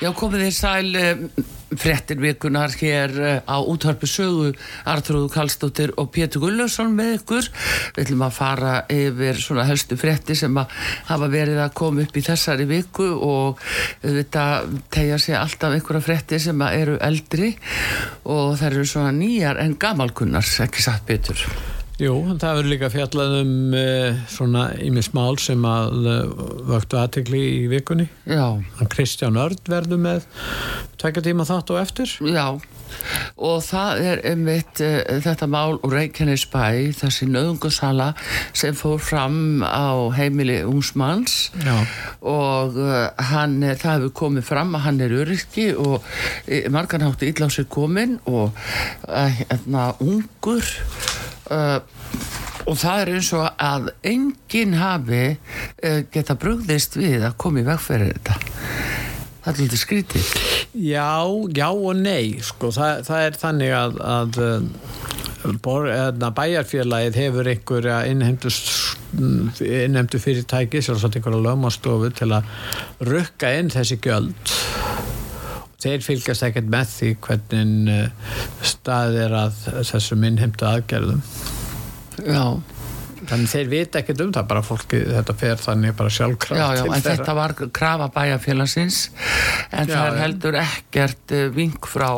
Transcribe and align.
Já, 0.00 0.14
komið 0.16 0.46
þið 0.46 0.54
sæl 0.56 0.94
eh, 0.96 1.18
frettir 1.76 2.16
virkunar 2.22 2.72
hér 2.80 3.10
eh, 3.20 3.40
á 3.44 3.60
útvarpi 3.60 4.08
sögu 4.08 4.54
Artrúðu 4.88 5.28
Kallstóttir 5.34 5.90
og 6.00 6.08
Pétur 6.14 6.40
Gullarsson 6.40 6.94
með 6.96 7.18
ykkur. 7.18 7.48
Við 7.98 8.06
ætlum 8.06 8.24
að 8.24 8.32
fara 8.38 8.70
yfir 8.94 9.42
svona 9.44 9.66
helstu 9.68 9.98
frettir 10.00 10.38
sem 10.40 10.56
að 10.56 10.72
hafa 11.10 11.28
verið 11.34 11.60
að 11.66 11.74
koma 11.82 12.06
upp 12.06 12.16
í 12.16 12.22
þessari 12.24 12.64
viku 12.70 13.10
og 13.12 13.60
þetta 14.00 14.46
tegja 14.96 15.18
sig 15.20 15.36
alltaf 15.36 15.76
einhverja 15.76 16.06
frettir 16.06 16.40
sem 16.46 16.64
eru 16.70 16.96
eldri 16.96 17.50
og 18.24 18.56
það 18.56 18.70
eru 18.70 18.88
svona 18.94 19.12
nýjar 19.20 19.60
en 19.60 19.76
gamalkunnars, 19.84 20.56
ekki 20.64 20.86
satt 20.86 21.04
Pétur. 21.10 21.44
Jú, 22.00 22.14
það 22.40 22.54
verður 22.56 22.70
líka 22.72 22.88
fjallað 22.88 23.34
um 23.42 23.74
uh, 23.76 24.20
svona 24.32 24.70
ímis 24.80 25.10
mál 25.12 25.36
sem 25.42 25.60
að 25.68 26.06
uh, 26.08 26.44
vöktu 26.70 26.96
aðtegli 26.96 27.40
í 27.58 27.66
vikunni. 27.68 28.06
Já. 28.24 28.56
Hann 28.78 28.88
Kristján 28.88 29.36
Örd 29.40 29.68
verður 29.68 30.00
með 30.00 30.24
tvekja 31.00 31.26
tíma 31.26 31.44
þátt 31.44 31.72
og 31.74 31.80
eftir. 31.82 32.14
Já, 32.24 32.56
og 33.36 33.60
það 33.66 34.00
er 34.08 34.24
einmitt 34.32 34.80
uh, 34.80 35.20
þetta 35.26 35.50
mál 35.52 35.76
úr 35.76 35.98
Reykjanesbæ, 35.98 36.64
þessi 37.02 37.28
nöðungusala 37.28 38.14
sem 38.56 38.72
fór 38.80 38.96
fram 39.04 39.60
á 39.60 40.08
heimili 40.16 40.62
Ungsmanns 40.64 41.50
Já. 41.60 41.76
og 42.24 42.80
hann, 43.28 43.60
það 43.76 43.98
hefur 43.98 44.16
komið 44.24 44.48
fram 44.48 44.72
að 44.78 44.86
hann 44.88 45.04
er 45.04 45.18
öryrki 45.20 45.72
og 45.76 46.00
á 46.48 47.48
sig 47.52 47.68
komin 47.68 48.16
og 48.24 48.56
hérna, 49.04 49.90
ungur 50.00 50.64
uh, 51.50 51.80
og 52.70 52.78
það 52.78 53.02
er 53.02 53.10
eins 53.16 53.28
og 53.36 53.46
að 53.60 53.90
enginn 54.06 54.74
hafi 54.78 55.22
uh, 55.34 56.00
geta 56.12 56.36
brugðist 56.38 56.96
við 57.00 57.24
að 57.26 57.36
koma 57.40 57.62
í 57.62 57.66
vegferði 57.66 58.12
þetta. 58.12 58.34
Það 59.40 59.52
er 59.52 59.60
lítið 59.62 59.80
skrítið. 59.80 60.24
Já, 60.84 61.12
já 61.56 61.68
og 61.70 61.94
nei, 61.98 62.24
sko, 62.44 62.70
það, 62.76 63.02
það 63.08 63.20
er 63.26 63.34
þannig 63.40 63.72
að, 63.74 63.92
að 64.04 64.30
uh, 64.44 65.54
bor, 65.64 65.88
eðna, 65.88 66.30
bæjarfélagið 66.36 67.14
hefur 67.22 67.50
einhverja 67.54 67.96
innheimtu 68.10 70.20
fyrirtæki, 70.20 70.82
sjálfsagt 70.84 71.16
einhverja 71.18 71.46
lögmástofu 71.48 72.08
til 72.20 72.30
að 72.36 72.44
rukka 73.08 73.54
inn 73.56 73.72
þessi 73.72 73.96
gjöld. 74.04 74.54
Þeir 75.80 76.04
fylgjast 76.04 76.44
ekkert 76.44 76.68
með 76.70 76.86
því 76.92 77.10
hvernig 77.24 77.90
uh, 77.94 78.36
staðið 78.68 79.18
er 79.24 79.32
að 79.46 79.64
þessum 79.88 80.28
innheimtu 80.28 80.68
aðgerðum 80.68 81.24
þannig 83.20 83.50
þeir 83.52 83.66
vita 83.68 84.00
ekkert 84.00 84.20
um 84.24 84.30
það 84.32 84.46
bara 84.48 84.62
fólki, 84.64 84.98
þetta 85.12 85.34
fer 85.36 85.58
þannig 85.60 85.92
bara 85.98 86.12
sjálfkraft 86.16 86.56
Já, 86.60 86.66
já, 86.78 86.82
en 86.86 87.02
þeirra. 87.04 87.16
þetta 87.18 87.34
var 87.36 87.54
krafa 87.76 88.06
bæjarfélagsins 88.14 89.00
en 89.70 89.90
Já, 89.90 89.92
það 89.92 90.06
er 90.08 90.18
heldur 90.22 90.56
ekkert 90.62 91.34
uh, 91.36 91.42
vink 91.54 91.88
frá 91.90 92.08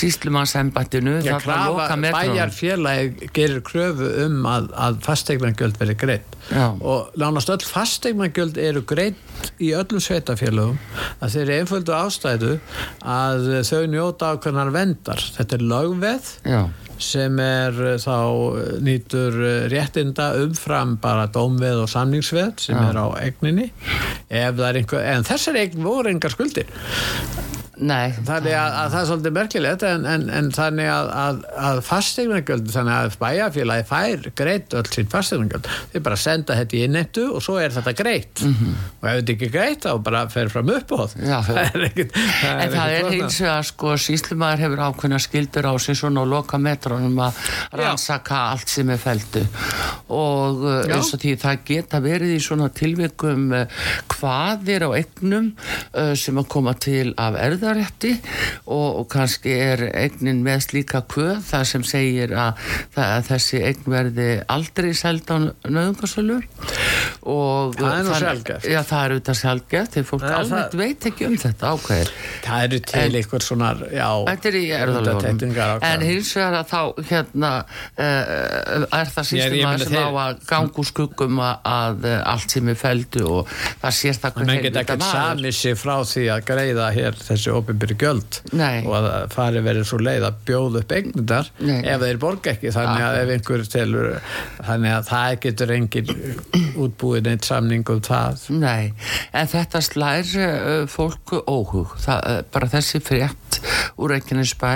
síslumannsembættinu 0.00 1.16
þarna 1.24 1.40
krafa, 1.42 1.66
loka 1.72 1.98
metrunum. 2.04 2.36
bæjarfélagi 2.36 3.30
gerir 3.36 3.62
kröfu 3.66 4.10
um 4.26 4.38
að, 4.50 4.70
að 4.86 5.00
fastegnargjöld 5.08 5.80
verið 5.82 6.00
greitt 6.04 6.38
og 6.78 7.18
nánast 7.18 7.50
öll 7.52 7.66
fastegnargjöld 7.66 8.60
eru 8.62 8.84
greitt 8.86 9.18
í 9.62 9.72
öllum 9.76 10.02
sveitafélagum 10.02 10.78
að 11.20 11.34
þeir 11.34 11.42
eru 11.44 11.58
einföldu 11.60 11.94
ástæðu 11.96 12.56
að 13.02 13.46
þau 13.68 13.84
njóta 13.92 14.34
ákveðnar 14.34 14.72
vendar 14.74 15.22
þetta 15.36 15.58
er 15.58 15.64
lögveð 15.72 16.30
Já, 16.46 16.60
sem 17.02 17.40
er 17.42 17.80
uh, 17.82 17.96
þá 18.00 18.16
uh, 18.16 18.70
nýtur 18.84 19.36
uh, 19.40 19.56
réttinda 19.72 20.30
umfram 20.42 20.96
bara 21.02 21.28
dómveð 21.32 21.84
og 21.84 21.92
samningsveð 21.92 22.54
sem 22.68 22.76
Já. 22.76 22.88
er 22.90 23.00
á 23.00 23.06
egninni 23.20 23.70
er 24.28 24.56
einhver, 24.56 25.04
en 25.04 25.26
þessar 25.26 25.60
egn 25.60 25.84
voru 25.84 26.12
engar 26.12 26.34
skuldir 26.34 26.70
nei. 27.78 28.12
Þannig 28.26 28.56
að, 28.56 28.76
að 28.80 28.90
það 28.92 29.00
er 29.00 29.08
svolítið 29.10 29.36
merkilegt 29.36 29.86
en, 29.88 30.06
en, 30.10 30.26
en 30.38 30.50
þannig 30.56 30.90
að, 30.92 31.10
að, 31.22 31.40
að 31.70 31.80
fastegnargjöld, 31.86 32.70
þannig 32.74 32.96
að 32.96 33.18
bæjarfélagi 33.22 33.88
fær 33.90 34.28
greitt 34.42 34.76
öll 34.76 34.86
sín 34.92 35.10
fastegnargjöld 35.12 35.70
þeir 35.92 36.06
bara 36.08 36.20
senda 36.20 36.58
þetta 36.60 36.78
í 36.78 36.84
innettu 36.86 37.26
og 37.30 37.44
svo 37.44 37.58
er 37.62 37.74
þetta 37.74 37.96
greitt. 37.96 38.44
Og 38.46 39.08
ef 39.10 39.20
þetta 39.20 39.36
ekki 39.36 39.50
greitt 39.52 39.86
þá 39.86 39.92
bara 40.06 40.24
fer 40.32 40.52
fram. 40.52 40.66
Já. 40.66 41.38
það 41.46 41.76
En 41.86 42.72
það 42.72 42.92
er 42.92 42.96
ekkit 42.98 43.16
hins 43.16 43.38
vegar 43.42 43.66
sko 43.66 43.94
síslumæður 44.00 44.64
hefur 44.64 44.82
ákveðna 44.86 45.20
skildur 45.22 45.68
á 45.70 45.74
sig 45.82 45.98
svona 45.98 46.22
og 46.24 46.30
loka 46.30 46.58
metrónum 46.60 47.20
að 47.26 47.40
rannsaka 47.76 48.40
allt 48.52 48.72
sem 48.72 48.90
er 48.92 49.00
feldu 49.00 49.42
og 50.12 50.62
uh, 50.62 50.82
Já. 50.86 50.96
eins 50.96 51.12
og 51.14 51.22
því 51.22 51.34
það 51.42 51.62
geta 51.66 52.00
verið 52.04 52.34
í 52.36 52.40
svona 52.42 52.68
tilvikum 52.74 53.48
uh, 53.54 53.86
hvaðir 54.14 54.86
á 54.86 54.90
egnum 54.98 55.50
uh, 55.56 56.12
sem 56.18 56.38
að 56.38 56.48
koma 56.52 56.76
til 56.78 57.12
af 57.20 57.38
erðarétti 57.66 58.12
og, 58.66 59.00
og 59.02 59.06
kannski 59.12 59.52
er 59.58 59.82
egnin 59.92 60.42
með 60.46 60.62
slíka 60.68 61.02
kvöð 61.10 61.40
það 61.50 61.64
sem 61.72 61.84
segir 61.86 62.34
að, 62.38 62.62
að 63.02 63.26
þessi 63.32 63.62
egn 63.72 63.90
verði 63.92 64.28
aldrei 64.56 64.92
seld 64.96 65.26
á 65.30 65.36
nöðungarsölu 65.66 66.38
og 67.26 67.74
Það 67.76 67.92
er 67.96 68.04
nú 68.06 68.14
sjaldgæft. 68.20 68.66
Já, 68.70 68.80
það 68.86 69.00
er 69.06 69.14
auðvitað 69.16 69.38
sjálfgeft 69.40 69.94
þegar 69.96 70.06
fólk 70.10 70.24
almennt 70.26 70.52
það- 70.72 70.80
veit 70.80 71.06
ekki 71.10 71.26
um 71.26 71.36
þetta 71.42 71.70
ákveðir 71.74 72.10
það 72.46 72.64
eru 72.66 72.78
til 72.86 73.00
En- 73.02 73.16
einhver 73.20 73.42
svona 73.46 73.70
já, 73.90 74.08
Þetta 74.26 74.48
er. 74.56 75.84
En 75.86 76.04
hins 76.06 76.30
vegar 76.36 76.56
að 76.60 76.66
þá 76.70 76.80
hérna 77.10 77.50
uh, 77.98 78.86
er 79.00 79.10
það 79.12 79.28
sístum 79.30 79.66
að 79.70 79.84
sem 79.86 79.96
á 79.96 80.10
að 80.26 80.40
ganga 80.50 80.80
úr 80.82 80.88
skuggum 80.90 81.40
að, 81.42 82.06
uh, 82.06 82.16
allt 82.32 82.54
sem 82.56 82.70
er 82.72 82.78
feldu 82.80 83.24
og 83.40 83.52
það 83.82 83.96
sér 84.00 84.20
það 84.22 84.40
menn 84.40 84.46
hver 84.46 84.62
geta 84.66 84.78
heilvita 84.78 84.84
ekkert 84.84 85.02
maður. 85.02 85.16
samið 85.16 85.56
sig 85.60 85.78
frá 85.80 85.96
því 86.12 86.24
að 86.36 86.44
greiða 86.50 86.88
hér 86.96 87.18
þessi 87.26 87.55
opinbyrju 87.60 87.96
gjöld 88.00 88.40
Nei. 88.56 88.82
og 88.84 88.96
að 88.98 89.08
fari 89.34 89.62
verið 89.64 89.88
svo 89.88 90.00
leið 90.02 90.26
að 90.28 90.40
bjóða 90.48 90.82
upp 90.82 90.94
eignundar 90.96 91.50
ef 91.62 92.04
þeir 92.04 92.20
borga 92.22 92.52
ekki. 92.54 92.72
Þannig 92.76 93.06
að 93.06 93.20
ef 93.22 93.32
einhver 93.36 93.66
telur 93.72 94.08
þannig 94.66 94.96
að 94.96 95.08
það 95.10 95.38
getur 95.46 95.74
engin 95.76 96.12
útbúið 96.86 97.30
neitt 97.30 97.48
samning 97.48 97.86
um 97.92 98.02
það. 98.04 98.46
Nei, 98.56 98.92
en 99.36 99.50
þetta 99.50 99.82
slær 99.84 100.36
uh, 100.42 100.84
fólku 100.90 101.42
óhug. 101.46 101.96
Það, 102.02 102.22
uh, 102.30 102.42
bara 102.52 102.70
þessi 102.76 103.02
frétt 103.04 103.45
úr 103.96 104.14
Reykjanesbæ. 104.14 104.72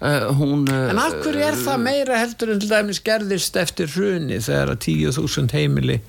Uh, 0.00 0.30
hún 0.38 0.66
uh, 0.70 0.90
En 0.90 1.02
af 1.02 1.16
hverju 1.20 1.46
er 1.46 1.58
það 1.60 1.84
meira 1.84 2.20
heldur 2.20 2.54
en 2.54 2.62
til 2.62 2.72
dæmis 2.72 3.02
gerðist 3.04 3.56
eftir 3.60 3.90
hruni 3.94 4.40
þegar 4.42 4.74
að 4.74 4.84
10.000 4.88 5.56
heimili 5.56 6.00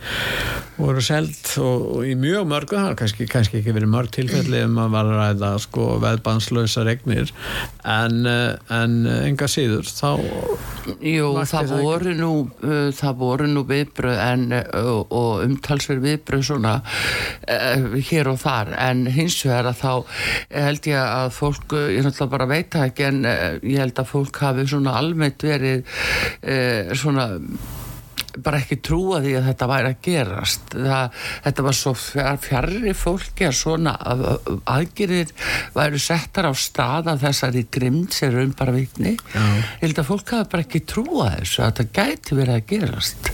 voru 0.81 1.01
seld 1.03 1.35
og, 1.61 1.85
og 1.97 2.07
í 2.07 2.15
mjög 2.17 2.47
mörgu, 2.49 2.77
það 2.77 2.87
har 2.87 2.97
kannski, 2.99 3.27
kannski 3.29 3.59
ekki 3.59 3.75
verið 3.75 3.91
mörg 3.93 4.13
tilfelli 4.15 4.63
um 4.65 4.79
að 4.81 4.93
var 4.95 5.09
að 5.09 5.19
ræða 5.19 5.51
sko 5.65 5.87
veðbanslösa 6.01 6.85
regnir 6.87 7.31
en, 7.85 8.21
eh, 8.29 8.55
en 8.73 8.97
eh, 9.05 9.27
enga 9.29 9.49
síður 9.51 9.89
þá 9.89 10.11
Jú, 11.05 11.27
það 11.45 11.73
voru, 11.77 12.13
nú, 12.17 12.31
það 12.97 13.17
voru 13.19 13.47
nú 13.51 13.61
viðbröð 13.69 14.17
en, 14.17 14.47
uh, 14.57 15.03
og 15.05 15.43
umtalsverð 15.45 16.07
viðbröð 16.07 16.45
svona 16.47 16.71
hér 18.09 18.31
og 18.31 18.39
þar. 18.41 18.71
En 18.81 19.03
hins 19.13 19.37
vegar 19.45 19.69
að 19.69 19.77
þá 19.77 19.93
held 20.65 20.89
ég 20.89 20.97
að 20.97 21.27
fólk, 21.35 21.75
náttúrulega 22.11 22.33
bara 22.37 22.49
veit 22.53 22.71
það 22.77 22.87
ekki 22.91 23.07
en 23.09 23.21
uh, 23.25 23.45
ég 23.63 23.81
held 23.85 24.03
að 24.05 24.11
fólk 24.15 24.43
hafi 24.45 24.67
svona 24.75 24.97
almennt 25.01 25.47
verið 25.47 25.85
uh, 25.85 26.91
svona 26.99 27.29
bara 28.41 28.61
ekki 28.61 28.77
trúa 28.79 29.17
því 29.19 29.31
að 29.35 29.47
þetta 29.49 29.67
væri 29.67 29.89
að 29.91 29.97
gerast. 30.05 30.69
Það, 30.71 31.17
þetta 31.43 31.63
var 31.65 31.75
svo 31.75 31.91
fjarrri 32.39 32.93
fólki 32.95 33.43
að 33.49 33.57
svona 33.59 33.91
að- 34.07 34.21
að- 34.29 34.61
aðgerðir 34.71 35.33
væru 35.75 35.99
settar 35.99 36.47
á 36.47 36.53
stað 36.55 37.09
af 37.11 37.19
þessari 37.25 37.65
grimd 37.75 38.15
sem 38.15 38.31
raun 38.31 38.53
bara 38.55 38.71
vitni. 38.71 39.17
Ég 39.35 39.83
held 39.83 39.99
að 39.99 40.07
fólk 40.13 40.31
hafi 40.37 40.49
bara 40.53 40.63
ekki 40.63 40.83
trúa 40.93 41.27
þessu 41.41 41.59
að 41.65 41.73
þetta 41.81 41.87
gæti 41.99 42.39
verið 42.39 42.55
að 42.55 42.65
gerast. 42.71 43.31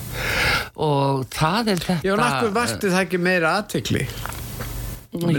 Og 0.82 1.28
það 1.30 1.72
er 1.76 1.86
þetta 1.86 2.10
Já, 2.10 2.14
en 2.18 2.26
akkur 2.32 2.58
vakti 2.58 2.90
það 2.96 3.06
ekki 3.06 3.22
meira 3.30 3.54
aðtikli 3.62 4.08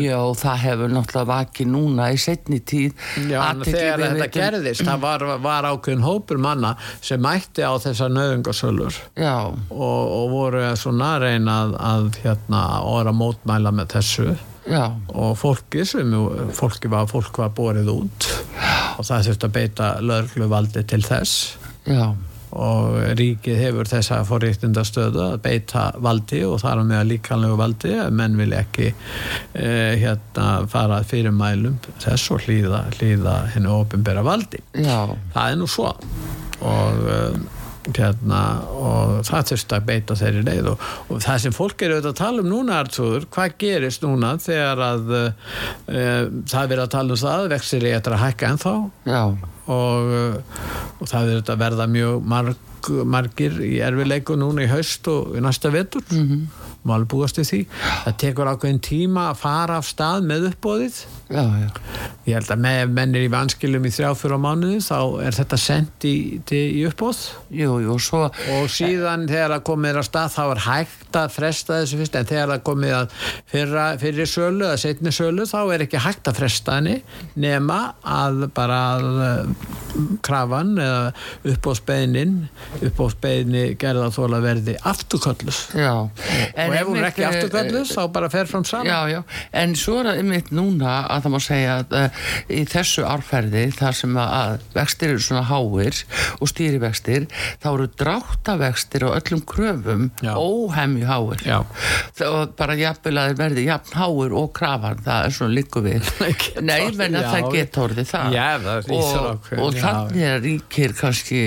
Já, 0.02 0.19
það 0.42 0.58
hefur 0.64 0.92
náttúrulega 0.94 1.28
vakið 1.32 1.70
núna 1.72 2.08
í 2.14 2.19
setni 2.20 2.58
tíð 2.60 2.92
Já, 3.30 3.38
en 3.50 3.62
þegar 3.66 4.02
þetta 4.04 4.19
vitum- 4.19 4.34
gerðist 4.38 4.84
það 4.88 5.00
var, 5.06 5.25
var 5.46 5.69
ákveðin 5.72 6.04
hópur 6.06 6.38
manna 6.42 6.75
sem 7.00 7.20
mætti 7.22 7.62
á 7.64 7.72
þessar 7.82 8.12
nöðungasölur 8.16 8.98
Já, 9.19 9.34
og, 9.70 10.02
og 10.19 10.30
voru 10.34 10.64
svona 10.76 11.14
að 11.16 11.26
reyna 11.28 11.58
að, 11.78 12.08
hérna, 12.25 12.62
orða 12.88 13.12
mótmæla 13.16 13.72
með 13.75 13.92
þessu. 13.96 14.28
Já, 14.69 14.82
og 15.16 15.36
fólki 15.40 15.84
sem 15.88 16.10
fólki 16.52 16.90
var, 16.92 17.06
fólk 17.08 17.38
var 17.40 17.54
borið 17.56 17.88
út. 17.88 18.26
Og 19.00 19.06
það 19.08 19.28
þurft 19.31 19.46
að 19.46 19.54
beita 19.54 19.86
löglu 20.04 20.48
valdi 20.50 20.82
til 20.84 21.00
þess. 21.06 21.54
Já, 21.88 22.10
og 22.56 22.96
ríkið 23.18 23.60
hefur 23.60 23.90
þessa 23.90 24.22
forréttinda 24.28 24.84
stöðu 24.86 25.24
að 25.26 25.36
beita 25.44 25.88
valdi 26.02 26.42
og 26.46 26.60
þar 26.62 26.82
á 26.82 26.84
með 26.84 27.00
að 27.00 27.10
líkanlegu 27.12 27.58
valdi 27.60 27.92
að 27.98 28.16
menn 28.20 28.38
vil 28.40 28.50
ekki 28.56 28.88
eh, 28.88 29.98
hérna 30.00 30.48
fara 30.70 31.02
fyrir 31.06 31.34
mælum 31.34 31.78
þess 32.00 32.32
og 32.34 32.46
hlýða, 32.46 32.86
hlýða 32.98 33.36
henni 33.54 33.70
ofinbera 33.72 34.24
valdi. 34.26 34.62
Já, 34.78 35.06
það 35.34 35.52
er 35.52 35.60
nú 35.60 35.68
svo. 35.70 35.92
Og 36.58 37.04
uh, 37.06 37.36
hérna 37.96 38.40
og 38.74 39.12
það 39.28 39.52
þurft 39.52 39.74
að 39.76 39.86
beita 39.88 40.16
þeirri 40.18 40.44
leið. 40.46 40.70
Og, 40.72 40.88
og 41.08 41.22
það 41.24 41.44
sem 41.44 41.54
fólk 41.56 41.84
er 41.84 41.94
auðvitað 41.94 42.10
að 42.10 42.18
tala 42.22 42.42
um 42.44 42.50
núna 42.52 42.80
Artur, 42.82 43.28
hvað 43.34 43.54
gerist 43.62 44.04
núna 44.04 44.34
þegar 44.42 44.82
að 44.88 45.14
uh, 45.18 45.30
það 45.88 46.58
er 46.62 46.72
verið 46.74 46.84
að 46.84 46.92
tala 46.96 47.14
um 47.14 47.22
það 47.22 47.48
vextir 47.54 47.86
er 47.86 48.00
eftir 48.00 48.16
að 48.16 48.24
hækka 48.26 48.52
ennþá. 48.52 48.74
Já, 49.08 49.22
og, 49.69 50.12
uh, 50.12 50.65
og 50.99 51.11
það 51.11 51.35
er 51.35 51.43
að 51.44 51.61
verða 51.62 51.87
mjög 51.93 52.26
marg, 52.32 52.91
margir 53.05 53.61
í 53.65 53.79
erfileiku 53.85 54.37
núna 54.38 54.65
í 54.65 54.70
haust 54.73 55.09
og 55.12 55.37
í 55.37 55.44
næsta 55.44 55.73
vetur. 55.75 56.05
Mm 56.11 56.26
-hmm. 56.29 56.67
alveg 56.88 57.09
búast 57.09 57.38
við 57.38 57.50
því. 57.50 57.62
Það 58.05 58.19
tekur 58.25 58.50
ákveðin 58.53 58.81
tíma 58.81 59.31
að 59.31 59.41
fara 59.44 59.76
af 59.76 59.88
stað 59.88 60.25
með 60.25 60.50
uppbóðið 60.53 61.05
já, 61.28 61.42
já, 61.60 61.69
ég 62.28 62.38
held 62.38 62.52
að 62.54 62.62
með 62.64 62.92
menn 62.96 63.16
er 63.19 63.26
í 63.26 63.30
vanskilum 63.32 63.86
í 63.88 63.92
þrjá 63.92 64.12
fyrir 64.16 64.40
mánuði 64.40 64.78
þá 64.84 64.98
er 65.26 65.36
þetta 65.36 65.58
sendt 65.60 66.06
í, 66.08 66.14
í 66.40 66.84
uppbóð 66.88 67.20
jú, 67.54 67.75
jú, 67.84 67.96
svo 68.00 68.22
og 68.28 68.70
síðan 68.72 69.26
þegar 69.28 69.56
það 69.56 69.66
komið 69.69 70.00
að 70.00 70.08
stað 70.08 70.34
þá 70.36 70.42
er 70.46 70.62
hægt 70.66 71.19
að 71.20 71.34
fresta 71.36 71.80
þessu 71.82 72.00
fyrst 72.00 72.19
en 72.19 72.30
þegar 72.30 72.52
það 72.54 72.64
komið 72.70 72.96
að 72.98 73.19
fyrra, 73.52 73.86
fyrri 74.00 74.28
sölu 74.28 74.66
eða 74.69 74.80
setni 74.84 75.12
sölu 75.14 75.48
þá 75.48 75.58
er 75.75 75.84
ekki 75.84 76.02
hægt 76.06 76.32
að 76.32 76.40
fresta 76.40 76.78
henni 76.78 76.96
nema 77.38 77.78
að 78.08 78.46
bara 78.56 78.81
að 78.96 79.08
uh, 79.26 79.69
krafan 80.24 80.74
eða 80.81 81.12
uppbóðsbeinin 81.52 82.34
uppbóðsbeini 82.88 83.64
gerða 83.81 84.08
þóla 84.14 84.40
verði 84.42 84.76
afturkölluð. 84.86 85.60
Já, 85.76 85.92
og 85.98 86.74
ef 86.78 86.88
hún 86.88 87.00
er 87.00 87.08
ekki 87.10 87.24
eh, 87.24 87.31
afturkölluð 87.31 87.92
þá 87.92 88.02
bara 88.14 88.31
fer 88.32 88.48
fram 88.50 88.66
saman 88.69 89.24
en 89.52 89.74
svo 89.78 89.98
er 90.00 90.10
það 90.10 90.22
einmitt 90.22 90.52
núna 90.54 91.00
að 91.08 91.18
það 91.25 91.35
má 91.35 91.38
segja 91.44 91.76
að 91.79 91.97
uh, 91.99 92.23
í 92.49 92.62
þessu 92.69 93.05
árferði 93.09 93.65
þar 93.76 93.99
sem 93.99 94.19
að, 94.19 94.35
að 94.38 94.67
vextir 94.76 95.15
eru 95.15 95.25
svona 95.25 95.44
háir 95.49 96.03
og 96.38 96.53
stýrivextir 96.53 97.29
þá 97.62 97.69
eru 97.73 97.88
dráttavextir 98.03 99.06
á 99.06 99.11
öllum 99.17 99.43
kröfum 99.49 100.09
óhemju 100.23 101.09
háir. 101.09 101.44
Já. 101.49 101.59
og 102.29 102.55
bara 102.59 102.76
jafnvel 102.79 103.17
að 103.20 103.31
þeir 103.31 103.41
verði 103.43 103.67
jafn 103.69 103.99
háir 103.99 104.37
og 104.38 104.50
krafan, 104.56 105.03
það 105.05 105.29
er 105.29 105.37
svona 105.38 105.56
líku 105.56 105.82
við. 105.85 106.11
Nei, 106.69 106.91
menn 106.99 107.19
að 107.19 107.29
það 107.32 107.50
geta 107.55 107.85
orðið 107.87 108.11
það. 108.12 108.37
Já, 108.37 108.47
það 108.65 108.91
og, 108.99 109.50
og 109.65 109.79
þannig 109.79 110.25
er 110.29 110.43
ríkir 110.44 110.94
kannski 110.99 111.43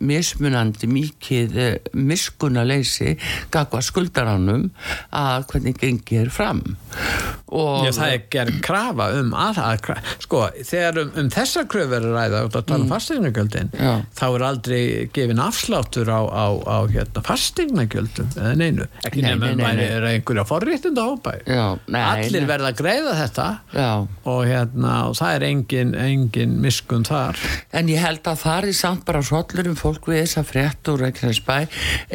mismunandi 0.00 0.90
mikið 0.90 1.58
eh, 1.60 1.92
miskunaleysi 1.96 3.16
gagva 3.52 3.82
skuldaránum 3.84 4.68
að 5.16 5.46
hvernig 5.52 5.80
gengir 5.80 6.30
fram. 6.34 6.62
og 7.39 7.39
Já, 7.50 7.90
það 7.96 8.14
er 8.14 8.22
gerð 8.30 8.60
krafa 8.64 9.08
um 9.18 9.32
að, 9.34 9.60
að 9.64 9.88
sko, 10.22 10.42
þegar 10.62 11.00
um, 11.02 11.12
um 11.18 11.30
þessar 11.34 11.66
kröfur 11.70 11.96
er 11.98 12.06
að 12.06 12.16
ræða 12.18 12.42
út 12.46 12.58
að 12.60 12.66
tala 12.68 12.84
um 12.84 12.90
fastegnagjöldin 12.90 13.72
Já. 13.74 13.92
þá 14.20 14.24
er 14.28 14.44
aldrei 14.50 14.82
gefin 15.16 15.42
afsláttur 15.42 16.10
á, 16.12 16.20
á, 16.30 16.46
á 16.62 16.78
hérna, 16.90 17.24
fastegnagjöldum 17.26 18.30
eða 18.36 18.52
neinu, 18.60 18.86
ekki 19.04 19.24
Nei, 19.24 19.30
nefnum 19.32 19.64
að 19.66 19.80
nei. 19.80 19.86
er 19.88 20.08
einhverja 20.12 20.46
Já, 21.50 21.64
nei, 21.90 22.00
allir 22.00 22.44
nei. 22.44 22.48
verða 22.50 22.70
að 22.70 22.78
greiða 22.80 23.16
þetta 23.18 23.48
og, 24.24 24.40
hérna, 24.46 24.94
og 25.10 25.16
það 25.18 25.34
er 25.36 25.46
engin, 25.50 25.94
engin 25.98 26.56
miskun 26.62 27.06
þar 27.08 27.38
en 27.76 27.90
ég 27.90 28.02
held 28.02 28.22
að 28.30 28.40
það 28.44 28.70
er 28.70 28.78
samt 28.80 29.04
bara 29.08 29.22
svolur 29.26 29.70
um 29.70 29.78
fólk 29.78 30.08
við 30.10 30.22
þessa 30.24 30.44
frétt 30.46 30.90
úr 30.92 31.04
Reykjanesbæ 31.04 31.56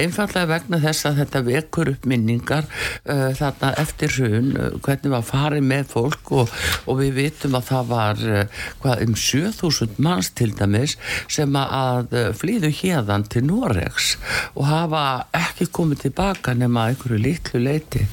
einfallega 0.05 0.49
vegna 0.49 0.79
þess 0.83 1.09
að 1.09 1.21
þetta 1.23 1.43
vekur 1.49 1.91
upp 1.95 2.07
minningar 2.09 2.67
uh, 2.67 3.31
þarna 3.37 3.73
eftir 3.81 4.13
hrun 4.15 4.51
uh, 4.55 4.71
hvernig 4.85 5.13
var 5.13 5.24
farið 5.29 5.65
með 5.71 5.89
fólk 5.93 6.33
og, 6.39 6.53
og 6.85 6.99
við 7.01 7.13
vitum 7.19 7.57
að 7.59 7.67
það 7.71 7.91
var 7.91 8.23
uh, 8.29 8.63
hvað, 8.83 9.05
um 9.05 9.17
7000 9.25 9.99
manns 10.05 10.31
til 10.37 10.51
dæmis 10.55 10.97
sem 11.31 11.59
að 11.59 12.15
uh, 12.15 12.29
flýðu 12.35 12.71
hérðan 12.81 13.27
til 13.31 13.45
Noregs 13.49 14.15
og 14.55 14.67
hafa 14.69 15.05
ekki 15.35 15.69
komið 15.75 16.05
tilbaka 16.07 16.55
nema 16.57 16.89
einhverju 16.91 17.21
litlu 17.21 17.61
leiti 17.63 18.05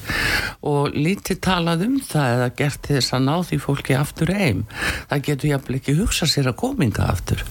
og 0.62 0.94
lítið 0.94 1.40
talað 1.42 1.86
um 1.88 1.96
það 2.02 2.34
eða 2.36 2.48
gert 2.58 2.88
þess 2.88 3.14
að 3.16 3.24
ná 3.26 3.34
því 3.48 3.58
fólki 3.62 3.96
aftur 3.98 4.30
heim. 4.34 4.62
Það 5.10 5.24
getur 5.28 5.50
jafnvel 5.50 5.78
ekki 5.78 5.96
hugsa 5.98 6.28
sér 6.30 6.50
að 6.52 6.58
kominga 6.62 7.08
aftur. 7.10 7.42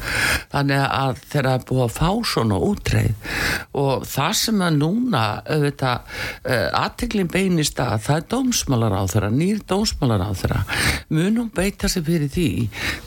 Þannig 0.53 0.85
að 0.85 1.21
þeirra 1.33 1.55
er 1.57 1.65
búið 1.67 1.83
að 1.85 1.95
fá 1.97 2.09
svona 2.31 2.59
útreið. 2.69 3.35
Og 3.81 4.05
það 4.07 4.37
sem 4.41 4.63
að 4.63 4.79
núna 4.79 5.23
auðvitað 5.43 5.97
uh, 5.97 6.67
aðteklin 6.81 7.31
beinist 7.31 7.81
að 7.83 7.97
það 8.07 8.21
er 8.21 8.27
dómsmálar 8.35 8.95
á 8.95 9.03
þeirra 9.11 9.31
nýr 9.51 9.61
dómsmálar 9.67 10.23
á 10.23 10.31
þeirra 10.31 10.61
munum 11.11 11.49
beita 11.51 11.89
sig 11.91 12.05
fyrir 12.07 12.31
því 12.31 12.47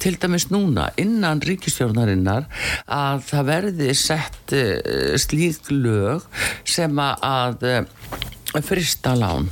til 0.02 0.18
dæmis 0.20 0.50
núna 0.52 0.90
innan 1.00 1.40
ríkistjórnarinnar 1.44 2.48
að 2.84 3.24
það 3.30 3.48
verði 3.48 3.94
sett 3.96 4.56
uh, 4.56 5.16
slík 5.20 5.72
lög 5.72 6.26
sem 6.68 7.00
að 7.00 7.64
uh, 7.70 8.60
frista 8.60 9.16
lán 9.16 9.48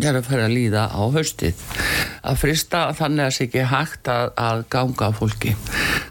er 0.00 0.16
að 0.16 0.30
fyrir 0.30 0.46
að 0.46 0.54
líða 0.56 0.86
á 0.88 1.02
haustið. 1.12 1.64
Að 2.24 2.38
frista 2.40 2.86
þannig 2.96 3.20
að 3.20 3.26
það 3.26 3.34
sé 3.36 3.46
ekki 3.46 3.64
hægt 3.68 4.10
að, 4.12 4.30
að 4.40 4.62
ganga 4.72 5.08
á 5.08 5.10
fólki 5.12 5.52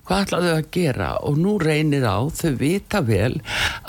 hvað 0.10 0.24
ætlaðu 0.26 0.52
að 0.56 0.70
gera? 0.74 1.10
Og 1.30 1.38
nú 1.38 1.56
reynir 1.62 2.06
á 2.10 2.18
þau 2.34 2.54
vita 2.58 3.04
vel 3.06 3.36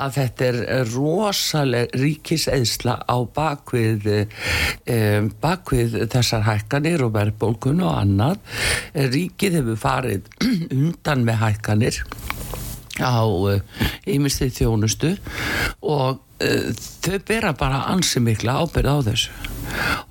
að 0.01 0.19
þetta 0.19 0.49
er 0.51 0.91
rosaleg 0.93 1.97
ríkiseðsla 1.97 2.99
á 3.09 3.17
bakvið 3.37 4.11
um, 4.21 5.31
bakvið 5.41 5.97
þessar 6.13 6.45
hækkanir 6.49 7.07
og 7.07 7.15
verðbólkun 7.17 7.81
og 7.87 7.97
annað. 8.03 8.45
Ríkið 8.95 9.61
hefur 9.63 9.81
farið 9.81 10.31
undan 10.77 11.25
með 11.25 11.43
hækkanir 11.47 12.05
á 13.03 13.25
ímestið 14.11 14.51
uh, 14.51 14.57
þjónustu 14.59 15.13
og 15.83 16.21
uh, 16.21 16.71
þau 17.05 17.19
bera 17.29 17.55
bara 17.59 17.85
ansi 17.93 18.23
mikla 18.25 18.61
ábyrð 18.65 18.91
á 18.91 18.99
þessu. 19.11 19.39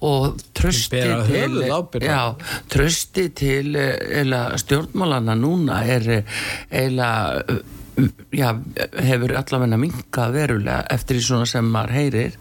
Og 0.08 0.38
trösti 0.56 1.02
til 1.28 1.58
já, 2.00 2.22
trösti 2.72 3.26
til 3.36 3.74
eila 3.76 4.46
stjórnmálana 4.62 5.36
núna 5.36 5.82
er 5.84 6.24
eila 6.72 7.10
já, 8.36 8.50
hefur 9.06 9.34
allavegna 9.40 9.80
minka 9.82 10.28
verulega 10.34 10.84
eftir 10.94 11.20
því 11.20 11.24
svona 11.26 11.50
sem 11.50 11.72
maður 11.74 11.96
heyrir 11.98 12.38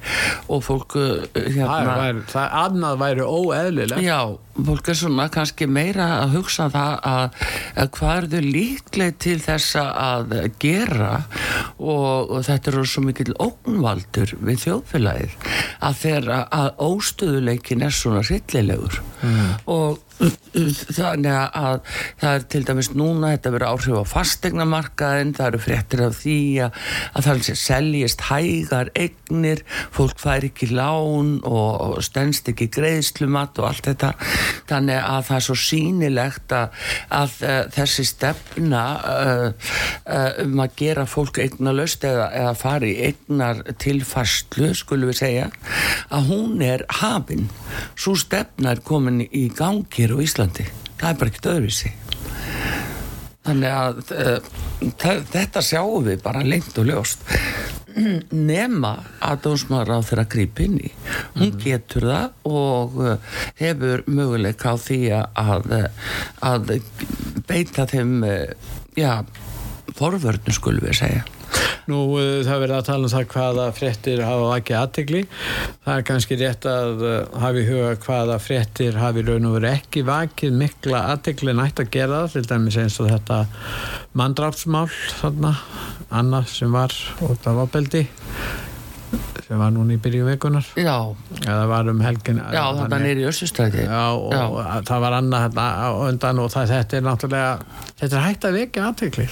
og 0.48 0.62
fólk 0.66 0.96
það, 0.98 1.48
hérna 1.56 1.96
væri, 2.02 2.24
það 2.32 2.56
annað 2.62 3.00
væri 3.02 3.26
óeðlilegt 3.26 4.04
Já, 4.04 4.20
fólk 4.68 4.90
er 4.92 4.98
svona 5.02 5.28
kannski 5.34 5.68
meira 5.70 6.08
að 6.22 6.36
hugsa 6.38 6.68
það 6.74 6.94
að, 7.12 7.46
að 7.82 7.92
hvað 7.98 8.14
er 8.16 8.28
þau 8.32 8.50
líkleg 8.58 9.20
til 9.26 9.36
þess 9.44 9.78
að 9.82 10.34
gera 10.62 11.12
og, 11.78 12.34
og 12.34 12.42
þetta 12.48 12.72
eru 12.72 12.86
svo 12.88 13.04
mikil 13.06 13.30
ógnvaldur 13.36 14.34
við 14.40 14.64
þjóðfélagið 14.66 15.38
að 15.88 16.02
þeirra 16.02 16.42
að 16.58 16.84
óstöðuleikin 16.88 17.86
er 17.86 17.94
svona 17.94 18.24
rillilegur 18.26 19.00
mm. 19.22 19.48
og 19.70 20.04
þannig 20.18 21.32
að 21.32 21.80
það 22.18 22.32
er 22.32 22.46
til 22.52 22.62
dæmis 22.66 22.90
núna 22.96 23.32
þetta 23.34 23.52
verið 23.54 23.72
áhrif 23.72 23.98
á 24.02 24.04
fastegnamarkaðin 24.12 25.34
það 25.36 25.50
eru 25.50 25.60
fréttir 25.62 26.02
af 26.06 26.16
því 26.18 26.38
að, 26.64 26.80
að 27.12 27.28
það 27.28 27.50
seljist 27.60 28.24
hægar 28.28 28.90
eignir, 28.98 29.62
fólk 29.94 30.18
fær 30.20 30.46
ekki 30.48 30.70
lán 30.72 31.36
og, 31.46 31.70
og 31.84 32.00
stendst 32.04 32.50
ekki 32.50 32.68
greiðslumat 32.74 33.60
og 33.62 33.70
allt 33.70 33.90
þetta. 33.90 34.12
Þannig 34.68 35.00
að 35.02 35.22
það 35.28 35.38
er 35.38 35.46
svo 35.46 35.58
sínilegt 35.62 36.54
að, 36.56 36.82
að 37.20 37.36
þessi 37.76 38.06
stefna 38.08 38.82
uh, 38.98 39.46
uh, 40.08 40.30
um 40.44 40.64
að 40.64 40.74
gera 40.82 41.06
fólk 41.08 41.40
eignalöst 41.42 42.06
eða, 42.08 42.28
eða 42.40 42.54
fari 42.58 42.94
eignar 43.08 43.62
tilfærslu 43.80 44.72
skulum 44.78 45.12
við 45.12 45.20
segja 45.22 45.48
að 46.14 46.32
hún 46.32 46.62
er 46.64 46.84
hafin. 47.00 47.48
Svo 47.98 48.16
stefna 48.18 48.74
er 48.74 48.82
komin 48.84 49.22
í 49.28 49.46
gangi 50.08 50.16
á 50.16 50.24
Íslandi. 50.24 50.66
Það 50.98 51.10
er 51.10 51.18
bara 51.18 51.30
ekkert 51.30 51.48
öðruvísi. 51.52 51.92
Þannig 53.48 53.72
að 53.72 54.00
uh, 54.12 55.22
þetta 55.32 55.62
sjáum 55.64 56.06
við 56.06 56.22
bara 56.24 56.44
lengt 56.44 56.78
og 56.78 56.88
ljóst. 56.88 57.24
Nema 58.52 58.94
að 59.24 59.40
dómsmaður 59.46 59.98
á 59.98 60.06
þeirra 60.06 60.26
gríp 60.30 60.60
inn 60.62 60.78
í. 60.80 60.92
Hún 61.38 61.56
getur 61.60 62.08
það 62.08 62.50
og 62.50 63.00
uh, 63.02 63.16
hefur 63.60 64.04
möguleika 64.06 64.74
á 64.74 64.76
því 64.80 65.00
að, 65.18 65.72
að 66.44 66.76
beita 67.48 67.88
þeim 67.88 68.22
já, 68.98 69.24
forvörnum 69.98 70.54
skulum 70.54 70.86
við 70.88 71.02
segja 71.02 71.26
Nú 71.88 72.02
uh, 72.18 72.40
það 72.46 72.62
verður 72.64 72.76
að 72.78 72.88
tala 72.90 73.08
um 73.08 73.12
það 73.14 73.26
hvaða 73.32 73.66
fréttir 73.76 74.24
hafa 74.26 74.50
ekki 74.58 74.76
aðtegli. 74.78 75.22
Það 75.86 75.94
er 75.94 76.06
kannski 76.10 76.38
rétt 76.42 76.68
að 76.68 77.04
hafa 77.40 77.62
í 77.62 77.66
huga 77.68 77.94
hvaða 78.04 78.38
fréttir 78.44 79.00
hafi 79.00 79.24
raun 79.26 79.48
og 79.48 79.58
verið 79.58 79.78
ekki 79.78 80.04
vakið 80.08 80.58
mikla 80.62 81.04
aðtegli 81.14 81.56
nætt 81.56 81.82
að 81.82 81.92
gera 81.96 82.22
það, 82.24 82.36
til 82.36 82.46
dæmis 82.52 82.80
eins 82.82 83.00
og 83.02 83.10
þetta 83.12 83.42
mandrápsmál 84.18 84.88
þarna, 85.18 85.54
annað 86.08 86.48
sem 86.52 86.72
var 86.72 86.94
út 87.24 87.48
af 87.48 87.62
ábeldi 87.66 88.06
sem 89.46 89.60
var 89.60 89.72
núna 89.72 89.96
í 89.96 90.00
byrju 90.02 90.26
vekunar 90.26 90.66
Já, 90.76 90.96
eða 91.40 91.62
var 91.70 91.88
um 91.88 92.02
helgin 92.04 92.40
já 92.52 92.64
þetta 92.76 92.98
er 93.08 93.22
í 93.22 93.28
Össustræti 93.28 93.86
Já, 93.86 94.02
og 94.12 94.34
Já. 94.34 94.82
það 94.90 95.04
var 95.06 95.16
annað 95.22 95.62
undan 96.08 96.42
og 96.44 96.52
það, 96.52 96.74
þetta 96.74 96.98
er 96.98 97.06
náttúrulega 97.06 97.54
þetta 97.94 98.10
er 98.10 98.26
hægt 98.26 98.48
að 98.48 98.60
vekja 98.60 98.90
aðtegli 98.90 99.28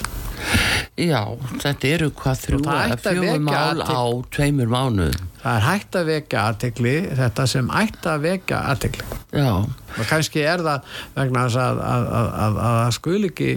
Já, 0.97 1.23
þetta 1.63 1.89
eru 1.93 2.11
hvað 2.17 2.43
þrjú 2.45 2.61
eða 2.65 3.17
vekja 3.21 3.41
mál 3.45 3.83
á 3.85 4.03
tveimur 4.33 4.71
mánuð 4.73 5.19
það 5.47 5.57
er 5.57 5.67
hægt 5.67 5.99
að 6.01 6.09
vekja 6.11 6.45
aðtegli 6.51 6.97
þetta 7.21 7.47
sem 7.51 7.69
ætti 7.83 8.11
að 8.11 8.25
vekja 8.27 8.63
aðtegli 8.73 9.17
Já, 9.37 9.53
og 9.67 10.07
kannski 10.09 10.41
er 10.47 10.63
það 10.65 10.95
vegna 11.17 11.43
þess 11.45 11.59
að 11.61 11.81
að, 11.85 12.05
að, 12.17 12.29
að, 12.45 12.59
að 12.67 12.77
það 12.79 12.93
skuli 12.97 13.29
ekki 13.31 13.49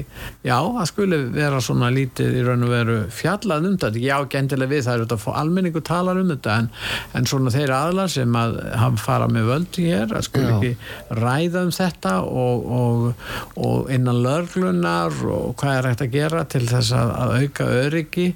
já, 0.44 0.56
það 0.58 0.88
skuli 0.90 1.20
vera 1.36 1.62
svona 1.64 1.92
lítið 1.96 2.36
í 2.36 2.42
raun 2.44 2.66
og 2.66 2.74
veru 2.74 2.98
fjallað 3.16 3.68
um 3.70 3.78
þetta. 3.80 4.02
Já, 4.04 4.16
gendilega 4.34 4.74
við, 4.74 4.82
það 4.88 4.98
er 4.98 5.06
að 5.06 5.24
fá 5.24 5.30
almenningu 5.40 5.84
talar 5.88 6.20
um 6.20 6.34
þetta 6.34 6.58
en, 6.64 6.70
en 7.16 7.30
svona 7.32 7.54
þeir 7.54 7.74
aðlar 7.78 8.12
sem 8.12 8.38
að 8.42 8.58
hafa 8.82 9.04
fara 9.06 9.30
með 9.32 9.52
völdi 9.54 9.86
hér 9.88 10.16
að 10.20 10.28
skuli 10.28 10.50
ekki 10.58 10.74
ræða 11.22 11.64
um 11.68 11.74
þetta 11.80 12.16
og, 12.28 12.68
og, 12.80 13.28
og 13.70 13.94
innan 13.96 14.24
lörglunar 14.26 15.16
og 15.30 15.56
hvað 15.62 15.78
er 15.78 15.90
hægt 15.92 16.06
að 16.08 16.18
gera 16.18 16.44
til 16.50 16.66
þess 16.72 16.94
að, 16.96 17.14
að 17.24 17.34
auka 17.40 17.70
öryggi. 17.84 18.28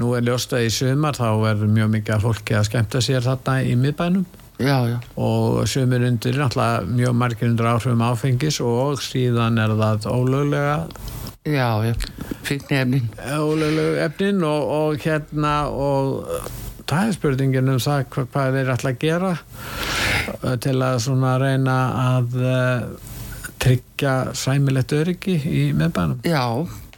Nú 0.00 0.12
er 0.16 0.26
ljóst 0.28 0.54
að 0.56 0.66
í 0.66 0.74
sumar 0.74 1.18
þá 1.18 1.28
verður 1.42 1.72
mjög 1.74 1.90
mikið 1.96 2.16
að 2.16 2.26
fólki 2.26 2.58
að 2.58 2.68
skemmta 2.70 3.02
sér 3.04 3.26
þarna 3.26 3.56
í 3.64 3.74
miðbænum. 3.80 4.28
Já, 4.58 4.76
já. 4.90 4.96
Og 5.22 5.60
sömur 5.70 6.02
undir 6.02 6.38
náttúrulega 6.38 6.86
mjög 6.90 7.12
margir 7.14 7.50
undir 7.52 7.68
áhrifum 7.70 8.06
áfengis 8.08 8.58
og 8.64 9.02
síðan 9.04 9.60
er 9.62 9.74
það 9.78 10.08
ólöglega. 10.10 10.78
Já, 11.48 11.68
já, 11.86 11.94
fíknefnin 12.44 13.06
ólöglegu 13.38 14.00
efnin. 14.04 14.42
Og, 14.44 14.72
og 14.78 15.04
hérna 15.06 15.54
og 15.70 16.26
það 16.88 17.04
er 17.04 17.14
spurningin 17.16 17.70
um 17.72 17.80
það 17.82 18.02
hvað, 18.12 18.28
hvað 18.32 18.56
þeir 18.56 18.72
ætla 18.74 18.92
að 18.92 19.00
gera 19.02 19.32
uh, 19.36 20.56
til 20.64 20.76
að 20.84 20.98
svona 21.04 21.36
reyna 21.40 21.78
að 22.02 22.36
uh, 22.40 23.14
tryggja 23.60 24.14
sæmilegt 24.38 24.94
öryggi 24.96 25.36
í 25.36 25.64
meðbænum 25.76 26.22
Já, 26.26 26.44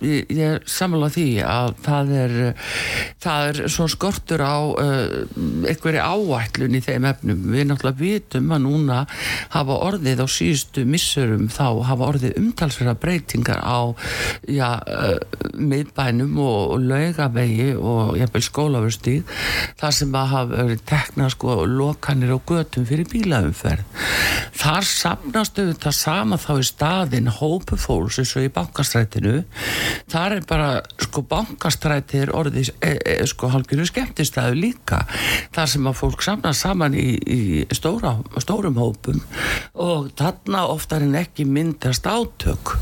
ég, 0.04 0.30
ég 0.32 0.68
sammála 0.70 1.10
því 1.12 1.26
að 1.44 1.74
það 1.84 2.12
er 2.20 2.36
það 3.20 3.48
er 3.50 3.60
svona 3.72 3.92
skortur 3.92 4.42
á 4.44 4.58
uh, 4.60 5.66
einhverju 5.68 6.00
áætlun 6.00 6.76
í 6.78 6.82
þeim 6.84 7.06
efnum. 7.10 7.42
Við 7.52 7.66
náttúrulega 7.68 8.00
vitum 8.00 8.54
að 8.54 8.62
núna 8.64 9.00
hafa 9.52 9.78
orðið 9.90 10.24
á 10.24 10.26
síðustu 10.30 10.84
missurum 10.88 11.48
þá 11.52 11.66
hafa 11.90 12.08
orðið 12.14 12.38
umtalsverða 12.40 12.96
breytingar 13.02 13.60
á 13.60 13.92
já, 14.48 14.68
uh, 14.80 15.18
miðbænum 15.54 16.38
og, 16.40 16.60
og 16.76 16.86
laugavegi 16.90 17.70
og 17.76 18.16
jafnvel 18.20 18.44
skólafustíð 18.46 19.36
þar 19.80 19.96
sem 19.96 20.16
að 20.16 20.32
hafa 20.34 20.62
verið 20.64 20.84
tekna 20.88 21.28
sko 21.32 21.60
lokanir 21.68 22.34
og 22.36 22.44
götum 22.48 22.88
fyrir 22.88 23.08
bílaumferð. 23.10 23.84
Þar 24.60 24.88
sapnast 24.88 25.58
auðvitað 25.60 25.96
sama 25.96 26.40
þá 26.40 26.52
í 26.56 26.66
staðin 26.68 27.30
hópu 27.40 27.78
fólks 27.80 28.20
eins 28.20 28.34
og 28.36 28.48
í 28.48 28.52
bankastrætinu 28.54 29.40
þar 30.10 30.36
er 30.38 30.46
bara 30.48 30.70
sko 31.00 31.22
bankastræti 31.30 32.20
er 32.24 32.32
orðið 32.36 32.72
e, 32.80 32.92
e, 32.98 33.16
sko 33.28 33.50
halgjöru 33.52 33.86
skemmtistæðu 33.88 34.58
líka. 34.58 35.02
Þar 35.54 35.70
sem 35.74 35.88
að 35.90 35.98
fólk 36.00 36.24
sapnast 36.24 36.64
saman 36.64 36.96
í, 36.98 37.08
í 37.18 37.40
stóra, 37.76 38.16
stórum 38.42 38.78
hópum 38.80 39.20
og 39.80 40.10
þarna 40.18 40.66
oftar 40.72 41.04
en 41.06 41.16
ekki 41.20 41.46
myndast 41.48 42.06
átök. 42.08 42.74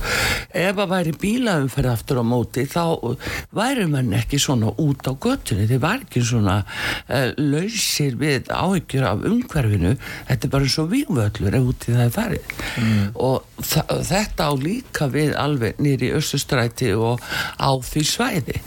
Ef 0.55 0.79
að 0.79 0.93
væri 0.93 1.15
bílaumferð 1.21 1.93
aftur 1.93 2.23
á 2.23 2.25
móti 2.27 2.67
þá 2.69 3.17
væri 3.55 3.87
mann 3.91 4.15
ekki 4.17 4.41
svona 4.43 4.73
út 4.79 5.09
á 5.09 5.13
göttunni 5.13 5.69
þeir 5.69 5.83
var 5.83 6.03
ekki 6.05 6.25
svona 6.25 6.61
uh, 6.63 7.31
lausir 7.39 8.19
við 8.21 8.51
áhyggjur 8.53 9.07
af 9.09 9.27
umhverfinu. 9.29 9.95
Þetta 10.29 10.49
er 10.49 10.55
bara 10.55 10.69
eins 10.69 10.79
og 10.83 10.91
vígvöllur 10.93 11.59
ef 11.59 11.71
úti 11.73 11.95
það 11.95 12.07
er 12.07 12.17
farið. 12.19 12.57
Mm. 12.79 13.07
og 13.15 13.48
þetta 13.59 14.49
á 14.49 14.53
líka 14.55 15.09
við 15.11 15.33
alveg 15.39 15.81
nýri 15.83 16.13
össustræti 16.15 16.93
og 16.95 17.23
á 17.59 17.71
því 17.83 18.03
svæði 18.07 18.59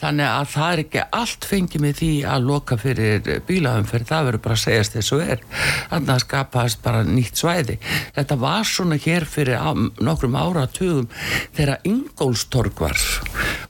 þannig 0.00 0.28
að 0.28 0.46
það 0.54 0.72
er 0.72 0.82
ekki 0.84 1.04
allt 1.20 1.48
fengið 1.48 1.84
með 1.84 1.98
því 2.00 2.10
að 2.32 2.46
loka 2.48 2.78
fyrir 2.80 3.28
bílaumferð 3.48 4.08
það 4.08 4.28
verður 4.28 4.44
bara 4.46 4.56
að 4.58 4.62
segjast 4.64 4.96
þess 4.96 5.14
og 5.16 5.24
er 5.34 5.44
þannig 5.90 6.14
að 6.14 6.24
skapast 6.24 6.82
bara 6.84 7.04
nýtt 7.04 7.42
svæði 7.42 7.78
þetta 8.16 8.38
var 8.40 8.68
svona 8.68 9.00
hér 9.04 9.28
fyrir 9.28 9.84
nokkrum 10.00 10.38
áratugum 10.38 11.10
þegar 11.56 11.84
Ingólstorg 11.88 12.80
var 12.80 13.04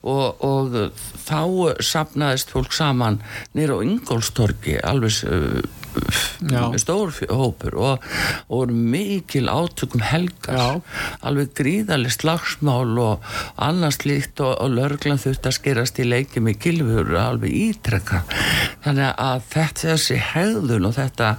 og, 0.03 0.45
og 0.47 0.79
þá 1.27 1.43
sapnaðist 1.85 2.55
fólk 2.55 2.73
saman 2.77 3.21
nýra 3.59 3.81
á 3.81 3.85
Ingólstorgi 3.85 4.79
alveg 4.79 5.23
uh. 5.27 5.78
Stór 6.81 7.15
hópur 7.29 7.79
og, 7.79 8.09
og 8.49 8.73
mikil 8.73 9.49
átökum 9.51 10.03
helgar. 10.05 10.59
Já. 10.59 10.81
alveg 11.27 11.53
gríðarlega 11.59 12.15
slagsmál 12.15 12.99
og 13.03 13.27
annars 13.57 14.03
líkt 14.07 14.41
og, 14.45 14.55
og 14.63 14.75
lörglan 14.77 15.21
þurft 15.21 15.49
að 15.49 15.57
skerast 15.59 16.01
í 16.03 16.07
leiki 16.09 16.43
með 16.45 16.61
kilfur 16.65 17.15
alveg 17.19 17.55
ítrekka 17.55 18.23
þannig 18.85 19.11
að 19.19 19.43
þetta 19.53 19.89
þessi 19.93 20.19
hegðun 20.33 20.89
og 20.89 20.95
þetta, 20.97 21.33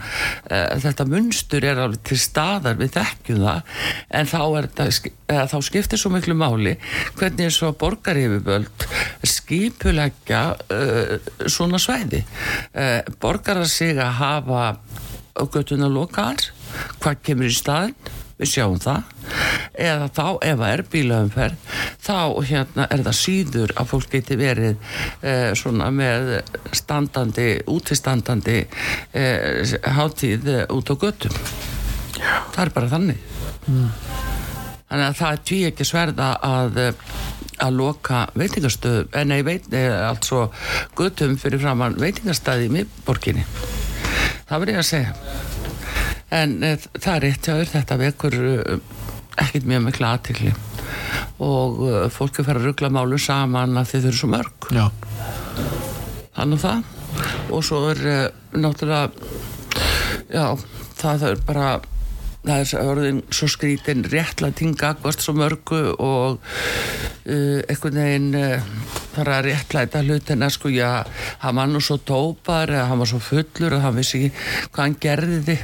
uh, 0.50 0.68
þetta 0.84 1.08
munstur 1.10 1.66
er 1.66 1.82
alveg 1.86 2.04
til 2.10 2.20
staðar 2.22 2.80
við 2.80 2.94
þekkjum 2.98 3.42
það. 3.46 3.74
En 4.20 4.30
þá, 4.30 4.40
er 4.44 4.70
þetta, 4.70 5.14
eða, 5.30 5.46
þá 5.52 5.58
skiptir 5.70 6.02
svo 6.02 6.12
miklu 6.14 6.36
máli 6.38 6.76
hvernig 7.20 7.48
er 7.48 7.56
svo 7.56 7.72
borgaryfirböld 7.80 8.88
skipuleggja 9.30 10.44
uh, 10.74 11.16
svona 11.48 11.80
svæði. 11.82 12.24
Uh, 12.74 13.02
borgarar 13.22 13.70
sig 13.70 14.00
að 14.00 14.18
hafa 14.20 14.64
á 15.40 15.44
göttuna 15.46 15.90
lokal 15.92 16.38
hvað 17.00 17.22
kemur 17.24 17.50
í 17.50 17.56
staðin 17.56 17.96
við 18.40 18.54
sjáum 18.54 18.80
það. 18.80 19.16
Eða 19.80 20.08
þá 20.16 20.26
ef 20.48 20.60
það 20.60 20.74
er 20.74 20.84
bílaumferð 20.94 21.80
þá 22.04 22.42
hérna 22.48 22.88
er 22.90 23.04
það 23.06 23.18
síður 23.20 23.74
að 23.78 23.92
fólk 23.92 24.14
geti 24.14 24.38
verið 24.40 24.96
eh, 25.22 25.52
svona 25.58 25.90
með 25.94 26.32
standandi, 26.76 27.48
útistandandi 27.70 28.60
eh, 28.64 29.78
hátíð 30.00 30.52
eh, 30.56 30.66
út 30.74 30.90
á 30.90 30.96
göttum 30.96 31.40
það 32.20 32.64
er 32.66 32.76
bara 32.76 32.94
þannig 32.96 34.39
þannig 34.90 35.06
að 35.06 35.20
það 35.20 35.36
er 35.36 35.44
tví 35.50 35.60
ekki 35.70 35.88
sverða 35.88 36.30
að 36.46 36.80
eh, 36.84 37.04
að 37.60 37.76
loka 37.76 38.24
veitingastöðu 38.40 39.08
en 39.20 39.32
nei, 39.34 39.42
veit, 39.46 39.68
eh, 39.76 39.92
altså 40.08 40.48
göttum 40.98 41.36
fyrir 41.40 41.62
framann 41.62 42.00
veitingastæði 42.00 42.70
í 42.70 42.74
miðborginni. 42.78 43.46
Það 44.50 44.64
verður 44.64 44.74
ég 44.74 44.82
að 44.82 44.90
segja. 44.90 45.14
En 46.40 46.56
e, 46.64 46.72
það 46.94 47.14
er 47.16 47.24
rétt 47.26 47.48
hjá 47.48 47.54
þér 47.58 47.72
þetta 47.74 47.98
vekur 48.00 48.38
ekkert 49.40 49.68
mjög 49.70 49.86
mikla 49.88 50.14
aðtikli 50.16 50.54
og 51.42 51.84
e, 51.88 51.94
fólk 52.14 52.40
er 52.40 52.48
fara 52.48 52.62
að 52.62 52.70
ruggla 52.70 52.92
málu 52.94 53.20
saman 53.22 53.78
að 53.80 53.94
þið 53.94 54.10
eru 54.10 54.20
svo 54.20 54.32
mörg. 54.34 54.70
Já, 54.76 54.86
þannig 56.38 56.64
það. 56.64 56.84
Og 57.56 57.64
svo 57.66 57.84
er 57.92 58.04
e, 58.06 58.18
náttúrulega 58.58 59.10
já, 60.30 60.46
það 61.00 61.26
er 61.32 61.42
bara 61.48 61.70
það 62.46 62.62
er 62.62 62.88
orðin 62.88 63.20
svo 63.36 63.50
skrítin 63.52 64.06
réttlæting 64.08 64.78
gagvast 64.80 65.24
svo 65.26 65.36
mörgu 65.38 65.80
og 66.00 66.38
uh, 66.40 67.60
einhvern 67.68 68.00
veginn 68.00 68.30
uh, 68.40 68.70
þarf 69.16 69.34
að 69.36 69.50
réttlæta 69.50 70.04
hlutina 70.06 70.50
sko, 70.54 70.72
já, 70.72 71.04
hann 71.44 71.60
var 71.60 71.68
nú 71.72 71.82
svo 71.84 72.00
tópar 72.00 72.72
eða 72.72 72.88
hann 72.92 73.04
var 73.04 73.12
svo 73.12 73.20
fullur 73.24 73.76
og 73.76 73.84
hann 73.84 74.00
vissi 74.00 74.24
ekki 74.30 74.72
hvað 74.72 74.86
hann 74.86 74.98
gerði 75.04 75.60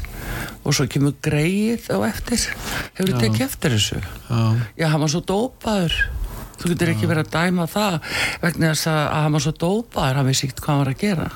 og 0.65 0.75
svo 0.75 0.87
kemur 0.91 1.15
greið 1.23 1.87
á 1.95 1.97
eftir. 2.09 2.43
Hefur 2.97 3.11
þið 3.13 3.23
tekið 3.23 3.47
eftir 3.47 3.75
þessu? 3.77 4.01
Já, 4.01 4.39
já, 4.75 4.87
hann 4.91 5.03
var 5.05 5.13
svo 5.13 5.23
dópaður 5.23 5.99
þú 6.55 6.71
getur 6.71 6.91
ekki 6.93 7.09
verið 7.09 7.27
að 7.27 7.33
dæma 7.35 7.67
það 7.69 7.97
vegna 8.43 8.71
þess 8.73 8.89
að 8.91 9.01
að 9.03 9.23
hann 9.25 9.35
var 9.35 9.45
svo 9.45 9.55
dópaður 9.63 10.19
hann 10.19 10.29
vissi 10.29 10.47
ekkert 10.47 10.61
hvað 10.63 10.73
hann 10.73 10.83
var 10.83 10.91
að 10.93 11.01
gera 11.03 11.29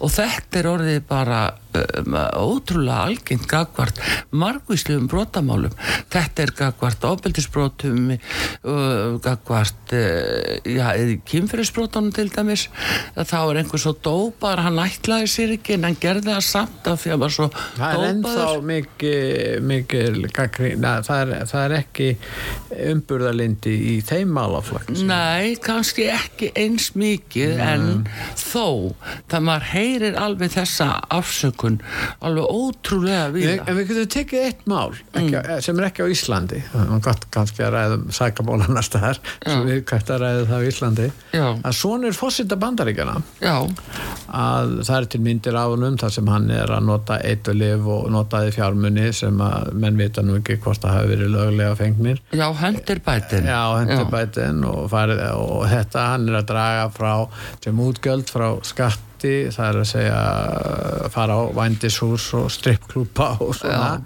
og 0.00 0.10
þetta 0.14 0.60
er 0.60 0.70
orðið 0.70 1.00
bara 1.08 1.42
um, 1.74 2.16
ótrúlega 2.38 3.04
algengt 3.08 3.46
gagvart 3.50 4.00
margvíslegum 4.34 5.08
brotamálum. 5.10 5.74
Þetta 6.12 6.44
er 6.44 6.52
gagvart 6.58 7.06
ofbeldisbrotum 7.08 8.14
uh, 8.14 9.16
gagvart 9.24 9.94
uh, 9.96 10.54
já, 10.66 10.86
eða 10.94 11.18
kynferðisbrotunum 11.30 12.14
til 12.14 12.28
dæmis. 12.34 12.66
Þá 13.16 13.38
er 13.40 13.62
einhver 13.62 13.82
svo 13.82 13.94
dópar 14.04 14.62
hann 14.64 14.80
ætlaði 14.82 15.30
sér 15.30 15.56
ekki 15.58 15.78
en 15.78 15.88
hann 15.88 15.98
gerði 16.00 16.30
það 16.32 16.44
samt 16.48 16.90
af 16.90 17.02
því 17.02 17.14
að 17.14 17.24
var 17.24 17.34
svo 17.34 17.50
Það 17.54 17.94
er 17.94 18.06
ennþá 18.10 18.34
dópaður. 18.34 18.66
mikið, 18.70 19.68
mikið 19.70 20.20
gaggrín, 20.34 20.88
það, 21.08 21.34
er, 21.34 21.46
það 21.50 21.66
er 21.68 21.76
ekki 21.80 22.10
umburðalindi 22.94 23.74
í 23.94 23.96
þeim 24.06 24.34
málaflokk. 24.34 24.92
Nei, 25.06 25.54
kannski 25.62 26.08
ekki 26.12 26.50
eins 26.58 26.90
mikið 26.98 27.60
en 27.64 27.88
þó 28.38 28.94
það 29.30 29.46
maður 29.48 29.68
heyrir 29.84 30.18
alveg 30.20 30.52
þessa 30.54 30.88
afsökun 31.14 31.80
alveg 32.24 32.50
ótrúlega 32.50 33.28
Við, 33.34 33.50
en 33.64 33.78
við 33.78 33.90
getum 33.90 34.10
tekið 34.14 34.44
eitt 34.48 34.66
mál 34.70 34.92
ekki, 35.16 35.42
sem 35.64 35.80
er 35.80 35.88
ekki 35.88 36.04
á 36.04 36.08
Íslandi. 36.12 36.60
Og 36.84 37.00
gott 37.04 37.26
kannski 37.34 37.64
að 37.64 37.74
ræða 37.74 37.98
um 37.98 38.04
sækamóla 38.14 38.68
næsta 38.70 39.00
þar 39.02 39.20
sem 39.44 39.64
við 39.68 39.80
kvæmt 39.88 40.12
að 40.14 40.24
ræða 40.24 40.44
það 40.50 40.64
á 40.64 40.68
Íslandi. 40.70 41.08
Já. 41.34 41.46
að 41.64 41.76
sonur 41.78 42.16
fórsita 42.16 42.58
bandaríkjana 42.60 43.16
að 44.34 44.74
það 44.86 44.96
er 44.96 45.08
til 45.12 45.22
myndir 45.24 45.58
af 45.58 45.72
honum 45.74 45.98
þar 46.00 46.14
sem 46.16 46.30
hann 46.30 46.50
er 46.54 46.72
að 46.74 46.86
nota 46.88 47.18
eitt 47.24 47.48
og 47.50 47.62
og 47.64 48.10
notaði 48.12 48.52
fjármunni 48.54 49.08
sem 49.16 49.40
að 49.42 49.72
menn 49.80 49.98
vita 49.98 50.22
nú 50.24 50.36
ekki 50.38 50.58
hvort 50.62 50.82
það 50.82 50.96
hafi 50.98 51.10
verið 51.14 51.32
löglega 51.34 51.78
fengnir. 51.78 52.20
Já, 52.34 52.46
hendur 52.60 53.00
bætin 53.04 53.48
Já, 53.48 53.60
hendurbætin 53.80 54.62
og, 54.68 54.84
farið, 54.92 55.24
og 55.40 55.64
þetta 55.72 56.06
hann 56.12 56.28
er 56.30 56.38
að 56.40 56.48
draga 56.52 56.86
frá 56.94 57.12
sem 57.64 57.82
útgjöld 57.86 58.30
frá 58.32 58.48
skatti 59.14 59.50
það 59.54 59.68
er 59.68 59.78
að 59.78 59.88
segja 59.88 61.10
fara 61.14 61.36
á 61.38 61.42
vændishús 61.54 62.26
og 62.34 62.50
strippklúpa 62.50 63.38
og 63.40 63.54
svona. 63.54 64.02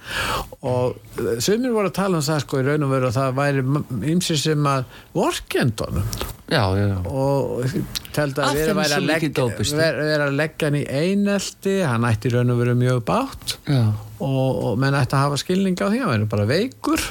Og 0.62 0.97
sumir 1.41 1.73
voru 1.73 1.88
að 1.88 1.97
tala 1.97 2.19
um 2.19 2.25
það 2.25 2.43
sko 2.45 2.61
í 2.61 2.67
raun 2.67 2.85
og 2.85 2.93
veru 2.93 3.09
að 3.09 3.17
það 3.17 3.38
væri 3.38 3.65
ymsir 4.12 4.38
sem 4.38 4.67
að 4.67 4.85
vorkendunum 5.15 6.05
Já, 6.49 6.65
já, 6.73 6.87
já. 6.88 6.99
Og 7.12 7.65
teldi 8.17 8.41
Af 8.41 8.49
að 8.49 8.57
vera 8.57 8.75
að 8.88 9.99
vera 10.00 10.29
að 10.29 10.38
leggja 10.38 10.69
hann 10.69 10.79
í 10.79 10.85
einelti 10.87 11.75
hann 11.85 12.07
ætti 12.09 12.33
raun 12.33 12.55
og 12.55 12.61
veru 12.62 12.77
mjög 12.79 13.03
bátt 13.09 13.59
Já, 13.69 13.93
og, 14.21 14.62
og 14.65 14.79
menn 14.81 14.97
ætti 14.97 15.17
að 15.17 15.27
hafa 15.27 15.41
skilning 15.41 15.77
á 15.79 15.87
því 15.88 16.03
hann 16.03 16.15
verður 16.15 16.33
bara 16.33 16.49
veikur. 16.49 17.09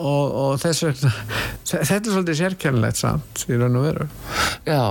Og, 0.00 0.32
og 0.32 0.52
þess 0.62 0.86
vegna 0.86 1.10
þetta 1.68 2.00
er 2.00 2.12
svolítið 2.14 2.38
sérkennilegt 2.38 3.02
samt 3.02 3.44
í 3.46 3.58
raun 3.60 3.76
og 3.76 3.88
veru. 3.90 4.08
Já 4.64 4.82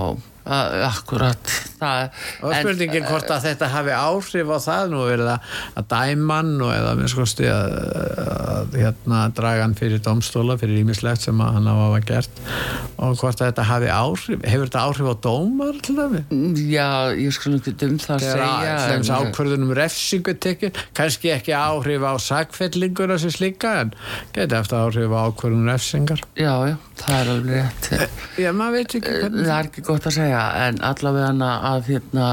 akkurat. 0.44 1.52
Það, 1.80 2.08
og 2.44 2.54
spurningin 2.58 3.06
hvort 3.08 3.30
að 3.32 3.44
þetta 3.48 3.68
hafi 3.72 3.92
áhrif 3.96 4.50
á 4.52 4.58
það 4.60 4.90
nú 4.92 5.02
verið 5.08 5.30
að, 5.32 5.54
að 5.80 5.86
dæman 5.94 6.50
og 6.66 6.72
eða 6.74 6.94
minnst 6.98 7.16
kosti 7.16 7.46
að, 7.48 7.76
að 8.50 8.76
hérna, 8.82 9.20
draga 9.36 9.64
hann 9.64 9.76
fyrir 9.78 10.02
domstóla 10.04 10.56
fyrir 10.60 10.82
ímislegt 10.82 11.24
sem 11.24 11.40
hann 11.40 11.68
hafa 11.70 12.00
gert. 12.08 12.42
Og 13.00 13.16
hvort 13.20 13.40
að 13.40 13.50
þetta 13.50 13.66
hafi 13.70 13.90
áhrif 13.94 14.44
hefur 14.44 14.68
þetta 14.68 14.84
áhrif 14.88 15.08
á 15.08 15.14
dómar 15.24 15.80
til 15.84 15.96
dæmi 15.98 16.22
Já, 16.70 16.88
ég 17.16 17.32
skal 17.36 17.54
ekki 17.56 17.74
um 17.88 17.96
það 18.00 18.16
að 18.16 18.26
segja 18.26 18.74
þegar 18.84 19.00
en- 19.00 19.30
ákvörðunum 19.30 19.72
refsingu 19.78 20.34
tekið 20.44 20.80
kannski 20.96 21.32
ekki 21.34 21.54
áhrif 21.56 22.04
á 22.04 22.12
sagfellinguna 22.20 23.18
sem 23.20 23.32
slíka 23.34 23.72
en 23.84 23.94
geti 24.36 24.56
eftir 24.58 24.80
áhrif 24.80 25.12
á 25.16 25.20
ákvörðunum 25.30 25.70
refsingar. 25.72 26.20
Já, 26.36 26.52
já, 26.68 26.76
það 27.00 27.16
er 27.20 27.32
alveg 27.34 27.56
rétt. 27.56 27.90
Já, 28.40 28.50
maður 28.56 28.76
veit 28.78 28.94
ekki 29.00 29.16
hvernig 29.16 29.48
Það 29.50 29.56
er 29.56 29.68
ekki 29.70 29.82
gott 29.86 30.06
að 30.10 30.14
segja 30.16 30.29
en 30.66 30.80
allavega 30.84 31.48
að, 31.70 31.88
hérna, 31.90 32.28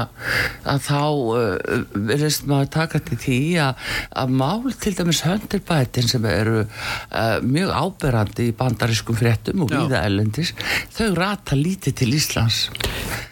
að 0.68 0.82
þá 0.86 1.02
uh, 1.02 1.82
verðist 2.08 2.46
maður 2.50 2.70
taka 2.78 3.00
til 3.08 3.18
því 3.22 3.40
að, 3.64 3.88
að 4.22 4.34
mál 4.40 4.72
til 4.82 4.94
dæmis 4.98 5.22
höndirbætin 5.26 6.10
sem 6.10 6.28
eru 6.28 6.62
uh, 6.64 7.38
mjög 7.44 7.74
áberandi 7.74 8.48
í 8.50 8.56
bandarískum 8.58 9.18
fréttum 9.18 9.64
og 9.66 9.72
Já. 9.72 9.80
víða 9.82 10.04
ellendis 10.08 10.54
þau 10.96 11.12
rata 11.18 11.58
lítið 11.58 11.98
til 12.02 12.10
Íslands 12.18 12.60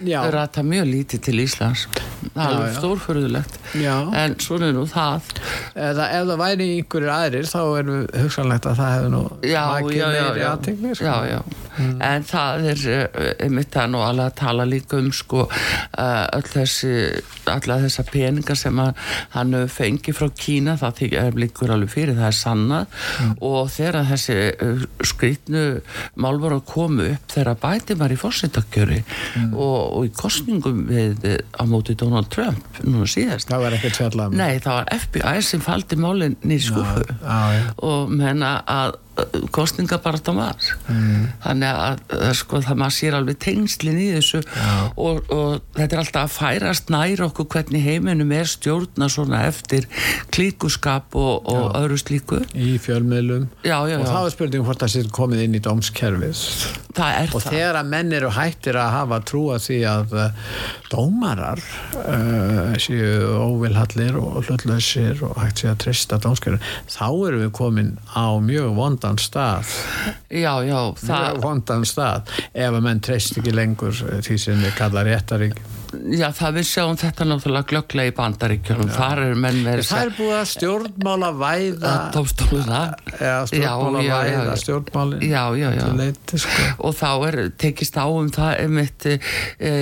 Já. 0.01 0.21
þau 0.25 0.33
rata 0.35 0.65
mjög 0.67 0.91
lítið 0.93 1.25
til 1.29 1.39
Íslands 1.45 1.87
það 2.35 2.47
er 2.47 2.57
Já, 2.57 2.67
já. 2.67 2.77
stórförðulegt 2.81 3.59
Já. 3.81 3.95
en 4.23 4.37
svona 4.43 4.71
er 4.71 4.77
nú 4.77 4.87
það 4.91 5.31
eða 5.77 6.09
ef 6.17 6.27
það 6.31 6.41
væri 6.43 6.69
einhverjir 6.77 7.13
aðrir 7.13 7.51
þá 7.51 7.61
er 7.65 7.91
hugsanlegt 8.23 8.69
að 8.71 8.81
það 8.81 8.93
hefði 8.95 9.11
nú 9.13 9.23
já, 9.43 9.65
já, 9.77 10.07
já, 10.17 10.25
meiri 10.27 10.43
já. 10.43 10.49
athygli, 10.53 10.95
sko. 10.97 11.05
já, 11.05 11.17
já. 11.31 11.41
en 12.11 12.27
það 12.27 12.69
er 12.73 12.85
uh, 12.95 13.29
einmitt 13.45 13.73
það 13.75 13.93
nú 13.93 14.03
alveg 14.07 14.31
að 14.31 14.37
tala 14.41 14.56
líka 14.65 15.01
um 15.01 15.13
sko 15.15 15.47
öll 15.97 16.49
þessi 16.49 16.93
alla 17.51 17.79
þessa 17.85 18.05
peninga 18.09 18.57
sem 18.59 18.81
að 18.81 18.97
hann 19.37 19.57
fengið 19.71 20.17
frá 20.19 20.31
Kína 20.37 20.77
það 20.81 20.97
þykir 21.01 21.39
líkur 21.41 21.73
alveg 21.75 21.93
fyrir 21.93 22.19
það 22.19 22.29
er 22.31 22.39
sannað. 22.41 22.97
Og 23.45 23.71
þegar 23.73 24.09
þessi 24.11 24.37
uh, 24.67 24.85
skrýtnu 25.07 25.65
mál 26.23 26.41
voru 26.43 26.61
að 26.61 26.67
koma 26.71 27.09
upp 27.13 27.35
þegar 27.37 27.61
bæti 27.63 27.99
var 27.99 28.15
í 28.15 28.19
fórsetakjöri 28.21 29.01
og, 29.53 29.81
og 29.99 30.09
í 30.09 30.13
kostningum 30.17 30.85
við 30.91 31.27
á 31.57 31.63
móti 31.69 31.97
Donald 31.99 32.31
Trump 32.33 32.81
núna 32.85 33.09
síðast. 33.11 33.51
Það 33.51 33.65
var 33.67 33.79
ekkert 33.79 34.01
fjallað 34.01 34.33
um. 34.33 34.39
Nei, 34.41 34.61
það 34.63 34.79
var 34.81 34.93
FBI 35.07 35.47
sem 35.47 35.65
faldi 35.65 35.99
málinn 36.01 36.39
nýr 36.47 36.63
skúfu 36.63 37.05
já, 37.07 37.41
já. 37.57 37.67
og 37.87 38.13
menna 38.13 38.59
að 38.71 39.01
kostningabarta 39.55 40.35
var. 40.37 40.73
Mm. 40.91 41.29
þannig 41.45 41.71
að 41.71 41.87
að, 41.87 42.33
sko, 42.39 42.61
það 42.65 42.81
maður 42.81 42.97
sér 42.97 43.17
alveg 43.19 43.39
tengslinn 43.43 44.01
í 44.01 44.09
þessu 44.15 44.43
og, 44.43 45.21
og 45.33 45.61
þetta 45.77 45.97
er 45.97 46.03
alltaf 46.03 46.27
að 46.27 46.35
færast 46.37 46.93
nær 46.93 47.23
okkur 47.29 47.49
hvernig 47.55 47.85
heiminum 47.87 48.35
er 48.37 48.51
stjórna 48.51 49.09
svona 49.13 49.45
eftir 49.49 49.89
klíkuskap 50.35 51.17
og, 51.19 51.47
og 51.51 51.77
öðru 51.79 52.01
slíku. 52.01 52.43
Í 52.55 52.77
fjölmiðlum. 52.83 53.49
Já, 53.63 53.79
já, 53.89 53.99
og 53.99 54.07
já, 54.07 54.13
þá 54.13 54.21
er 54.21 54.35
spurningum 54.37 54.69
hvort 54.69 54.85
það 54.85 54.95
sé 54.95 55.07
komið 55.17 55.47
inn 55.47 55.59
í 55.59 55.65
dómskerfið 55.65 56.45
það 56.97 57.19
er 57.21 57.31
og 57.33 57.43
það. 57.45 57.53
þegar 57.53 57.79
að 57.81 57.91
menn 57.93 58.17
eru 58.19 58.31
hættir 58.37 58.79
að 58.81 58.91
hafa 58.95 59.21
trúa 59.31 59.59
því 59.63 59.79
að 59.91 60.17
uh, 60.17 60.53
dómarar 60.93 61.63
uh, 62.01 62.75
séu 62.83 63.13
óvilhallir 63.43 64.19
og 64.21 64.39
hlutlausir 64.47 65.23
og 65.27 65.39
hægt 65.43 65.63
sé 65.63 65.71
að 65.73 65.81
trista 65.87 66.21
dómskerfið 66.23 66.75
þá 66.97 67.07
erum 67.09 67.45
við 67.45 67.53
komin 67.61 67.95
á 68.17 68.27
mjög 68.43 68.75
vondan 68.77 69.21
stað. 69.23 69.73
Já, 70.31 70.53
já, 70.67 70.81
mjög 71.03 71.43
vondan 71.45 71.87
stað 71.89 72.37
ef 72.53 72.71
að 72.71 72.83
menn 72.85 73.03
treyst 73.05 73.41
ekki 73.41 73.55
lengur 73.55 73.97
því 73.97 74.39
sem 74.41 74.63
við 74.65 74.77
kalla 74.79 75.05
réttarík 75.07 75.61
já, 76.17 76.27
það 76.37 76.57
við 76.59 76.67
sjáum 76.71 76.97
þetta 77.01 77.27
náttúrulega 77.27 77.69
glögglega 77.71 78.11
í 78.11 78.15
bandaríkjunum. 78.17 78.91
Þar 78.95 79.23
er 79.25 79.39
menn 79.41 79.61
verið 79.67 79.89
það 79.91 80.03
er 80.03 80.13
búið 80.17 80.35
að 80.37 80.47
stjórnmála 80.53 81.31
væða 81.41 81.93
tómstóluna 82.15 82.81
stjórnmála 83.51 85.21
Já, 85.25 85.43
væða 85.55 85.89
leiti 85.99 86.41
sko. 86.43 86.67
Og 86.87 86.97
þá 86.99 87.11
er 87.29 87.39
tekist 87.63 87.99
á 87.99 88.07
um 88.07 88.31
það 88.35 88.53
einmitt, 88.65 89.09
e, 89.09 89.73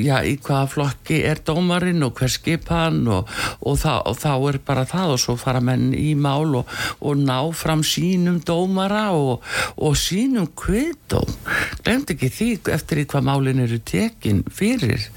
já, 0.00 0.16
í 0.26 0.36
hvaða 0.40 0.70
flokki 0.74 1.20
er 1.30 1.42
dómarinn 1.46 2.04
og 2.06 2.14
hver 2.18 2.32
skipa 2.32 2.84
hann 2.86 3.02
og, 3.10 3.30
og, 3.60 3.78
það, 3.80 4.00
og 4.10 4.20
þá 4.20 4.32
er 4.52 4.60
bara 4.70 4.86
það 4.90 5.14
og 5.16 5.22
svo 5.24 5.36
fara 5.40 5.62
menn 5.64 5.90
í 5.96 6.12
mál 6.18 6.60
og, 6.62 6.76
og 7.00 7.20
ná 7.20 7.38
fram 7.56 7.84
sínum 7.86 8.40
dómara 8.46 9.08
og, 9.16 9.46
og 9.76 9.98
sínum 9.98 10.50
kviðdóm. 10.58 11.36
Glemt 11.84 12.14
ekki 12.14 12.30
því 12.32 12.50
eftir 12.74 13.02
í 13.02 13.08
hvað 13.10 13.28
málin 13.30 13.62
eru 13.64 13.80
tekin 13.86 14.42
fyrir 14.50 15.08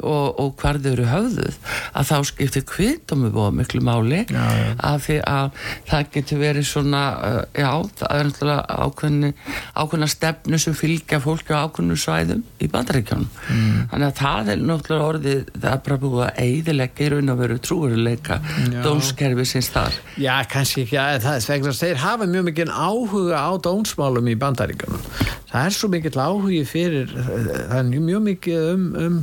og, 0.00 0.40
og 0.40 0.54
hvar 0.60 0.78
þau 0.82 0.90
eru 0.92 1.06
höfðuð 1.10 1.58
að 1.94 2.08
þá 2.10 2.16
skiptir 2.30 2.66
kviðdómi 2.70 3.30
búið 3.34 3.58
miklu 3.60 3.82
máli 3.84 4.22
Já, 4.24 4.44
já. 4.58 4.66
að 4.90 4.98
því 5.06 5.18
að 5.30 5.60
það 5.90 6.10
getur 6.16 6.42
verið 6.42 6.68
svona 6.68 7.02
uh, 7.14 7.40
já, 7.52 7.70
það 8.00 8.16
er 8.18 8.30
náttúrulega 8.30 8.78
ákveðni, 8.84 9.32
ákveðna 9.74 10.10
stefnu 10.14 10.60
sem 10.64 10.78
fylgja 10.78 11.20
fólki 11.24 11.54
á 11.56 11.64
ákveðnu 11.64 11.98
svæðum 12.00 12.44
í 12.58 12.70
bandaríkjónum 12.72 13.28
mm. 13.28 13.80
þannig 13.92 14.08
að 14.08 14.18
það 14.22 14.52
er 14.54 14.64
náttúrulega 14.70 15.10
orðið 15.12 15.44
það 15.54 15.70
er 15.72 15.84
bara 15.88 16.00
búið 16.04 16.24
að 16.26 16.42
eidilegja 16.44 17.04
í 17.04 17.12
raun 17.14 17.34
og 17.34 17.40
veru 17.42 17.60
trúveruleika 17.62 18.40
Já. 18.44 18.80
dómskerfi 18.84 19.48
sinns 19.48 19.70
þar 19.74 20.00
Já, 20.20 20.34
kannski 20.50 20.84
ekki 20.84 21.00
að 21.00 21.22
það 21.24 21.44
að 21.74 21.80
þeir 21.80 22.00
hafa 22.02 22.28
mjög 22.30 22.46
mikið 22.48 22.70
áhuga 22.70 23.40
á 23.40 23.50
dónsmálum 23.62 24.28
í 24.30 24.36
bandaríkanum. 24.38 25.02
Það 25.50 25.68
er 25.68 25.76
svo 25.76 25.90
mikill 25.92 26.18
áhugi 26.18 26.62
fyrir, 26.68 27.12
það 27.14 27.76
er 27.78 27.90
mjög 27.92 28.22
mikið 28.28 28.68
um, 28.72 28.86
um, 28.98 29.18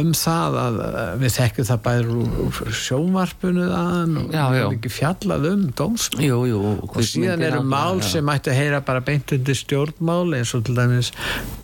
um 0.00 0.10
það 0.16 0.56
að 0.64 0.78
við 1.20 1.32
þekkjum 1.36 1.68
það 1.70 1.80
bæður 1.86 2.10
úr, 2.46 2.60
sjónvarpunu 2.80 3.68
þann 3.70 4.18
og 4.20 4.34
Já, 4.34 4.44
já. 4.58 4.64
mikið 4.74 4.94
fjallað 4.96 5.46
um 5.50 5.64
dónsmál. 5.80 6.24
jú, 6.26 6.38
jú, 6.50 6.60
Og 6.90 7.00
síðan 7.06 7.42
eru 7.48 7.62
mál 7.66 8.02
sem 8.06 8.24
mættu 8.26 8.52
að 8.52 8.60
heyra 8.60 8.82
bara 8.86 9.00
beint 9.04 9.32
undir 9.36 9.58
stjórnmál 9.58 10.36
eins 10.38 10.54
og 10.58 10.64
til 10.68 10.76
dæmis 10.78 11.12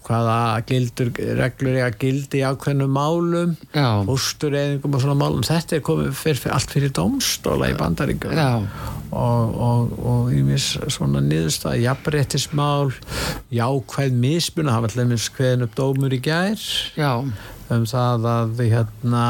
hvaða 0.07 0.39
gildur, 0.69 1.09
reglur 1.39 1.79
ég 1.81 1.87
að 1.89 1.97
gildi 2.05 2.39
í 2.39 2.45
ákveðnum 2.47 2.93
málum, 2.95 3.57
Já. 3.75 3.89
fóstureyðingum 4.07 4.95
og 4.95 5.03
svona 5.03 5.17
málum. 5.19 5.43
Þetta 5.47 5.81
er 5.81 5.83
komið 5.87 6.13
fyrir, 6.15 6.39
fyrir, 6.45 6.55
allt 6.55 6.71
fyrir 6.77 6.93
dómstóla 6.95 7.73
í 7.73 7.75
bandaríkanum 7.81 8.39
já, 8.39 8.53
og, 9.11 9.97
og 9.99 10.31
ímis 10.37 10.77
svona 10.95 11.19
niðurstað, 11.27 11.81
jafnréttismál 11.83 12.95
jákvæð 13.55 14.15
mismun, 14.23 14.71
það 14.71 14.87
var 14.87 14.95
allir 14.95 15.11
mis 15.11 15.27
hveðin 15.37 15.67
upp 15.67 15.75
dómur 15.79 16.15
í 16.15 16.21
gær 16.23 16.63
já, 16.95 17.11
um 17.75 17.85
það 17.89 18.27
að, 18.31 18.61
hérna, 18.71 19.25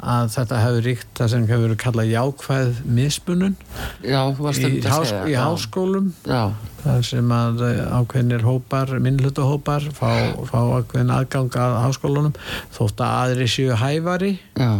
að 0.00 0.32
þetta 0.34 0.60
hefur 0.64 0.86
ríkt 0.88 1.12
það 1.18 1.30
sem 1.32 1.46
hefur 1.48 1.64
verið 1.66 1.80
kallað 1.84 2.10
jákvæð 2.10 2.82
mismunun 2.98 3.56
Já, 4.02 4.20
í, 4.20 4.66
um 4.66 4.90
hás, 4.90 5.14
í 5.28 5.36
háskólum. 5.38 6.10
Já, 6.26 6.42
þar 6.82 7.08
sem 7.10 7.32
að 7.36 7.64
eh, 7.68 7.80
ákveðnir 8.00 8.46
hópar, 8.48 8.94
minnlutahópar 9.04 9.88
fá, 9.96 10.10
fá 10.50 10.60
ákveðin 10.80 11.14
aðgang 11.14 11.58
að 11.62 11.80
háskólunum 11.86 12.38
þótt 12.76 13.04
að 13.06 13.18
aðri 13.24 13.50
séu 13.54 13.78
hæfari. 13.80 14.34
Já, 14.58 14.72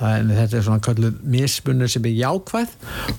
er, 0.00 0.28
þetta 0.40 0.58
er 0.58 0.64
svona 0.66 0.84
kalluð 0.84 1.18
mismunur 1.28 1.90
sem 1.90 2.06
er 2.08 2.16
jákvæð 2.18 2.74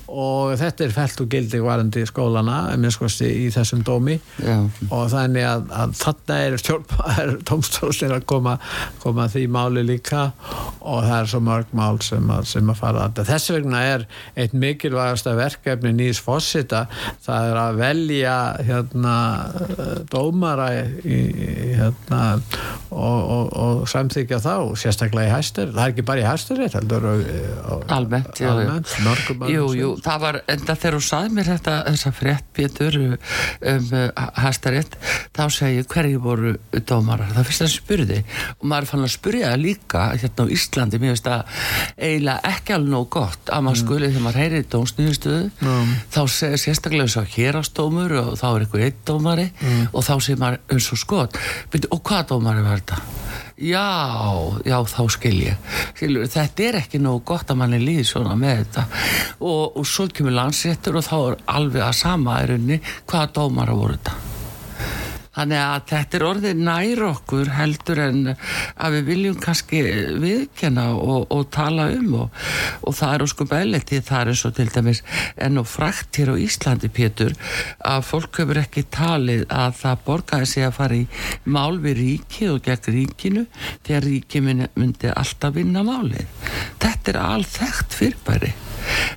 og 0.10 0.56
þetta 0.60 0.86
er 0.86 0.96
fælt 0.96 1.24
og 1.24 1.30
gildi 1.34 1.62
varandi 1.64 2.06
skólana 2.10 2.60
minnskosti 2.80 3.30
í 3.46 3.48
þessum 3.54 3.84
dómi. 3.88 4.20
Já, 4.44 4.58
og 4.90 5.06
þannig 5.14 5.48
að, 5.50 5.66
að 5.82 5.96
þarna 6.00 6.40
er 6.46 6.58
stjórnbæðar 6.64 7.34
tómstólsir 7.50 8.14
að 8.18 8.26
koma, 8.30 8.58
koma 9.04 9.28
því 9.32 9.46
máli 9.52 9.86
líka 9.88 10.30
og 10.80 11.04
það 11.06 11.16
er 11.18 11.32
svo 11.34 11.42
mörg 11.46 11.74
mál 11.76 12.00
sem 12.06 12.32
að, 12.34 12.48
sem 12.54 12.72
að 12.72 12.80
fara 12.80 13.08
að 13.08 13.24
þess 13.30 13.54
vegna 13.54 13.84
er 13.86 14.06
eitt 14.40 14.56
mikilvægasta 14.58 15.36
verkefni 15.38 15.94
nýs 15.96 16.22
fósita 16.24 16.86
það 17.26 17.50
er 17.50 17.60
að 17.64 17.80
velja 17.80 18.38
hérna 18.66 19.16
dómara 20.12 20.70
í, 21.04 21.20
hérna 21.78 22.22
og, 22.90 23.20
og, 23.20 23.46
og 23.54 23.84
samþykja 23.90 24.42
þá 24.44 24.54
sérstaklega 24.80 25.30
í 25.30 25.34
hæstur, 25.34 25.74
það 25.76 25.84
er 25.84 25.94
ekki 25.94 26.08
bara 26.08 26.24
í 26.24 26.28
hæstur 26.28 26.64
heldur 26.78 27.06
á- 27.10 27.14
á- 27.16 27.84
almennt, 27.98 28.40
já, 28.40 28.50
almennt 28.52 28.92
Jú, 29.50 29.64
öðrum 29.66 29.76
jú, 29.80 29.90
það 30.06 30.20
var, 30.24 30.40
enda 30.56 30.76
þegar 30.76 30.98
þú 30.98 31.02
saði 31.10 31.34
mér 31.38 31.50
þetta, 31.54 31.76
þessa 31.90 32.12
frétt 32.20 32.46
Pétur 32.60 32.98
um 33.00 33.14
uh, 33.94 34.28
hæstarétt, 34.44 34.98
þá 35.36 35.42
segi 35.54 35.84
hverju 35.94 36.20
voru 36.24 36.54
dómarar, 36.90 37.32
það 37.36 37.48
fyrst 37.50 37.66
að 37.66 37.72
spurði 37.76 38.20
og 38.60 38.66
maður 38.72 38.90
fann 38.94 39.06
að 39.08 39.14
spurja 39.16 39.54
líka 39.60 40.06
hérna 40.16 40.46
á 40.46 40.54
Íslandi, 40.56 41.00
mér 41.02 41.14
finnst 41.16 41.30
það 41.30 41.60
eiginlega 41.98 42.54
ekki 42.54 42.76
alveg 42.78 42.94
nóg 42.94 43.10
gott 43.18 43.52
að 43.54 43.66
maður 43.68 43.82
skuli 43.84 44.10
þegar 44.12 44.26
maður 44.28 44.42
heyri 44.44 44.64
dómsnýðustöðu 44.76 45.46
Mm. 45.60 45.90
þá 46.14 46.20
segir 46.32 46.60
sérstaklega 46.62 47.06
eins 47.06 47.16
og 47.20 47.28
hérastómur 47.36 48.14
og 48.20 48.30
þá 48.40 48.46
er 48.50 48.64
einhver 48.66 48.84
einn 48.86 49.00
dómari 49.08 49.48
og 49.94 50.04
þá 50.06 50.14
segir 50.24 50.40
maður 50.42 50.60
eins 50.72 50.88
og 50.94 51.00
skot. 51.02 51.38
Og 51.90 52.02
hvað 52.06 52.28
dómari 52.32 52.64
var 52.66 52.80
þetta? 52.80 53.00
Já, 53.60 54.56
já, 54.64 54.78
þá 54.88 55.02
skil 55.12 55.36
ég. 55.44 55.76
Skilur, 55.92 56.30
þetta 56.32 56.64
er 56.64 56.80
ekki 56.80 57.02
nógu 57.04 57.26
gott 57.34 57.52
að 57.52 57.60
manni 57.60 57.82
líði 57.84 58.06
svona 58.08 58.38
með 58.40 58.62
þetta. 58.62 58.86
Og, 59.44 59.76
og 59.82 59.88
svo 59.88 60.08
kemur 60.08 60.38
landsréttur 60.38 61.02
og 61.02 61.08
þá 61.10 61.18
er 61.20 61.38
alveg 61.58 61.86
að 61.90 62.00
sama 62.00 62.40
er 62.46 62.56
unni 62.56 62.80
hvaða 63.04 63.32
dómara 63.36 63.76
voru 63.76 64.00
þetta 64.00 64.29
Þannig 65.40 65.60
að 65.64 65.84
þetta 65.88 66.18
er 66.18 66.24
orðið 66.28 66.58
nær 66.68 67.02
okkur 67.08 67.50
heldur 67.56 68.00
en 68.04 68.18
að 68.34 68.96
við 68.98 69.06
viljum 69.08 69.38
kannski 69.40 69.84
viðkenna 70.20 70.90
og, 71.00 71.30
og 71.32 71.46
tala 71.56 71.86
um 71.96 72.18
og, 72.26 72.42
og 72.84 72.98
það 72.98 73.14
er 73.16 73.24
óskum 73.24 73.48
beðleiti, 73.48 74.02
það 74.04 74.20
er 74.26 74.32
eins 74.34 74.44
og 74.50 74.56
til 74.58 74.68
dæmis 74.74 75.02
enn 75.40 75.62
og 75.62 75.70
frækt 75.72 76.20
hér 76.20 76.34
á 76.36 76.44
Íslandi 76.44 76.92
Pétur 76.92 77.38
að 77.88 78.04
fólk 78.10 78.42
hefur 78.44 78.60
ekki 78.66 78.84
talið 78.92 79.46
að 79.48 79.80
það 79.80 80.04
borgaði 80.10 80.52
sig 80.54 80.68
að 80.68 80.78
fara 80.82 81.00
í 81.00 81.06
mál 81.48 81.80
við 81.80 82.02
ríkið 82.04 82.56
og 82.58 82.64
gegn 82.68 82.96
ríkinu 83.00 83.46
þegar 83.88 84.10
ríkið 84.10 84.50
myndi- 84.76 85.16
alltaf 85.16 85.56
vinna 85.56 85.86
málið. 85.88 86.28
Þetta 86.84 87.14
er 87.14 87.24
alþekkt 87.24 87.96
fyrirbæri 87.96 88.52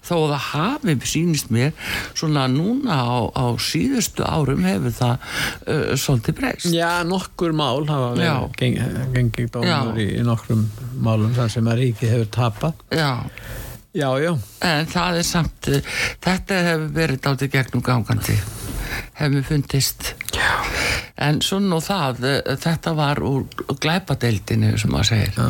þó 0.04 0.14
að 0.16 0.32
það 0.32 0.44
hafi 0.48 0.96
sýnist 1.12 1.50
mér 1.54 1.72
svona 2.12 2.46
núna 2.50 2.98
á, 3.02 3.16
á 3.32 3.46
síðustu 3.62 4.26
árum 4.26 4.64
hefur 4.66 4.94
það 4.96 5.26
uh, 5.66 5.92
svolítið 6.00 6.38
breyst 6.40 6.70
Já, 6.74 7.02
nokkur 7.08 7.56
mál 7.56 7.84
hafa 7.88 8.12
verið 8.16 8.56
geng, 8.60 8.78
gengið 9.16 9.50
dómur 9.56 9.68
Já. 9.68 9.80
í, 9.98 10.08
í 10.20 10.24
nokkrum 10.26 10.64
málum 11.02 11.34
þar 11.36 11.52
sem 11.56 11.68
að 11.68 11.82
ríkið 11.82 12.14
hefur 12.16 12.32
tapað. 12.38 12.86
Já, 12.94 13.10
Já, 13.92 14.08
já. 14.24 14.32
en 14.64 14.86
það 14.88 15.18
er 15.20 15.26
samt 15.28 15.68
uh, 15.68 15.94
þetta 16.24 16.60
hefur 16.68 16.90
verið 16.96 17.22
dálítið 17.26 17.54
gegnum 17.58 17.84
gangandi 17.84 18.38
hefur 19.18 19.44
fundist 19.48 20.14
Já. 20.32 20.64
en 21.22 21.40
svona 21.44 21.76
og 21.76 21.82
það 21.84 22.22
uh, 22.24 22.52
þetta 22.60 22.92
var 22.96 23.20
úr 23.22 23.44
glæpadeildinu 23.82 24.72
sem 24.80 24.92
maður 24.92 25.10
segir 25.10 25.34
Já. 25.36 25.48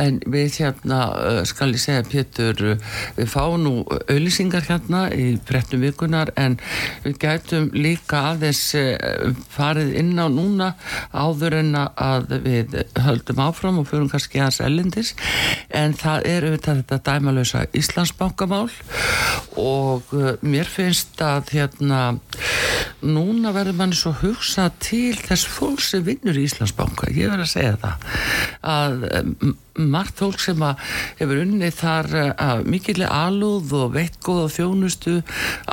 en 0.00 0.20
við 0.32 0.56
hérna 0.62 1.00
uh, 1.12 1.40
skal 1.46 1.74
ég 1.74 1.82
segja 1.82 2.06
Pétur 2.08 2.62
uh, 2.72 2.94
við 3.18 3.28
fáum 3.30 3.60
nú 3.62 3.74
auðlýsingar 3.84 4.64
hérna 4.70 5.04
í 5.12 5.26
brettum 5.44 5.84
vikunar 5.84 6.32
en 6.40 6.56
við 7.04 7.18
gætum 7.20 7.68
líka 7.76 8.22
aðeins 8.32 8.62
farið 9.52 9.92
inn 10.00 10.16
á 10.16 10.26
núna 10.32 10.72
áður 11.12 11.58
en 11.60 11.74
að 11.82 12.34
við 12.46 12.78
höldum 13.04 13.44
áfram 13.44 13.82
og 13.82 13.88
fyrir 13.90 14.08
kannski 14.12 14.40
aðeins 14.40 14.62
ellendis 14.64 15.14
en 15.68 15.94
það 16.00 16.28
er 16.32 16.48
auðvitað 16.48 16.82
þetta 16.82 17.00
dæmalösa 17.10 17.64
Íslandsbankamál 17.76 18.70
og 19.60 20.16
mér 20.42 20.70
finnst 20.70 21.20
að 21.22 21.54
hérna 21.58 22.02
núna 23.04 23.52
verður 23.54 23.78
manni 23.78 23.98
svo 23.98 24.13
hugsa 24.22 24.68
til 24.82 25.14
þess 25.18 25.48
fólk 25.50 25.82
sem 25.84 26.04
vinnur 26.06 26.38
í 26.38 26.46
Íslandsbanka. 26.48 27.10
Ég 27.12 27.32
verður 27.32 27.46
að 27.46 27.54
segja 27.54 27.76
það 27.82 28.08
að 28.74 29.06
margt 29.74 30.18
fólk 30.20 30.38
sem 30.42 30.60
hefur 31.18 31.40
unnið 31.42 31.74
þar 31.78 32.08
uh, 32.14 32.28
að 32.38 32.64
mikilvæg 32.70 33.10
alúð 33.10 33.72
og 33.78 33.94
veitt 33.96 34.18
góða 34.24 34.46
þjónustu 34.54 35.14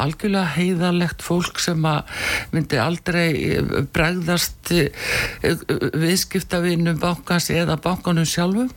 algjörlega 0.02 0.56
heiðarlegt 0.56 1.22
fólk 1.26 1.62
sem 1.62 1.86
myndi 2.52 2.80
aldrei 2.82 3.28
eh, 3.52 3.74
bregðast 3.94 4.72
uh, 4.74 4.88
viðskiptavinnum 6.02 7.00
bankans 7.02 7.50
eða 7.54 7.78
bankanum 7.82 8.26
sjálfum. 8.28 8.72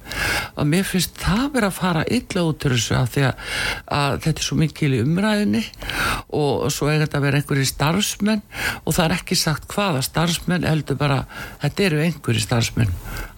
Og 0.58 0.68
mér 0.68 0.84
finnst 0.88 1.16
það 1.20 1.46
verið 1.56 1.68
að 1.70 1.78
fara 1.78 2.04
illa 2.18 2.44
út 2.50 2.68
úr 2.68 2.76
þessu 2.76 2.98
að 2.98 3.18
að, 3.24 4.18
þetta 4.24 4.34
er 4.34 4.46
svo 4.46 4.58
mikil 4.58 4.92
í 4.96 5.02
umræðinni 5.04 5.62
og 6.34 6.66
svo 6.74 6.90
er 6.90 7.04
þetta 7.04 7.20
að 7.20 7.26
vera 7.28 7.40
einhverjir 7.40 7.70
starfsmenn. 7.70 8.44
Og 8.84 8.96
það 8.96 9.06
er 9.06 9.16
ekki 9.18 9.38
sagt 9.38 9.68
hvaða 9.72 10.04
starfsmenn 10.04 10.68
heldur 10.68 11.00
bara, 11.00 11.22
þetta 11.64 11.88
eru 11.88 12.04
einhverjir 12.04 12.46
starfsmenn. 12.48 12.94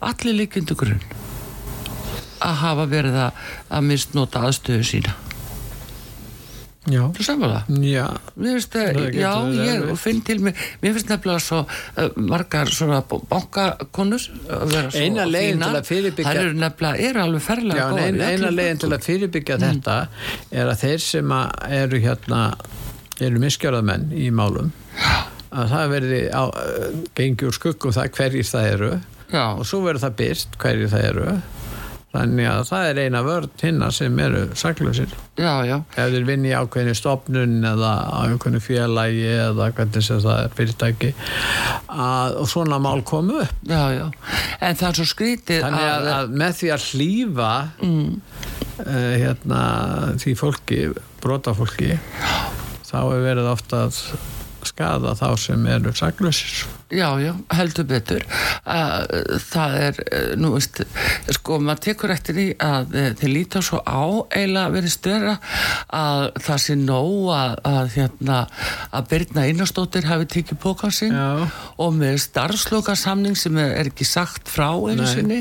Allir 0.07 0.41
líkindu 0.43 0.79
grunn 0.79 1.03
að 2.41 2.59
hafa 2.65 2.87
verið 2.91 3.17
að, 3.27 3.47
að 3.79 3.87
misnota 3.93 4.45
aðstöðu 4.49 4.85
sína 4.95 5.15
Já. 6.87 7.01
þú 7.17 7.25
samfala? 7.27 7.65
Já. 7.83 8.05
Mér 8.39 8.53
finnst 8.61 8.75
það, 8.77 8.89
Það 8.95 9.17
já, 9.19 9.31
ég 9.59 9.71
erfitt. 9.81 9.99
finn 10.05 10.21
til 10.29 10.37
mig, 10.47 10.61
mér 10.85 10.93
finnst 10.95 11.09
nefnilega 11.11 11.43
svo 11.43 11.59
uh, 11.67 12.05
margar 12.31 12.71
svona 12.71 13.01
bankakonur 13.11 14.27
að 14.55 14.71
vera 14.71 14.93
svo 14.95 15.01
Eina 15.03 15.25
leiðin 15.27 15.57
fínar. 15.59 15.73
til 15.73 15.81
að 15.81 15.89
fyrirbyggja- 15.89 16.29
Þær 16.37 16.41
eru 16.45 16.61
nefnilega, 16.63 17.09
eru 17.09 17.23
alveg 17.25 17.43
ferlega 17.43 17.89
í 17.91 18.05
eina 18.05 18.29
öllum 18.31 18.55
leiðin 18.61 18.83
til 18.85 18.93
að 18.95 19.09
fyrirbyggja 19.09 19.59
þetta 19.65 19.97
er 20.63 20.71
að 20.71 20.79
þeir 20.85 21.03
sem 21.09 21.35
að 21.41 21.67
eru 21.81 22.03
hérna 22.07 22.41
eru 23.27 23.43
miskjörðamenn 23.43 24.07
í 24.15 24.31
málum 24.31 24.71
að 25.57 25.75
það 25.75 25.91
verði 25.97 26.23
á, 26.31 26.43
uh, 26.47 26.89
gengi 27.19 27.51
úr 27.51 27.59
skuggum 27.59 27.97
það 27.99 28.15
hverjir 28.15 28.47
það 28.55 28.71
eru 28.77 28.93
Já, 29.35 29.43
og 29.59 29.67
svo 29.67 29.83
verður 29.83 30.05
það 30.07 30.17
byrst 30.23 30.55
hverjir 30.63 30.95
það 30.95 31.09
eru 31.11 31.29
þannig 32.17 32.49
að 32.51 32.63
það 32.71 32.89
er 32.91 33.01
eina 33.05 33.23
vörn 33.27 33.53
hinna 33.63 33.91
sem 33.95 34.19
eru 34.23 34.43
já, 35.69 35.77
ef 35.97 36.15
þeir 36.15 36.27
vinni 36.29 36.55
ákveðinu 36.57 36.97
stopnun 36.97 37.57
eða 37.71 37.93
ákveðinu 38.33 38.63
félagi 38.65 39.27
eða 39.35 39.71
hvernig 39.77 40.07
sem 40.07 40.23
það 40.25 40.43
er 40.43 40.55
fyrirtæki 40.59 41.13
að, 41.93 42.39
og 42.43 42.51
svona 42.51 42.81
mál 42.83 43.03
komu 43.07 43.41
upp. 43.45 43.65
Já, 43.69 43.83
já. 43.97 44.07
En 44.61 44.79
það 44.79 44.89
er 44.89 45.01
svo 45.01 45.09
skrítið 45.13 45.67
þannig 45.67 45.91
að, 45.91 46.09
að 46.15 46.39
með 46.45 46.57
því 46.61 46.73
að 46.77 46.87
hlýfa 46.91 47.51
mm. 47.87 48.09
hérna, 49.23 49.61
því 50.23 50.39
fólki 50.41 50.81
brotafólki 51.23 51.95
þá 52.87 52.99
er 53.03 53.23
verið 53.25 53.53
ofta 53.53 53.87
að 53.89 54.01
skada 54.69 55.15
þá 55.19 55.29
sem 55.41 55.67
eru 55.71 55.93
saklausir. 55.97 56.67
Já, 56.95 57.09
já, 57.19 57.33
heldur 57.57 57.87
betur. 57.91 58.23
Að 58.71 59.15
það 59.43 59.73
er, 59.83 59.97
eh, 60.13 60.27
nú 60.39 60.53
veist 60.55 60.83
sko, 61.35 61.57
maður 61.59 61.81
tekur 61.89 62.13
eftir 62.15 62.37
því 62.39 62.45
að 62.63 62.95
eh, 62.95 63.09
þeir 63.19 63.33
líta 63.33 63.63
svo 63.67 63.81
á 63.83 64.03
eiginlega 64.31 64.71
verið 64.77 64.93
störa 64.95 65.33
að 65.91 66.23
það 66.47 66.61
sé 66.63 66.77
nóg 66.79 67.33
að, 67.35 67.57
að 67.73 67.91
hérna, 67.97 68.39
að 68.95 69.09
Birna 69.11 69.47
Einarstóttir 69.49 70.07
hafi 70.07 70.29
tekið 70.37 70.61
pókan 70.63 70.95
sinn 70.95 71.17
Já. 71.17 71.49
og 71.83 71.97
með 71.99 72.21
starfslokasamning 72.27 73.35
sem 73.39 73.59
er 73.63 73.91
ekki 73.91 74.07
sagt 74.07 74.47
frá 74.51 74.69
einu 74.77 75.07
sinni. 75.11 75.41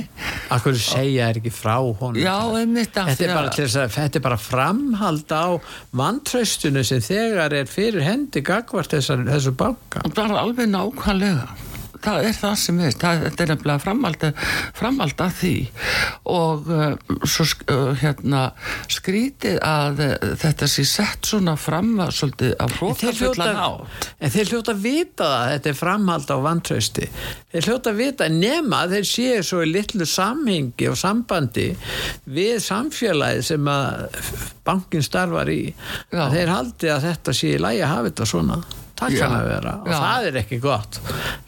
Akkur 0.53 0.73
segja 0.81 1.29
er 1.29 1.39
ekki 1.41 1.53
frá 1.53 1.77
honum? 1.77 2.17
Já, 2.21 2.37
einmitt 2.57 2.93
Þetta 2.95 3.23
er, 3.27 3.33
bara 3.35 3.49
að- 3.51 3.59
þess 3.59 3.77
að, 3.83 3.93
þetta 3.99 4.19
er 4.19 4.23
bara 4.25 4.37
framhald 4.41 5.29
á 5.35 5.45
vantraustinu 5.93 6.83
sem 6.85 7.01
þegar 7.03 7.53
er 7.53 7.69
fyrir 7.69 8.03
hendi 8.05 8.41
gagvart 8.45 8.93
þessar, 9.15 9.31
þessu 9.31 9.55
banka? 9.59 10.03
Bara 10.15 10.43
alveg 10.43 10.69
nákvæmlega. 10.71 11.47
Það 12.05 12.25
er 12.27 12.35
það 12.37 12.55
sem 12.61 12.79
er 12.85 12.95
það, 13.01 13.21
þetta 13.23 13.43
er 13.43 13.49
nefnilega 13.49 13.81
framald 13.81 14.25
framald 14.77 15.21
að 15.25 15.31
því. 15.39 15.53
Og 16.29 16.67
uh, 16.69 17.15
svo 17.25 17.45
uh, 17.73 17.95
hérna 17.97 18.41
skrítið 18.91 19.57
að 19.65 20.03
uh, 20.05 20.11
þetta 20.43 20.69
sé 20.69 20.85
sett 20.85 21.25
svona 21.25 21.55
fram 21.57 21.95
að 22.03 22.13
svolítið 22.19 22.53
að 22.61 22.75
hrókafullan 22.77 23.61
átt 23.63 24.09
en 24.19 24.35
þeir 24.35 24.53
hljóta 24.53 24.75
að 24.75 24.85
vita 24.85 25.31
það 25.31 25.49
þetta 25.55 25.71
er 25.71 25.79
framhald 25.81 26.29
á 26.29 26.37
vantrausti. 26.45 27.09
Þeir 27.55 27.71
hljóta 27.71 27.95
að 27.95 27.99
vita 28.03 28.29
nema 28.35 28.83
að 28.83 28.97
þeir 28.99 29.11
séu 29.15 29.41
svo 29.49 29.65
í 29.65 29.73
litlu 29.73 30.09
samhengi 30.13 30.91
og 30.91 31.01
sambandi 31.01 31.67
við 32.37 32.55
samfélagi 32.69 33.49
sem 33.49 33.73
að 33.73 34.07
bankin 34.65 35.05
starfar 35.05 35.49
í 35.49 35.61
þeir 36.11 36.53
haldi 36.53 36.93
að 36.93 37.05
þetta 37.09 37.33
sé 37.33 37.55
í 37.55 37.61
lægi 37.61 37.85
að 37.85 37.95
hafa 37.95 38.11
þetta 38.11 38.33
svona 38.35 38.63
það 38.99 39.17
kann 39.19 39.35
að 39.35 39.47
vera. 39.51 39.75
Og 39.83 39.91
Já. 39.91 39.97
það 40.01 40.27
er 40.29 40.39
ekki 40.41 40.59
gott. 40.63 40.99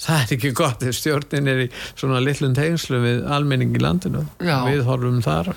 Það 0.04 0.20
er 0.20 0.36
ekki 0.38 0.54
gott 0.58 0.84
þegar 0.84 0.98
stjórnin 1.00 1.52
er 1.54 1.64
í 1.64 1.68
svona 1.88 2.22
litlum 2.24 2.56
tengslu 2.58 3.02
við 3.04 3.26
almenning 3.38 3.76
í 3.76 3.84
landinu. 3.84 4.24
Já. 4.44 4.58
við 4.68 4.86
horfum 4.88 5.20
þar. 5.26 5.52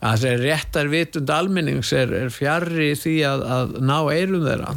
Að 0.00 0.24
það 0.24 0.28
er 0.32 0.44
réttar 0.46 0.92
vitund 0.92 1.32
almennings 1.34 1.92
er, 1.96 2.16
er 2.24 2.34
fjarrri 2.34 2.92
því 2.98 3.16
að, 3.28 3.46
að 3.58 3.78
ná 3.82 3.96
eirum 4.12 4.44
þeirra. 4.48 4.76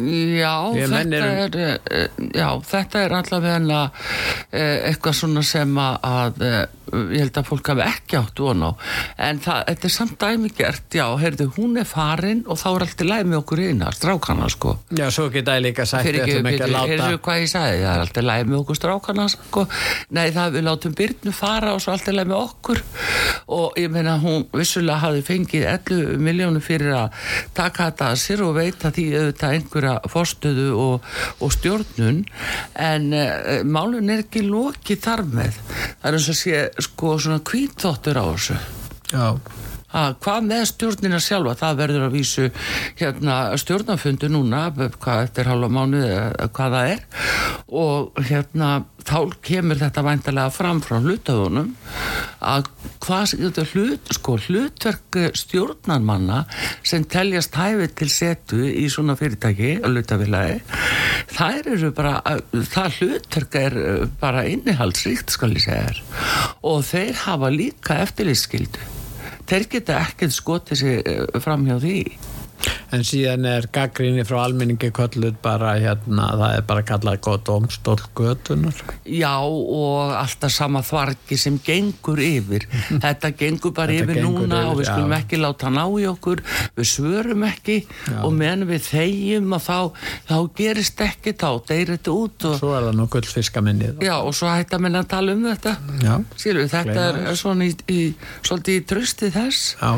Já, 0.00 0.70
þetta 0.72 1.18
er, 1.18 1.56
eh, 1.90 2.20
já, 2.32 2.46
þetta 2.64 3.00
er 3.04 3.14
allavega 3.18 3.80
eh, 4.54 4.76
eitthvað 4.88 5.16
svona 5.18 5.42
sem 5.44 5.72
að 5.82 6.44
eh, 6.46 6.62
ég 6.90 7.24
held 7.24 7.38
að 7.40 7.48
fólk 7.48 7.70
hafi 7.72 7.84
ekki 7.86 8.18
átt 8.18 8.42
von 8.42 8.64
á. 8.66 8.70
En 9.28 9.40
það, 9.42 9.62
þetta 9.68 9.88
er 9.88 9.94
samt 9.94 10.16
dæmigert 10.20 10.96
já, 10.96 11.04
heyrðu, 11.20 11.46
hún 11.56 11.80
er 11.80 11.88
farin 11.88 12.42
og 12.50 12.60
þá 12.60 12.68
er 12.70 12.84
allt 12.86 13.04
í 13.04 13.08
læg 13.08 13.28
með 13.28 13.40
okkur 13.40 13.62
eina, 13.64 13.90
strákana 13.94 14.48
sko. 14.52 14.76
Já, 14.96 15.06
svo 15.14 15.28
geta 15.32 15.56
ég 15.58 15.66
líka 15.68 15.86
sagt 15.88 16.08
Fyrir 16.08 16.24
ekki, 16.24 16.38
ekki 16.40 16.70
láta... 16.70 16.86
heyrðu 16.90 17.20
hvað 17.24 17.42
ég 17.42 17.52
sagði, 17.52 17.80
það 17.84 17.92
er 17.92 18.04
allt 18.04 18.20
í 18.20 18.24
læg 18.26 18.46
með 18.50 18.58
okkur 18.60 18.80
strákana 18.80 19.26
sko, 19.34 19.66
nei 20.16 20.26
það 20.36 20.56
við 20.56 20.66
látum 20.68 20.96
byrnu 21.00 21.34
fara 21.36 21.74
og 21.76 21.84
svo 21.84 21.94
allt 21.94 22.10
í 22.10 22.16
læg 22.16 22.30
með 22.30 22.40
okkur. 22.40 22.82
Og 23.50 23.78
ég 23.80 23.90
meina 23.92 24.16
hún 24.22 24.46
vissulega 24.54 25.00
hafi 25.04 25.24
fengið 25.26 25.66
11 25.70 26.20
miljónu 26.22 26.62
fyrir 26.64 26.94
að 26.96 27.16
taka 27.56 27.90
þetta 27.90 28.10
að 28.10 28.20
sér 28.24 28.44
og 28.46 28.54
veita 28.58 28.92
því 28.94 29.06
auðvitað 29.16 29.56
einhverja 29.56 29.94
fórstöðu 30.10 30.68
og, 30.78 31.08
og 31.40 31.54
stjórnun. 31.54 32.22
En 32.80 33.08
uh, 33.16 33.60
málun 33.66 34.12
er 34.12 34.24
ekki 34.24 34.44
lokið 34.46 35.02
þar 35.06 35.24
með. 35.30 35.58
Það 36.00 36.10
er 36.10 36.18
eins 36.18 36.30
og 36.32 36.38
sé 36.38 36.60
sko 36.84 37.16
svona 37.20 37.40
kvítþóttur 37.44 38.20
á 38.20 38.24
þessu. 38.30 38.56
Já 39.10 39.26
að 39.96 40.16
hvað 40.24 40.46
með 40.50 40.64
stjórnina 40.70 41.20
sjálfa? 41.22 41.56
Það 41.60 41.80
verður 41.82 42.06
að 42.06 42.16
vísu 42.18 42.46
hérna 43.00 43.38
stjórnafundu 43.60 44.30
núna 44.30 44.66
hvað 44.74 45.24
eftir 45.26 45.50
halva 45.50 45.70
mánu 45.72 46.04
hvað 46.54 46.76
það 46.76 46.94
er. 46.94 47.04
Og 47.70 48.24
hérna 48.30 48.70
þá 49.06 49.18
kemur 49.44 49.80
þetta 49.80 50.04
væntalega 50.04 50.52
fram 50.52 50.80
frá 50.84 50.98
hlutaðunum 51.00 51.72
að 52.40 52.68
hvað 53.04 53.34
hlut, 53.72 54.12
sko, 54.16 54.36
hlutverk 54.46 55.18
stjórnarmanna 55.36 56.44
sem 56.86 57.04
teljast 57.04 57.56
hæfið 57.56 57.94
til 58.00 58.10
setu 58.12 58.60
í 58.68 58.86
svona 58.92 59.16
fyrirtæki 59.20 59.78
að 59.80 59.96
hlutafélagi 59.96 60.60
þær 61.34 61.72
eru 61.74 61.92
bara, 61.96 62.14
það 62.52 63.00
hlutverk 63.00 63.60
er 63.60 63.78
bara 64.20 64.46
innihaldsríkt 64.48 65.36
skal 65.36 65.52
ég 65.56 65.66
segja 65.66 65.80
og 66.66 66.82
þeir 66.86 67.20
hafa 67.26 67.52
líka 67.52 68.00
eftirlýsskildu 68.04 68.99
þeir 69.50 69.66
geta 69.72 69.98
ekkert 70.04 70.34
skotið 70.34 70.80
sér 70.82 71.00
eh, 71.10 71.40
fram 71.42 71.66
hjá 71.66 71.76
því 71.82 71.98
en 72.94 73.04
síðan 73.06 73.46
er 73.48 73.68
gaggrinni 73.72 74.24
frá 74.26 74.40
almenningi 74.44 74.90
kölluð 74.94 75.36
bara 75.42 75.76
hérna, 75.78 76.30
það 76.40 76.56
er 76.56 76.66
bara 76.68 76.84
kallað 76.86 77.20
gott 77.24 77.50
omstól 77.52 77.98
götunar 78.16 78.80
Já 79.04 79.36
og 79.40 80.14
alltaf 80.14 80.52
sama 80.52 80.82
þvarki 80.84 81.38
sem 81.38 81.56
gengur 81.64 82.20
yfir. 82.22 82.66
Þetta 83.04 83.32
gengur 83.38 83.74
bara 83.76 83.94
þetta 83.94 84.12
yfir 84.12 84.20
gengur 84.20 84.46
núna 84.46 84.60
yfir, 84.60 84.70
og 84.70 84.78
við 84.80 84.88
skulum 84.90 85.14
já. 85.14 85.18
ekki 85.20 85.40
láta 85.40 85.70
ná 85.72 85.82
í 85.86 86.06
okkur. 86.10 86.42
Við 86.76 86.88
svörum 86.90 87.44
ekki 87.48 87.76
já. 87.80 88.18
og 88.24 88.34
meðan 88.36 88.66
við 88.68 88.84
þegjum 88.88 89.56
og 89.56 89.64
þá, 89.64 89.78
þá 90.30 90.36
gerist 90.60 91.04
ekki 91.04 91.34
þá, 91.40 91.48
deyrir 91.70 91.92
þetta 91.96 92.16
út 92.16 92.48
og 92.50 92.58
Svo 92.60 92.72
er 92.76 92.88
það 92.88 92.98
nú 93.00 93.08
gullfiskaminnið. 93.14 94.04
Já 94.06 94.14
og 94.18 94.34
svo 94.36 94.50
hættar 94.50 94.82
minna 94.82 95.04
að 95.04 95.10
tala 95.14 95.36
um 95.36 95.46
þetta. 95.48 95.76
Sýru, 96.40 96.66
þetta 96.70 97.06
er 97.10 97.40
svona 97.40 97.68
í, 97.68 97.74
í, 97.90 98.00
svolítið 98.46 98.80
í 98.80 98.84
trösti 98.92 99.32
þess. 99.34 99.74
Já. 99.80 99.90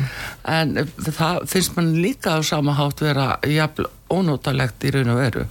en 0.53 0.75
það 0.99 1.43
finnst 1.51 1.77
mann 1.77 1.93
líka 2.03 2.37
á 2.39 2.41
sama 2.53 2.75
hátt 2.77 3.01
vera 3.01 3.39
jafn 3.49 3.89
ónótalegt 4.13 4.85
í 4.85 4.93
raun 4.93 5.15
og 5.15 5.23
veru. 5.23 5.47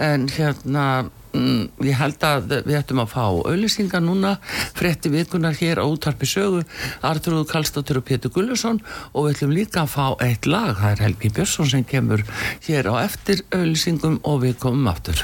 En 0.00 0.24
hérna 0.32 0.84
mm, 1.36 1.84
ég 1.84 1.98
held 2.00 2.24
að 2.24 2.54
við 2.54 2.78
ættum 2.78 3.02
að 3.02 3.12
fá 3.12 3.24
auðlýsingar 3.28 4.04
núna, 4.04 4.38
fretti 4.78 5.12
vikunar 5.12 5.58
hér 5.60 5.82
á 5.82 5.84
útarpi 5.84 6.28
sögu, 6.28 6.64
Arturúð 7.04 7.50
Kallstóttur 7.52 8.00
og 8.00 8.08
Pétur 8.08 8.32
Gullusson 8.32 8.80
og 9.12 9.28
við 9.28 9.36
ætlum 9.36 9.56
líka 9.58 9.84
að 9.84 9.94
fá 9.98 10.06
eitt 10.24 10.48
lag, 10.48 10.76
það 10.80 10.92
er 10.94 11.06
Helgi 11.08 11.34
Björnsson 11.36 11.72
sem 11.76 11.88
kemur 11.88 12.24
hér 12.68 12.88
á 12.88 13.04
eftir 13.04 13.44
auðlýsingum 13.52 14.22
og 14.24 14.46
við 14.46 14.60
komum 14.64 14.88
aftur 14.92 15.20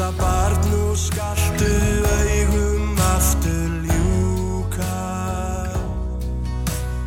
litla 0.00 0.12
barn 0.16 0.72
og 0.72 0.96
skaltu 0.96 1.72
augum 2.08 2.96
aftur 3.16 3.70
ljúka. 3.84 4.96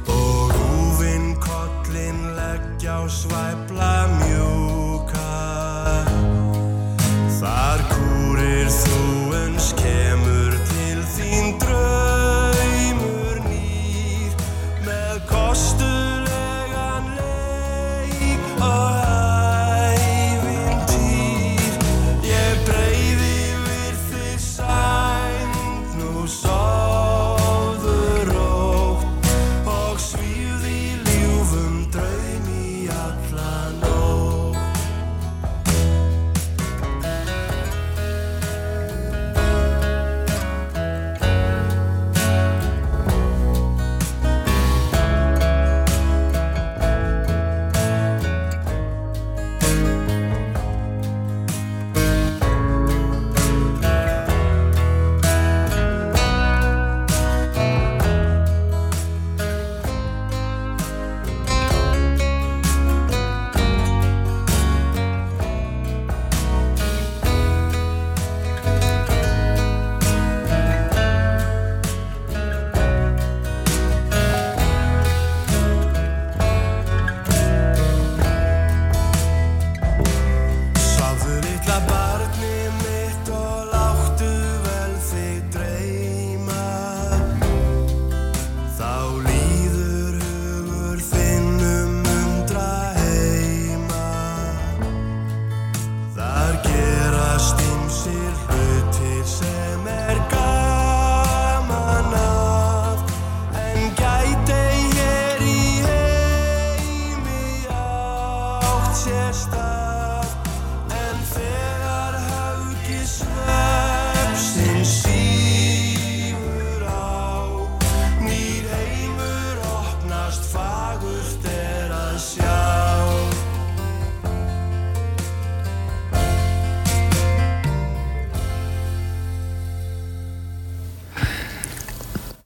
Og 0.08 0.54
húfinn 0.54 1.34
kollin 1.42 2.20
leggja 2.38 3.02
á 3.02 3.10
svæpla 3.10 3.63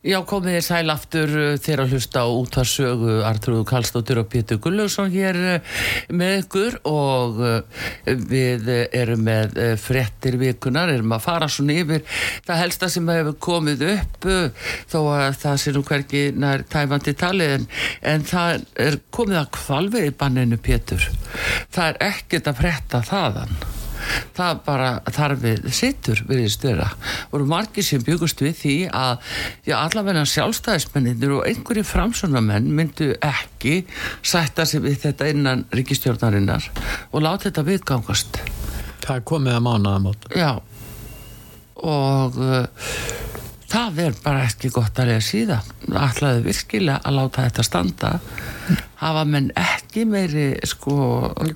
Já, 0.08 0.22
komið 0.24 0.54
þér 0.56 0.64
sæl 0.64 0.92
aftur 0.94 1.32
uh, 1.36 1.48
þegar 1.60 1.82
að 1.84 1.94
hlusta 1.94 2.22
á 2.24 2.28
útvarsögu 2.32 3.16
Artrúðu 3.28 3.66
Kallstóttur 3.68 4.22
og 4.22 4.30
Pétur 4.32 4.62
Gullarsson 4.64 5.10
hér 5.12 5.40
uh, 5.42 5.82
með 6.16 6.36
ykkur 6.46 6.78
og 6.88 7.42
uh, 7.44 7.82
við 8.08 8.70
erum 8.96 9.26
með 9.28 9.58
frettir 9.84 10.38
vikunar, 10.40 10.94
erum 10.94 11.12
að 11.18 11.26
fara 11.26 11.50
svona 11.52 11.76
yfir 11.82 12.06
það 12.48 12.62
helsta 12.62 12.90
sem 12.94 13.12
hefur 13.12 13.36
komið 13.50 13.84
upp 13.90 14.28
þó 14.88 14.98
að 15.18 15.26
það 15.42 15.60
sé 15.64 15.74
nú 15.76 15.84
hverki 15.90 16.22
nær 16.40 16.64
tæmandi 16.72 17.16
talið 17.20 17.58
en, 17.58 17.68
en 18.14 18.24
það 18.32 18.64
er 18.88 19.00
komið 19.12 19.42
að 19.42 19.52
kvalvið 19.58 20.08
í 20.08 20.16
banninu 20.24 20.62
Pétur. 20.64 21.04
Það 21.68 21.92
er 21.92 22.00
ekkert 22.14 22.48
að 22.54 22.64
fretta 22.64 23.04
þaðan 23.12 23.60
það 24.38 24.62
bara 24.66 24.90
þarf 25.14 25.44
við 25.44 25.68
sittur 25.76 26.24
störa 26.52 26.90
og 27.30 27.40
eru 27.40 27.50
margir 27.50 27.86
sem 27.86 28.04
byggust 28.04 28.42
við 28.44 28.56
því 28.62 28.76
að 28.94 29.18
já, 29.68 29.76
allavega 29.80 30.26
sjálfstæðismenninir 30.30 31.36
og 31.38 31.46
einhverju 31.50 31.86
framsönamenn 31.88 32.72
myndu 32.78 33.14
ekki 33.22 33.84
sætta 34.22 34.66
sig 34.66 34.84
við 34.86 35.02
þetta 35.08 35.30
innan 35.34 35.66
ríkistjórnarinnar 35.74 36.70
og 37.12 37.24
láta 37.24 37.50
þetta 37.50 37.68
viðgangast. 37.68 38.42
Það 39.04 39.24
komið 39.30 39.58
að 39.60 39.64
mánaðamót. 39.70 40.28
já. 40.36 40.52
Og 41.78 42.38
uh, 42.42 42.66
það 43.70 44.00
er 44.08 44.16
bara 44.24 44.46
ekki 44.48 44.72
gott 44.74 45.00
að 45.00 45.12
lega 45.12 45.24
síða 45.24 45.60
ætlaði 45.88 46.46
virkilega 46.48 47.02
að 47.04 47.20
láta 47.20 47.48
þetta 47.48 47.66
standa 47.68 48.12
hafa 49.02 49.24
menn 49.30 49.50
ekki 49.58 50.04
meiri 50.10 50.48
sko 50.68 50.96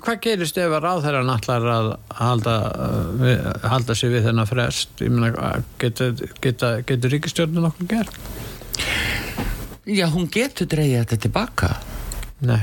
Hvað 0.02 0.20
gerist 0.24 0.58
ef 0.60 0.72
að 0.76 0.84
ráðherran 0.86 1.32
allar 1.32 1.66
að 1.74 1.88
halda, 2.20 2.54
uh, 3.18 3.68
halda 3.72 3.96
sig 3.98 4.12
við 4.14 4.28
þennan 4.28 4.48
frest? 4.50 4.94
Ég 5.02 5.12
meina, 5.14 5.52
getur, 5.82 6.14
getur, 6.42 7.10
ríkistjórnin 7.12 7.68
okkur 7.70 7.90
gert? 7.96 8.16
já, 9.86 10.06
hún 10.14 10.28
getur 10.32 10.68
dreigja 10.70 11.02
þetta 11.04 11.20
tilbaka 11.26 11.72
Nei, 12.46 12.60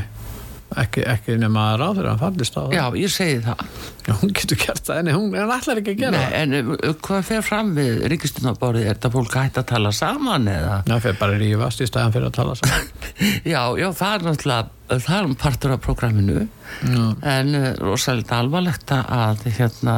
ekki, 0.80 1.04
ekki 1.08 1.38
nema 1.40 1.70
að 1.74 1.82
ráðherran 1.84 2.20
fallist 2.20 2.58
á 2.58 2.62
það. 2.66 2.76
já, 2.76 2.84
ég 3.04 3.14
segi 3.14 3.40
það 3.46 3.64
Já, 4.10 4.16
hún 4.24 4.34
getur 4.34 4.60
gert 4.60 4.84
það, 4.88 5.02
en 5.04 5.12
hún 5.14 5.38
en 5.38 5.54
allar 5.54 5.82
ekki 5.82 5.94
að 5.94 6.02
gera 6.02 6.24
Nei, 6.24 6.40
en 6.40 6.74
uh, 6.74 6.90
hvað 7.06 7.28
fer 7.28 7.46
fram 7.46 7.72
við 7.78 8.02
ríkistunarborðið? 8.14 8.88
Er 8.90 8.98
þetta 8.98 9.14
fólk 9.14 9.38
hægt 9.38 9.62
að 9.62 9.70
tala 9.74 9.94
saman 9.96 10.50
eða? 10.50 10.80
það. 10.80 10.90
Það 10.90 11.06
fyrir 11.06 11.22
bara 11.22 11.38
að 11.38 11.46
rífast 11.46 11.84
í 11.84 11.90
staðan 11.90 12.16
fyrir 12.18 12.30
að 12.32 12.38
tala 12.40 12.58
saman. 12.60 12.92
Já, 13.54 13.62
já, 13.78 13.90
það 14.00 14.14
er 14.16 14.26
náttúrulega, 14.26 14.70
það 14.90 15.16
er 15.18 15.28
um 15.28 15.36
partur 15.38 15.74
af 15.76 15.82
prógraminu 15.84 16.48
Já. 16.80 17.04
en 17.28 17.56
uh, 17.58 17.68
rosalega 17.82 18.40
alvarlegt 18.40 18.92
að 18.94 19.44
hérna 19.58 19.96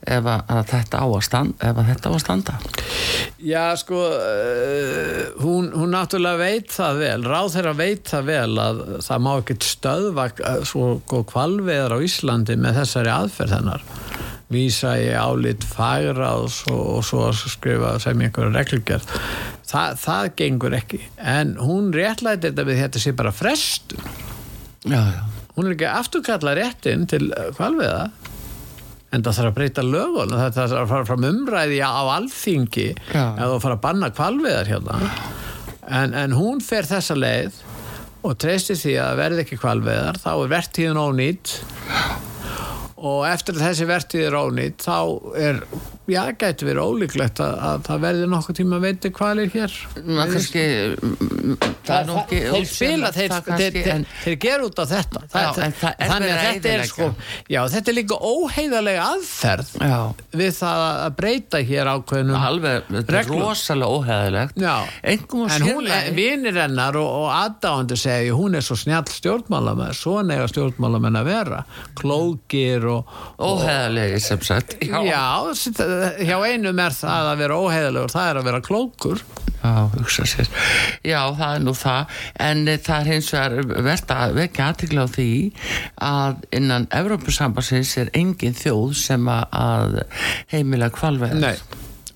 ef 0.00 0.24
að, 0.24 0.44
að 0.48 0.62
þetta 0.70 1.02
á 1.02 1.06
að 1.06 1.24
standa 1.26 1.68
ef 1.70 1.80
að 1.80 1.90
þetta 1.90 2.10
á 2.10 2.12
að 2.12 2.22
standa 2.24 2.54
Já, 3.40 3.64
sko, 3.80 4.00
uh, 4.00 5.20
hún, 5.42 5.70
hún 5.74 5.94
náttúrulega 5.94 6.40
veit 6.40 6.72
það 6.72 7.02
vel, 7.02 7.26
ráðherra 7.28 7.74
veit 7.76 8.10
það 8.10 8.30
vel 8.30 8.62
að 8.64 8.82
það 9.06 9.24
má 9.26 9.30
ekkert 9.34 9.68
stöðva 9.68 10.26
uh, 10.30 10.60
svo 10.68 10.90
kvalveðar 11.10 11.96
á 11.96 11.98
Íslandi 12.04 12.56
með 12.60 12.80
þessari 12.82 13.12
aðferð 13.20 13.56
hennar. 13.58 13.86
Vísa 14.50 14.96
í 14.98 15.10
álit 15.14 15.62
fagráðs 15.62 16.64
og, 16.72 16.80
og 16.96 17.04
svo 17.06 17.28
skrifa 17.38 17.94
sem 18.02 18.18
einhverja 18.18 18.50
reglugjörð. 18.56 19.12
Þa, 19.70 19.82
það 20.00 20.30
gengur 20.40 20.74
ekki. 20.80 21.04
En 21.22 21.54
hún 21.62 21.92
réttlæti 21.94 22.48
þetta 22.48 22.66
við 22.66 22.82
þetta 22.84 23.02
sé 23.04 23.14
bara 23.14 23.34
frestun. 23.34 24.10
Já, 24.88 24.98
já, 24.98 25.22
Hún 25.54 25.68
er 25.68 25.74
ekki 25.76 25.88
afturkalla 25.90 26.54
réttin 26.56 27.06
til 27.10 27.26
kvalveða. 27.56 28.08
En 29.10 29.24
það 29.26 29.36
þarf 29.36 29.50
að 29.50 29.56
breyta 29.58 29.82
lögun 29.84 30.32
þetta 30.32 30.66
þarf 30.70 30.78
að 30.80 30.92
fara 30.92 31.08
fram 31.08 31.26
umræði 31.26 31.80
á 31.82 32.02
alþingi 32.14 32.86
eða 33.10 33.48
að 33.48 33.62
fara 33.64 33.76
að 33.76 33.82
banna 33.84 34.10
kvalveðar 34.14 34.70
hérna. 34.70 34.98
En, 35.90 36.14
en 36.14 36.36
hún 36.38 36.62
fer 36.62 36.86
þessa 36.86 37.16
leið 37.18 37.58
og 38.22 38.36
treystir 38.38 38.78
því 38.78 38.94
að 39.02 39.18
verði 39.18 39.44
ekki 39.44 39.58
kvalveðar, 39.58 40.20
þá 40.22 40.30
er 40.32 40.52
vertíðin 40.54 41.00
ónýtt 41.02 41.54
og 43.00 43.24
eftir 43.30 43.56
þessi 43.60 43.86
vertíð 43.88 44.26
er 44.28 44.36
ónýtt 44.36 44.84
þá 44.84 44.96
er, 45.40 45.60
já, 46.10 46.20
gæti 46.40 46.66
verið 46.68 46.84
ólíklegt 46.90 47.40
að, 47.44 47.54
að 47.70 47.84
það 47.88 48.02
verði 48.04 48.28
nokkuð 48.32 48.58
tíma 48.60 48.78
að 48.80 48.86
veiti 48.86 49.10
kvalir 49.16 49.52
hér. 49.54 49.76
Ná, 50.04 50.20
kannski 50.32 50.64
mm, 51.00 51.56
það 51.86 51.94
er 51.96 52.08
nú 52.10 52.16
ekki 52.20 52.40
þeir 52.44 52.66
spila, 52.70 53.12
þeir, 53.16 53.34
það 53.34 53.50
þeir, 53.50 53.76
þeir, 53.78 53.90
en- 53.94 54.06
þeir 54.24 54.38
gera 54.44 54.66
út 54.68 54.82
á 54.82 54.84
þetta. 54.90 55.22
Já, 55.30 55.46
en 55.66 55.76
það 55.80 55.94
er 56.04 56.12
þannig 56.12 56.34
að 56.34 56.42
þetta 56.48 56.72
er 56.74 56.84
sko 56.90 57.08
já, 57.54 57.60
þetta 57.76 57.92
er 57.94 57.98
líka 58.00 58.18
óheiðarlega 58.30 59.06
aðferð 59.14 59.72
Já, 59.80 59.98
við 60.42 60.52
það 60.60 60.84
að 60.90 61.16
breyta 61.20 61.62
hér 61.70 61.92
ákveðnum 61.94 62.40
alveg, 62.50 62.90
þetta 62.90 63.18
er 63.22 63.30
rosalega 63.30 63.90
og 63.96 64.04
en 65.56 65.64
hún, 65.64 65.86
sérlega 65.88 66.14
vinir 66.16 66.60
hennar 66.60 66.98
og, 67.00 67.08
og 67.22 67.28
aðdáandi 67.38 67.98
segja, 68.00 68.36
hún 68.36 68.58
er 68.58 68.64
svo 68.66 68.76
snjall 68.78 69.08
stjórnmálamenn, 69.10 69.96
svona 69.96 70.36
eiga 70.36 70.48
stjórnmálamenn 70.50 71.18
að 71.20 71.30
vera, 71.30 71.62
klókir 71.98 72.86
óheðilegi 73.40 74.20
sem 74.24 74.40
sagt. 74.46 74.76
Já, 74.84 75.00
hjá 76.20 76.36
einum 76.46 76.82
er 76.84 76.94
það 76.96 77.30
að 77.32 77.40
vera 77.44 77.58
óheiðarlegur, 77.64 78.12
það 78.14 78.30
er 78.32 78.40
að 78.42 78.48
vera 78.50 78.60
klókur. 78.66 79.22
Já, 79.60 79.72
hugsa 79.92 80.24
sér. 80.24 80.48
Já, 81.04 81.18
það 81.36 81.50
er 81.58 81.64
nú 81.66 81.74
það, 81.76 82.14
en 82.40 82.62
eh, 82.72 82.78
það 82.80 83.00
er 83.02 83.10
hins 83.12 83.28
vegar 83.34 83.82
verðt 83.90 84.14
að 84.14 84.32
vekja 84.38 84.68
aðtikla 84.72 85.04
á 85.04 85.08
því 85.12 85.26
að 86.10 86.46
innan 86.56 86.86
Evrópusambassins 86.96 87.92
er 88.00 88.12
engin 88.16 88.56
þjóð 88.56 88.94
sem 89.02 89.28
að- 89.28 90.00
heimila 90.54 90.88
kvalveð. 90.96 91.36
Nei, 91.44 91.56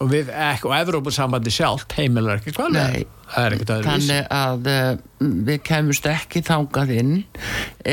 og 0.03 0.11
við 0.13 0.31
ekki, 0.33 0.69
og 0.71 0.75
Evrópusambandi 0.79 1.53
sjálft 1.55 1.95
heimilar 1.99 2.41
ekki 2.41 2.55
hvað 2.57 2.75
Nei. 2.75 3.05
það 3.35 3.47
er 3.47 3.57
ekkert 3.57 3.73
öðruvísi 3.77 4.09
Þannig 4.09 4.33
að 4.39 4.69
uh, 4.73 4.89
við 5.51 5.63
kemumst 5.69 6.09
ekki 6.11 6.43
þangað 6.47 6.93
inn 6.97 7.15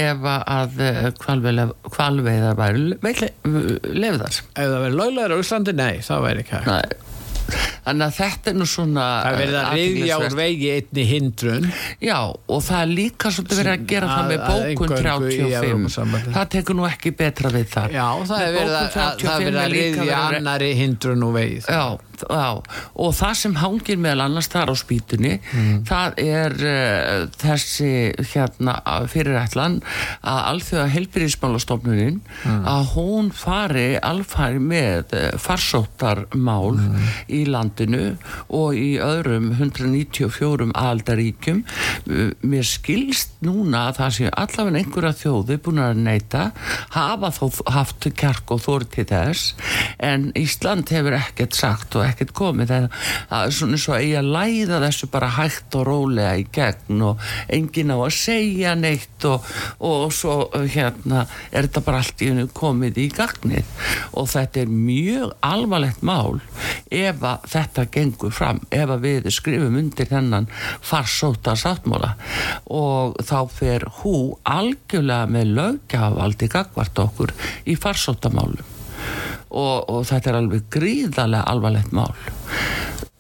ef 0.02 0.26
að 0.32 0.82
uh, 0.88 1.06
kvalveiðar 1.22 2.58
væri 2.60 2.84
lefðar. 2.90 4.42
ef 4.42 4.66
það 4.66 4.78
verður 4.86 5.00
löglegar 5.04 5.36
á 5.36 5.38
Íslandi, 5.44 5.78
nei, 5.78 5.94
það 6.06 6.28
væri 6.28 6.46
ekki 6.46 6.62
Nei. 6.68 7.10
Þannig 7.82 8.06
að 8.06 8.16
þetta 8.22 8.52
er 8.52 8.58
nú 8.62 8.66
svona 8.70 9.06
það 9.24 9.32
er 9.32 9.40
verið 9.42 9.56
að 9.62 9.72
reyðja 9.72 10.18
úr 10.18 10.26
athyglisvert. 10.26 10.36
vegi 10.42 10.68
einni 10.76 11.06
hindrun 11.12 11.64
Já, 12.06 12.18
og 12.54 12.60
það 12.68 12.82
er 12.86 12.92
líka 12.92 13.32
svolítið 13.34 13.62
verið 13.62 13.74
að 13.74 13.86
gera 13.92 14.08
það 14.12 14.30
með 14.32 14.44
bókun 14.46 14.68
eingöngu 14.70 15.32
í 15.32 15.40
35 15.42 15.66
Evrópusambandið. 15.72 16.36
það 16.36 16.50
tekur 16.56 16.78
nú 16.78 16.86
ekki 16.92 17.12
betra 17.18 17.50
við 17.56 17.66
þar 17.74 17.96
já, 17.98 18.06
það 18.30 18.46
er 18.46 18.54
verið 18.60 18.76
að, 18.76 18.86
að, 18.86 18.94
það 18.94 19.18
35 19.26 19.50
verið 19.50 20.00
að 20.06 20.14
að- 20.14 20.38
annari 20.42 20.72
hindrun 20.82 21.26
úr 21.26 21.34
vegi 21.40 21.60
Já, 21.66 21.84
já, 22.22 22.50
og 23.02 23.14
það 23.18 23.34
sem 23.42 23.56
hangir 23.64 23.98
meðal 23.98 24.26
annars 24.28 24.52
þar 24.54 24.70
á 24.70 24.76
spýtunni 24.78 25.34
Mm. 25.52 25.82
það 25.90 26.20
er 26.22 26.54
uh, 26.62 27.26
þessi 27.42 27.92
hérna 28.32 28.76
fyrirætlan 29.10 29.80
að 30.22 30.40
alþjóða 30.52 30.88
helbyrðismálastofnunin 30.94 32.20
Mm. 32.46 32.62
að 32.68 32.86
hún 32.96 33.32
fari 33.34 33.98
alfæri 33.98 34.60
með 34.62 35.14
uh, 35.18 35.38
farsóttarmál 35.42 36.78
Mm. 36.78 37.10
í 37.30 37.42
landinu 37.72 38.18
og 38.52 38.76
í 38.76 39.00
öðrum 39.02 39.52
194 39.56 40.72
aldaríkjum 40.76 41.64
uh, 41.64 42.32
mér 42.42 42.66
skilst 42.68 43.38
núna 43.42 43.88
að 43.90 44.00
það 44.02 44.16
sé 44.18 44.32
allavega 44.32 44.82
einhverja 44.82 45.14
þjóði 45.22 45.60
búin 45.64 45.82
að 45.82 46.02
neyta 46.06 46.52
hafa 46.96 47.32
þó 47.32 47.46
haft 47.72 48.10
kjark 48.18 48.52
og 48.52 48.62
þóri 48.66 48.90
til 48.92 49.08
þess 49.10 49.56
en 50.02 50.30
Ísland 50.38 50.90
hefur 50.92 51.16
ekkert 51.16 51.56
sagt 51.58 51.96
og 51.98 52.06
ekkert 52.06 52.34
komið. 52.38 52.74
Það 53.30 53.36
er 53.38 53.56
svona 53.56 53.80
svo 53.82 53.98
eigi 53.98 54.16
að 54.20 54.32
læða 54.36 54.82
þessu 54.86 55.10
bara 55.14 55.32
hægt 55.38 55.78
og 55.78 55.86
rólega 55.88 56.34
í 56.42 56.46
gegn 56.54 57.04
og 57.06 57.22
enginn 57.52 57.94
á 57.94 57.98
að 57.98 58.16
segja 58.18 58.74
neitt 58.80 59.28
og, 59.30 59.46
og 59.80 60.10
svo 60.16 60.38
hérna 60.56 61.26
er 61.52 61.68
þetta 61.68 61.86
bara 61.86 62.02
allt 62.02 62.24
í 62.24 62.32
hennu 62.32 62.48
komið 62.58 63.02
í 63.04 63.08
gagnið. 63.14 63.76
Og 64.18 64.30
þetta 64.32 64.64
er 64.64 64.74
mjög 64.74 65.36
alvarlegt 65.46 66.02
mál 66.08 66.42
ef 66.92 67.22
að 67.24 67.48
þetta 67.54 67.88
gengur 67.94 68.36
fram, 68.36 68.62
ef 68.74 68.90
að 68.90 69.06
við 69.06 69.32
skrifum 69.34 69.78
undir 69.80 70.10
þennan 70.10 70.50
farsóta 70.82 71.56
sáttmála 71.60 72.16
og 72.72 73.18
þá 73.28 73.38
fer 73.52 73.88
hú 74.02 74.16
algjörlega 74.48 75.30
með 75.32 75.56
löggjafaldi 75.60 76.52
gagvart 76.52 77.04
okkur 77.06 77.36
í 77.70 77.78
farsótamálum 77.80 78.81
og, 79.50 79.90
og 79.92 80.06
þetta 80.10 80.32
er 80.32 80.40
alveg 80.42 80.68
gríðarlega 80.74 81.48
alvarlegt 81.52 81.96
mál. 81.96 82.14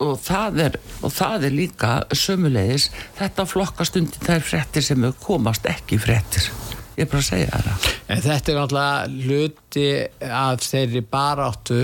Og 0.02 0.15
það 0.17 0.63
er, 0.65 0.80
og 1.06 1.13
það 1.13 1.48
er 1.48 1.54
líka 1.54 1.91
sömulegis, 2.17 2.89
þetta 3.20 3.46
flokkast 3.50 4.00
undir 4.00 4.26
þær 4.26 4.46
fréttir 4.48 4.86
sem 4.86 5.06
komast 5.22 5.67
ekki 5.70 6.02
fréttir. 6.02 6.50
Ég 6.98 7.06
er 7.06 7.12
bara 7.12 7.22
að 7.22 7.28
segja 7.30 7.60
það. 7.65 7.86
En 8.12 8.20
þetta 8.26 8.52
er 8.52 8.58
náttúrulega 8.60 9.28
hluti 9.28 9.86
af 10.38 10.65
þeirri 10.65 11.02
baráttu 11.13 11.78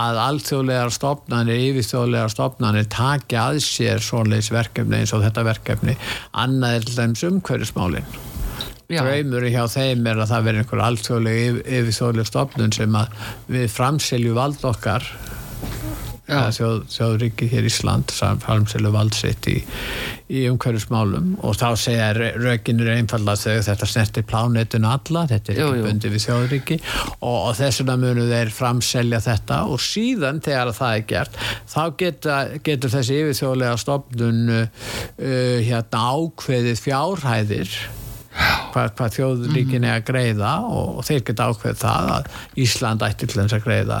að 0.00 0.18
alþjóðlegar 0.24 0.92
stofnanir, 0.96 1.62
yfirþjóðlegar 1.68 2.34
stofnanir 2.34 2.90
taki 2.90 3.38
að 3.40 3.60
sér 3.64 4.02
svoleiðis 4.04 4.50
verkefni 4.52 5.00
eins 5.00 5.14
og 5.14 5.22
þetta 5.24 5.46
verkefni. 5.52 5.96
Annað 6.42 6.80
er 6.80 6.88
til 6.88 6.98
dæmis 6.98 7.24
umhverfismálin. 7.30 8.12
Draumurinn 8.90 9.54
hjá 9.54 9.66
þeim 9.70 10.06
er 10.10 10.22
að 10.22 10.32
það 10.32 10.46
veri 10.48 10.62
einhver 10.62 10.84
alþjóðleg 10.86 11.42
yfir, 11.44 11.60
yfirþjóðleg 11.80 12.30
stofnun 12.30 12.74
sem 12.74 12.96
að 12.98 13.20
við 13.50 13.68
framselju 13.74 14.38
vald 14.38 14.64
okkar 14.66 15.06
Já. 16.30 16.46
þjóð, 16.54 16.82
þjóðriki 16.94 17.46
hér 17.50 17.66
í 17.66 17.70
Ísland 17.70 18.12
framselju 18.14 18.92
vald 18.94 19.16
sitt 19.18 19.48
í, 19.50 19.56
í 20.30 20.44
umhverfismálum. 20.50 21.32
Og 21.46 21.56
þá 21.58 21.66
segja 21.80 22.10
rökinir 22.14 22.92
einfallega 22.94 23.40
þegar 23.40 23.66
þetta 23.66 23.88
snertir 23.90 24.26
plánetinu 24.30 24.90
alla, 24.90 25.24
þetta 25.30 25.52
er 25.52 25.62
ekki 25.64 25.84
bundi 25.88 26.12
við 26.12 26.26
þjóðriki 26.26 26.78
og, 27.18 27.34
og 27.34 27.54
þess 27.58 27.82
vegna 27.82 27.98
munu 28.04 28.28
þeir 28.30 28.52
framselja 28.54 29.22
þetta. 29.26 29.62
Og 29.70 29.82
síðan 29.82 30.42
þegar 30.44 30.74
það 30.78 30.98
er 30.98 31.06
gert 31.14 31.40
þá 31.74 31.82
geta, 32.04 32.42
getur 32.66 32.94
þessi 32.94 33.22
yfirþjóðlega 33.24 33.80
stofnun 33.82 34.44
uh, 34.60 34.92
hérna 35.66 36.04
ákveðið 36.14 36.84
fjárhæðir 36.86 37.80
hvað, 38.72 38.90
hvað 38.98 39.14
þjóðríkin 39.18 39.86
er 39.86 39.98
að 39.98 40.08
greiða 40.10 40.54
og 40.70 41.04
þeir 41.06 41.22
geta 41.28 41.50
ákveð 41.50 41.78
það 41.84 42.10
að 42.16 42.34
Ísland 42.64 43.06
ætti 43.06 43.28
til 43.28 43.42
þess 43.42 43.56
að 43.58 43.64
greiða 43.66 44.00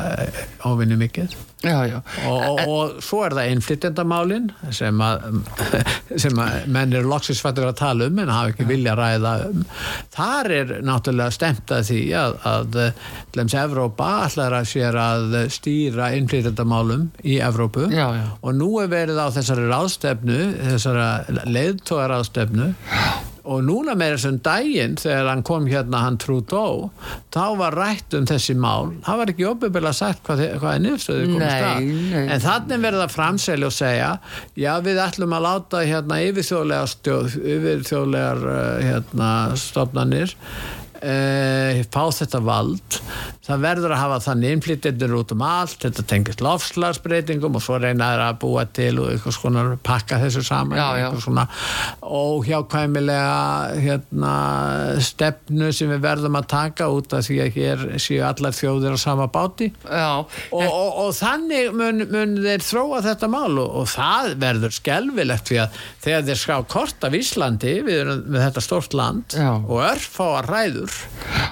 ávinni 0.66 0.98
mikið 1.00 1.38
já, 1.60 1.76
já, 1.84 1.98
og, 2.28 2.38
og, 2.40 2.60
og 2.72 3.02
svo 3.04 3.20
er 3.26 3.34
það 3.36 3.50
innflytjandamálin 3.54 4.48
sem 4.74 5.02
að, 5.04 5.26
sem 6.24 6.40
að 6.40 6.68
menn 6.72 6.94
eru 6.96 7.10
loksisfættur 7.10 7.68
að 7.68 7.78
tala 7.82 8.08
um 8.08 8.20
en 8.22 8.32
hafa 8.32 8.54
ekki 8.54 8.68
vilja 8.68 8.94
að 8.94 9.02
ræða 9.02 9.34
um. 9.50 9.64
Þar 10.16 10.52
er 10.56 10.72
náttúrulega 10.86 11.36
stemt 11.36 11.74
að 11.74 11.84
því 11.90 12.00
að, 12.20 12.38
að 12.48 12.78
lems 13.36 13.56
Evrópa 13.60 14.10
allar 14.26 14.60
að 14.60 14.70
sér 14.72 15.00
að 15.00 15.36
stýra 15.52 16.12
innflytjandamálum 16.16 17.08
í 17.24 17.40
Evrópu. 17.44 17.90
Já, 17.92 18.08
og 18.40 18.56
nú 18.56 18.72
er 18.82 18.92
verið 18.92 19.20
á 19.20 19.28
þessari 19.34 19.68
ráðstefnu 19.68 20.40
þessara 20.70 21.10
leiðtóðaráðstefnu 21.44 22.72
og 23.44 23.62
núna 23.64 23.94
meira 23.98 24.18
sem 24.20 24.38
daginn 24.44 24.96
þegar 25.00 25.28
hann 25.30 25.44
kom 25.46 25.68
hérna 25.70 26.02
hann 26.04 26.18
Trudeau 26.20 26.90
þá 27.32 27.44
var 27.60 27.76
rætt 27.78 28.16
um 28.18 28.26
þessi 28.28 28.56
mál. 28.58 28.92
Það 29.06 29.20
var 29.22 29.32
ekki 29.32 29.48
óbyrgilega 29.48 29.96
sagt 29.96 30.24
hvað, 30.26 30.44
hvað 30.60 30.74
er 30.74 30.84
niðurstöðu 30.86 31.30
komist 31.30 31.68
að 31.70 32.26
en 32.34 32.44
þannig 32.44 32.84
verða 32.84 33.08
framselja 33.12 33.70
og 33.70 33.76
segja 33.76 34.10
já 34.58 34.72
við 34.84 35.00
ætlum 35.04 35.36
að 35.36 35.46
láta 35.46 35.84
hérna 35.86 36.20
yfirþjóðlega 36.26 36.90
stjórn, 36.94 37.48
yfirþjóðlegar 37.56 38.44
uh, 38.50 38.60
hérna 38.84 39.30
stofnanir 39.60 40.36
Uh, 41.00 41.80
fá 41.88 42.02
þetta 42.12 42.42
vald 42.44 43.00
það 43.50 43.62
verður 43.64 43.94
að 43.94 44.00
hafa 44.02 44.18
þannig 44.24 44.54
innflytjendur 44.54 45.14
út 45.18 45.32
um 45.34 45.42
allt, 45.46 45.78
þetta 45.82 46.04
tengist 46.10 46.42
lofslagsbreytingum 46.44 47.56
og 47.58 47.64
svo 47.64 47.78
reyna 47.80 48.10
þeir 48.12 48.22
að 48.26 48.38
búa 48.44 48.64
til 48.68 48.92
og 49.00 49.08
eitthvað 49.14 49.36
svona 49.36 49.64
pakka 49.86 50.20
þessu 50.22 50.42
saman 50.46 50.78
Já, 50.78 50.84
já. 50.98 51.06
eitthvað 51.06 51.24
svona 51.24 51.46
óhjákvæmilega 52.20 53.80
hérna, 53.80 54.34
stefnu 55.04 55.70
sem 55.74 55.90
við 55.94 56.04
verðum 56.04 56.38
að 56.40 56.50
taka 56.52 56.90
út 56.92 57.16
af 57.16 57.26
því 57.26 57.38
að 57.46 57.58
hér 57.58 57.84
séu 58.02 58.20
allar 58.26 58.56
þjóðir 58.56 58.96
á 58.96 58.98
sama 59.00 59.28
báti 59.32 59.70
og, 59.88 60.36
og, 60.52 60.68
og 61.06 61.10
þannig 61.18 61.72
mun, 61.76 62.04
mun 62.10 62.36
þeir 62.44 62.66
þróa 62.66 63.02
þetta 63.08 63.30
mál 63.32 63.56
og, 63.56 63.70
og 63.82 63.90
það 63.90 64.34
verður 64.44 64.76
skelvilegt 64.76 65.50
því 65.50 65.62
að 65.64 65.80
þegar 66.04 66.28
þeir 66.28 66.42
ská 66.44 66.56
kort 66.76 67.08
af 67.08 67.18
Íslandi 67.18 67.76
við 67.86 68.02
erum 68.04 68.22
með 68.30 68.46
þetta 68.48 68.66
stórt 68.68 68.96
land 68.96 69.36
Já. 69.36 69.50
og 69.56 69.76
örfáar 69.88 70.50
ræður 70.50 70.89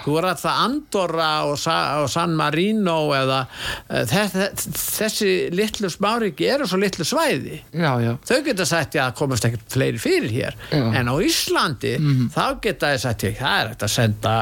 þú 0.04 0.16
er 0.20 0.28
að 0.30 0.42
það 0.42 0.62
Andorra 0.64 1.30
og, 1.48 1.56
Sa 1.60 1.76
og 2.02 2.08
San 2.12 2.34
Marino 2.38 2.96
eða 3.16 3.42
uh, 3.44 4.02
þessi, 4.08 4.48
þessi 4.74 5.32
litlu 5.54 5.90
smáriki 5.92 6.48
eru 6.48 6.68
svo 6.68 6.80
litlu 6.80 7.06
svæði 7.06 7.60
já, 7.72 7.90
já. 8.02 8.12
þau 8.30 8.38
geta 8.46 8.68
sagt 8.68 8.98
já, 8.98 9.04
komast 9.18 9.46
ekkert 9.48 9.66
fleiri 9.72 10.00
fyrir 10.02 10.34
hér 10.34 10.58
Já. 10.72 10.82
en 11.00 11.12
á 11.12 11.14
Íslandi 11.22 11.94
þá 12.34 12.44
geta 12.64 12.92
þau 12.94 13.04
sagt 13.04 13.26
já, 13.28 13.32
það 13.38 13.58
er 13.58 13.72
hægt 13.72 13.86
að 13.86 13.94
senda 13.94 14.34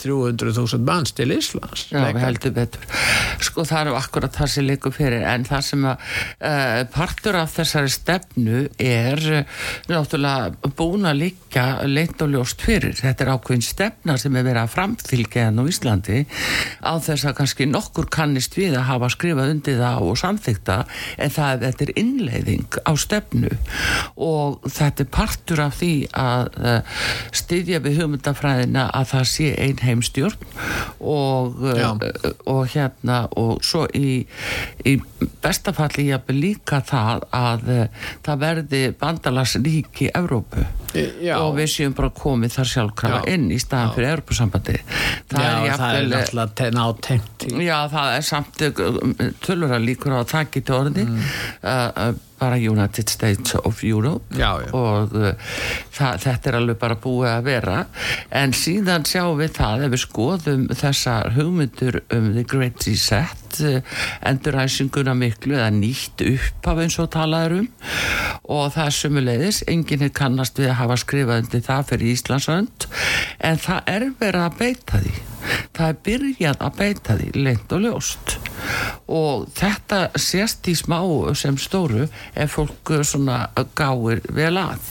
300.000 0.00 0.86
manns 0.86 1.14
til 1.16 1.30
Íslands 1.34 1.88
Já, 1.90 2.04
við 2.14 2.20
heldur 2.22 2.54
betur. 2.54 2.84
Sko 3.44 3.64
það 3.68 3.82
eru 3.84 3.96
akkurat 3.98 4.36
það 4.36 4.50
sem 4.54 4.66
leikur 4.66 4.94
fyrir 4.94 5.24
en 5.26 5.44
það 5.48 5.64
sem 5.66 5.86
að 5.90 6.04
uh, 6.46 6.80
partur 6.94 7.38
af 7.40 7.54
þessari 7.56 7.92
stefnu 7.92 8.62
er 8.80 9.24
uh, 9.40 9.60
náttúrulega 9.90 10.72
búin 10.78 11.08
að 11.10 11.22
líka 11.24 11.66
leint 11.88 12.22
og 12.24 12.32
ljóst 12.34 12.64
fyrir. 12.64 12.94
Þetta 13.00 13.26
er 13.26 13.32
ákveðin 13.34 13.66
stefna 13.66 14.16
sem 14.20 14.38
er 14.38 14.39
verið 14.46 14.62
að 14.64 14.74
framfylgja 14.74 15.46
enn 15.48 15.60
á 15.60 15.64
Íslandi 15.70 16.18
á 16.80 16.92
þess 17.02 17.28
að 17.28 17.36
kannski 17.40 17.68
nokkur 17.70 18.08
kannist 18.12 18.56
við 18.58 18.76
að 18.78 18.88
hafa 18.90 19.10
skrifað 19.12 19.54
undir 19.54 19.80
það 19.80 20.06
og 20.06 20.20
samþykta 20.20 20.78
en 21.20 21.34
það 21.34 21.64
þetta 21.66 21.86
er 21.86 21.92
innleiðing 22.00 22.78
á 22.86 22.92
stefnu 23.00 23.52
og 24.20 24.70
þetta 24.70 25.04
er 25.04 25.10
partur 25.14 25.62
af 25.64 25.78
því 25.80 25.94
að 26.16 26.50
uh, 26.60 27.02
styðja 27.36 27.82
við 27.84 28.00
hugmyndafræðina 28.02 28.86
að 28.96 29.08
það 29.14 29.26
sé 29.32 29.50
ein 29.60 29.82
heimstjórn 29.84 30.48
og, 31.00 31.60
Já. 31.76 31.90
og 32.50 32.62
hérna 32.74 33.22
og 33.40 33.64
svo 33.66 33.86
í, 33.96 34.24
í 34.86 34.96
bestafalli 35.42 36.08
jafnvel 36.10 36.38
líka 36.40 36.82
það 36.86 37.26
að 37.36 37.72
uh, 37.74 38.04
það 38.26 38.44
verði 38.44 38.82
bandalagsríki 39.00 40.10
Evrópu 40.16 40.64
Já. 41.22 41.36
og 41.38 41.54
við 41.58 41.70
séum 41.70 41.94
bara 41.96 42.10
komið 42.14 42.56
þar 42.58 42.70
sjálfkrafa 42.74 43.22
Já. 43.22 43.34
inn 43.34 43.50
í 43.52 43.58
staðan 43.62 43.94
fyrir 43.94 44.14
Europasambandi 44.14 44.29
Já, 45.30 45.76
það 45.80 45.98
er 46.40 46.54
te- 46.60 46.70
nátengt 46.76 47.46
í 47.50 47.64
Já, 47.66 47.76
það 47.92 48.16
er 48.16 48.26
samt 48.30 48.64
tölvara 49.44 49.78
líkur 49.82 50.14
á 50.16 50.18
að 50.22 50.30
það 50.34 50.50
geti 50.56 50.74
orði 50.76 51.04
Mm. 51.10 51.22
uh, 51.64 52.12
bara 52.40 52.56
United 52.56 53.08
States 53.12 53.54
of 53.58 53.82
Europe 53.84 54.24
Já, 54.38 54.52
já. 54.64 54.70
og 54.76 55.12
uh, 55.12 55.32
það, 55.92 56.20
þetta 56.24 56.50
er 56.52 56.58
alveg 56.60 56.78
bara 56.80 56.96
búið 56.96 57.28
að 57.34 57.44
vera 57.50 57.78
en 58.40 58.54
síðan 58.56 59.04
sjáum 59.08 59.36
við 59.42 59.52
það 59.58 59.84
ef 59.88 59.94
við 59.96 60.02
skoðum 60.06 60.66
þessar 60.80 61.32
hugmyndur 61.36 62.00
um 62.16 62.30
The 62.36 62.44
Great 62.48 62.86
Reset 62.88 63.39
uh, 63.64 63.80
enduræsinguna 64.30 65.14
miklu 65.18 65.56
eða 65.58 65.70
nýtt 65.74 66.24
upp 66.26 66.70
af 66.72 66.82
eins 66.84 66.98
og 67.02 67.10
talaður 67.14 67.58
um. 67.60 67.70
Og 68.50 68.70
það 68.74 68.86
er 68.86 68.96
sumuleiðis 68.98 69.62
enginn 69.70 70.06
er 70.06 70.14
kannast 70.14 70.60
við 70.60 70.72
að 70.72 70.80
hafa 70.84 71.00
skrifað 71.04 71.44
undir 71.44 71.66
það 71.66 71.90
fyrir 71.92 72.14
Íslandsönd 72.14 72.88
en 73.50 73.60
það 73.60 73.92
er 73.96 74.08
verið 74.20 74.46
að 74.46 74.56
beita 74.60 75.02
því. 75.02 75.18
Það 75.74 75.86
er 75.86 75.98
byrjað 76.06 76.62
að 76.66 76.74
beita 76.76 77.16
því 77.16 77.28
leint 77.46 77.72
og 77.72 77.84
ljóst. 77.84 78.34
Og 79.10 79.46
þetta 79.56 80.00
sést 80.20 80.68
í 80.68 80.74
smá 80.76 80.98
sem 81.38 81.56
stóru 81.60 82.06
ef 82.34 82.56
fólk 82.56 82.92
uh, 82.92 83.04
svona 83.06 83.38
gáir 83.78 84.20
vel 84.36 84.52
að. 84.60 84.90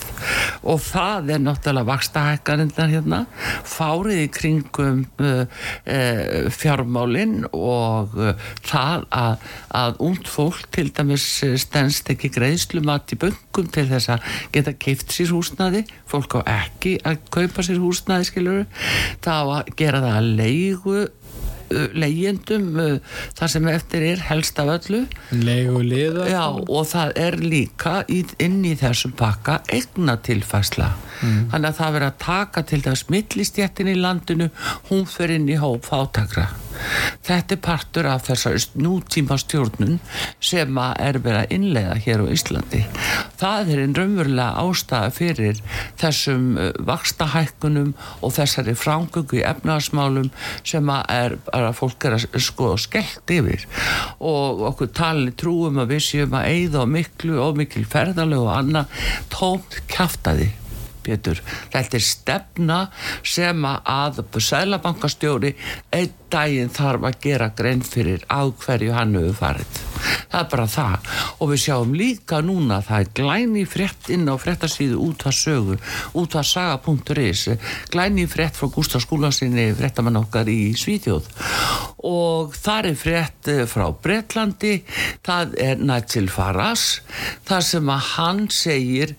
Og 0.68 0.82
það 0.84 1.34
er 1.36 1.44
náttúrulega 1.44 1.90
vakstahækkarindar 1.92 2.92
hérna 2.92 3.22
fárið 3.68 4.24
í 4.26 4.30
kringum 4.34 5.04
uh, 5.22 5.46
uh, 5.46 6.50
fjármálin 6.56 7.44
og 7.54 8.18
uh, 8.18 8.49
það 8.66 9.06
að, 9.16 9.46
að 9.82 10.02
und 10.10 10.32
fólk 10.32 10.68
til 10.76 10.88
dæmis 10.96 11.28
uh, 11.48 11.56
stendst 11.60 12.10
ekki 12.14 12.32
greiðslumat 12.36 13.16
í 13.16 13.20
böngum 13.22 13.70
til 13.74 13.88
þess 13.92 14.14
að 14.16 14.28
geta 14.56 14.76
keift 14.80 15.14
sér 15.16 15.34
húsnaði 15.36 15.86
fólk 16.10 16.40
á 16.40 16.64
ekki 16.66 16.98
að 17.08 17.22
kaupa 17.34 17.66
sér 17.66 17.82
húsnaði 17.84 18.30
skilur 18.32 18.66
þá 19.24 19.34
að 19.38 19.74
gera 19.80 20.04
það 20.06 20.20
að 20.20 20.34
leigu 20.40 21.08
leyendum 21.70 23.00
þar 23.38 23.52
sem 23.52 23.68
eftir 23.70 24.06
er 24.14 24.24
helst 24.30 24.60
af 24.62 24.72
öllu. 24.74 25.04
Já, 26.30 26.46
og 26.50 26.88
það 26.90 27.14
er 27.26 27.38
líka 27.44 27.94
inn 28.10 28.64
í 28.66 28.76
þessum 28.80 29.14
pakka 29.20 29.60
eigna 29.70 30.18
tilfæsla 30.26 30.92
þannig 31.20 31.70
að 31.70 31.78
það 31.82 31.94
verður 31.96 32.08
að 32.08 32.20
taka 32.24 32.64
til 32.72 32.82
þess 32.86 33.10
millistjættin 33.12 33.92
í 33.92 34.00
landinu 34.00 34.50
hún 34.90 35.06
fer 35.10 35.36
inn 35.36 35.50
í 35.52 35.60
hóp 35.60 35.88
fátakra 35.90 36.48
þetta 37.26 37.56
er 37.56 37.62
partur 37.64 38.10
af 38.10 38.28
þessar 38.28 38.58
nútíma 38.80 39.38
stjórnun 39.42 40.00
sem 40.44 40.80
að 40.82 40.94
er 41.06 41.20
verið 41.24 41.40
að 41.42 41.56
innleiða 41.58 41.98
hér 42.06 42.24
á 42.24 42.26
Íslandi. 42.36 42.82
Það 43.40 43.72
er 43.74 43.82
einn 43.84 43.96
raunverulega 43.98 44.64
ástæða 44.64 45.12
fyrir 45.16 45.62
þessum 46.00 46.46
uh, 46.60 46.72
vakstahækkunum 46.90 47.92
og 48.22 48.36
þessari 48.36 48.76
frangöngu 48.80 49.40
í 49.40 49.46
efnaðasmálum 49.48 50.32
sem 50.64 50.94
að 50.94 51.04
er 51.16 51.38
að 51.56 51.70
fólk 51.80 52.10
er 52.10 52.18
að 52.20 52.40
sko 52.44 52.74
skellt 52.80 53.36
yfir. 53.36 53.68
Og 54.20 54.66
okkur 54.72 54.94
tali 54.96 55.34
trúum 55.40 55.82
að 55.84 55.96
við 55.96 56.06
séum 56.10 56.40
að 56.40 56.50
eigða 56.54 56.88
miklu 56.90 57.40
og 57.44 57.60
mikil 57.60 57.86
ferðalög 57.90 58.48
og 58.48 58.56
annað 58.56 59.06
tómt 59.34 59.82
kjaftaði 59.92 60.52
Pétur, 61.10 61.42
þetta 61.74 61.98
er 61.98 62.06
stefna 62.06 62.80
sem 63.26 63.66
að 63.66 64.24
sælabankastjóri 64.38 65.56
einn 65.96 66.20
daginn 66.30 66.70
þarf 66.74 67.08
að 67.10 67.18
gera 67.24 67.50
grein 67.58 67.82
fyrir 67.86 68.24
á 68.30 68.46
hverju 68.46 68.94
hann 68.94 69.16
hefur 69.18 69.38
farið. 69.40 69.80
Það 70.30 70.40
er 70.40 70.50
bara 70.52 70.68
það. 70.70 71.08
Og 71.40 71.52
við 71.52 71.62
sjáum 71.64 71.96
líka 71.98 72.42
núna 72.46 72.80
það 72.86 73.04
er 73.04 73.12
glæni 73.20 73.64
frétt 73.70 74.12
inn 74.14 74.30
á 74.30 74.36
fréttasíðu 74.40 75.00
út 75.08 75.26
að 75.30 75.38
sögu, 75.40 75.78
út 76.22 76.38
að 76.38 76.50
saga.is 76.52 77.46
glæni 77.94 78.28
frétt 78.30 78.60
frá 78.60 78.70
Gustaf 78.74 79.06
Skúlansinni 79.06 79.70
fréttamann 79.78 80.22
okkar 80.22 80.50
í 80.52 80.76
Svíþjóð. 80.78 81.32
Og 82.10 82.54
þar 82.56 82.92
er 82.92 83.00
frétt 83.00 83.50
eh, 83.52 83.66
frá 83.70 83.90
Bretlandi. 83.92 84.80
Það 85.26 85.58
er 85.66 85.82
Nigel 85.82 86.30
Farage 86.32 87.02
þar 87.50 87.66
sem 87.66 87.92
að 87.92 88.08
hann 88.14 88.46
segir 88.54 89.18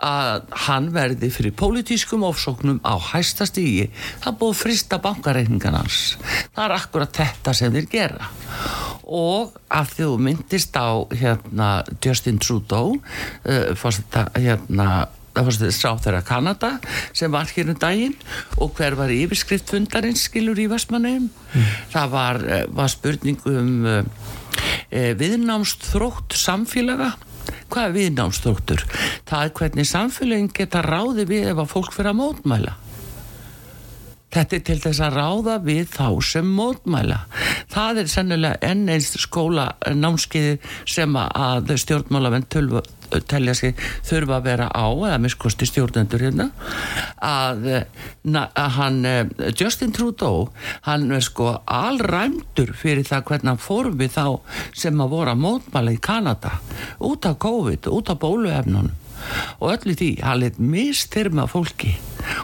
að 0.00 0.48
hann 0.66 0.88
verði 0.94 1.30
fyrir 1.32 1.54
pólitískum 1.56 2.24
ofsóknum 2.28 2.80
á 2.86 2.96
hæsta 3.10 3.46
stígi 3.48 3.90
það 4.22 4.38
búið 4.40 4.58
frista 4.62 5.00
bankareikningan 5.02 5.76
hans. 5.76 6.16
Það 6.54 6.64
er 6.64 6.76
akkurat 6.78 7.20
þetta 7.20 7.54
sem 7.56 7.76
þeir 7.76 7.88
gera. 7.92 8.32
Og 9.10 9.56
að 9.68 9.94
þú 9.98 10.10
myndist 10.22 10.76
á 10.78 11.04
hérna 11.12 11.70
Justin 12.04 12.38
Trudeau 12.40 12.96
uh, 12.96 13.72
fórst, 13.78 14.06
hérna 14.38 15.08
það 15.34 15.46
fórst 15.46 15.62
þið 15.62 15.74
sá 15.76 15.90
þeirra 16.04 16.22
Kanada 16.26 16.70
sem 17.16 17.32
var 17.32 17.50
hér 17.54 17.72
um 17.72 17.78
daginn 17.80 18.16
og 18.58 18.74
hver 18.78 18.96
var 18.98 19.12
yfirskrift 19.14 19.70
fundarins 19.70 20.26
skilur 20.26 20.58
í 20.58 20.66
Vestmannheim 20.70 21.28
það 21.92 22.14
var, 22.14 22.40
eh, 22.46 22.64
var 22.74 22.90
spurning 22.90 23.38
um 23.50 23.72
uh, 23.86 24.02
viðnámst 24.90 25.86
þrótt 25.92 26.34
samfélaga 26.38 27.12
hvað 27.70 27.88
er 27.88 27.96
viðnámsþróttur? 27.96 28.84
Það 29.28 29.42
er 29.46 29.56
hvernig 29.60 29.88
samfélagin 29.88 30.52
geta 30.54 30.84
ráði 30.84 31.26
við 31.30 31.50
ef 31.52 31.64
að 31.64 31.72
fólk 31.74 31.92
fyrir 31.96 32.12
að 32.12 32.20
mótmæla. 32.20 32.76
Þetta 34.30 34.56
er 34.56 34.64
til 34.68 34.78
þess 34.78 35.02
að 35.02 35.16
ráða 35.18 35.56
við 35.66 35.88
þá 35.90 36.06
sem 36.22 36.50
mótmæla. 36.54 37.18
Það 37.72 38.02
er 38.02 38.10
sennilega 38.12 38.60
enn 38.70 38.84
eins 38.92 39.10
skóla 39.18 39.72
námskeiði 39.90 40.60
sem 40.86 41.16
að 41.18 41.72
stjórnmálamenn 41.82 42.46
telja 43.30 43.54
sig 43.58 43.74
þurfa 44.06 44.38
að 44.38 44.46
vera 44.48 44.68
á 44.70 44.86
eða 44.90 45.20
miskosti 45.22 45.68
stjórnendur 45.68 46.24
hérna 46.24 46.50
að, 47.24 47.66
na, 48.22 48.46
að 48.54 48.70
hann 48.78 49.00
Justin 49.58 49.94
Trudeau 49.96 50.48
hann 50.86 51.10
er 51.14 51.24
sko 51.24 51.52
allræmdur 51.64 52.74
fyrir 52.78 53.06
það 53.08 53.26
hvernig 53.30 53.52
hann 53.52 53.62
fór 53.62 53.92
við 54.00 54.16
þá 54.16 54.26
sem 54.84 55.02
að 55.02 55.14
voru 55.16 55.34
að 55.34 55.44
mótmæla 55.44 55.96
í 55.96 56.02
Kanada 56.02 56.56
út 56.98 57.26
af 57.28 57.38
COVID, 57.42 57.90
út 57.90 58.12
af 58.12 58.20
bóluefnunum 58.22 58.94
og 59.60 59.74
öllu 59.74 59.96
því, 59.96 60.14
hann 60.24 60.40
leitt 60.42 60.62
mistyrma 60.62 61.46
fólki 61.50 61.96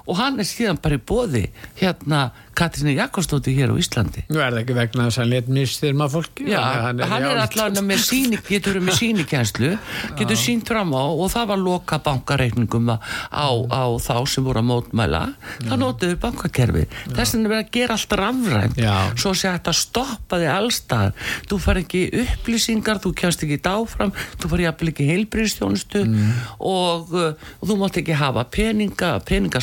og 0.07 0.19
hann 0.21 0.41
er 0.43 0.49
síðan 0.49 0.81
bara 0.83 0.99
í 0.99 1.03
bóði 1.03 1.47
hérna 1.81 2.31
Katrínu 2.57 2.95
Jakobsdóttir 2.97 3.53
hér 3.53 3.73
á 3.73 3.77
Íslandi. 3.77 4.23
Nú 4.33 4.41
er 4.41 4.55
það 4.55 4.63
ekki 4.63 4.77
vegna 4.79 5.07
þess 5.07 5.19
að 5.19 5.23
hann 5.23 5.33
lit 5.35 5.49
mistyrma 5.53 6.07
fólki 6.09 6.47
Já, 6.49 6.61
hann 6.87 7.03
hann 7.05 7.27
er, 7.29 7.41
allavega 7.43 7.83
með 7.85 8.01
síni, 8.07 8.39
getur 8.47 8.79
með 8.81 8.97
sínikjænslu, 9.03 9.73
getur 10.17 10.41
sínt 10.41 10.71
fram 10.73 10.95
á 10.97 11.05
og 11.05 11.29
það 11.35 11.51
var 11.53 11.61
loka 11.61 11.99
bankareikningum 12.07 12.89
á, 12.97 12.97
á 13.37 13.85
þá 14.01 14.15
sem 14.25 14.47
voru 14.47 14.63
að 14.63 14.69
mótmæla. 14.71 15.23
Það 15.67 15.83
notuðu 15.83 16.17
bankakerfi 16.23 16.87
þess 17.13 17.37
vegna 17.37 17.53
verið 17.53 17.67
að 17.67 17.71
gera 17.77 17.97
allt 17.97 18.17
rafrænt 18.21 18.81
Já. 18.81 18.95
svo 19.21 19.33
sé 19.37 19.51
hægt 19.53 19.71
að 19.71 19.79
stoppa 19.83 20.41
þig 20.41 20.53
allstað 20.53 21.23
þú 21.51 21.59
far 21.63 21.81
ekki 21.83 22.03
upplýsingar 22.23 23.01
þú 23.05 23.13
kemst 23.21 23.45
ekki 23.45 23.61
dáfram, 23.65 24.15
þú 24.41 24.53
far 24.53 24.65
ekki 24.67 25.09
heilbríðstjónustu 25.11 26.05
og, 26.61 27.13
uh, 27.13 27.33
og 27.61 27.69
þú 27.69 27.79
mátt 27.81 28.01
ekki 28.01 28.17
hafa 28.17 28.47
peninga 28.49 29.17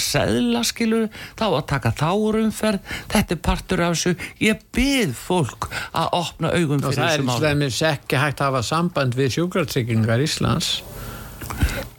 peningaseðla 0.04 0.62
skilur 0.68 1.06
þá 1.38 1.43
að 1.47 1.66
taka 1.72 1.91
þárumferð 1.99 2.80
þetta 3.12 3.36
er 3.36 3.41
partur 3.45 3.84
af 3.86 3.95
þessu. 3.95 4.16
Ég 4.43 4.64
byrð 4.76 5.16
fólk 5.18 5.70
að 5.93 6.10
opna 6.20 6.51
augum 6.54 6.82
og 6.84 6.89
fyrir 6.89 6.97
það 6.97 7.06
er 7.06 7.14
þessu 7.14 7.24
í 7.24 7.28
máli. 7.30 7.39
slemmis 7.43 7.82
ekki 7.91 8.20
hægt 8.22 8.41
að 8.41 8.49
hafa 8.51 8.64
samband 8.68 9.16
við 9.18 9.32
sjúkratryggingar 9.38 10.24
Íslands. 10.24 10.72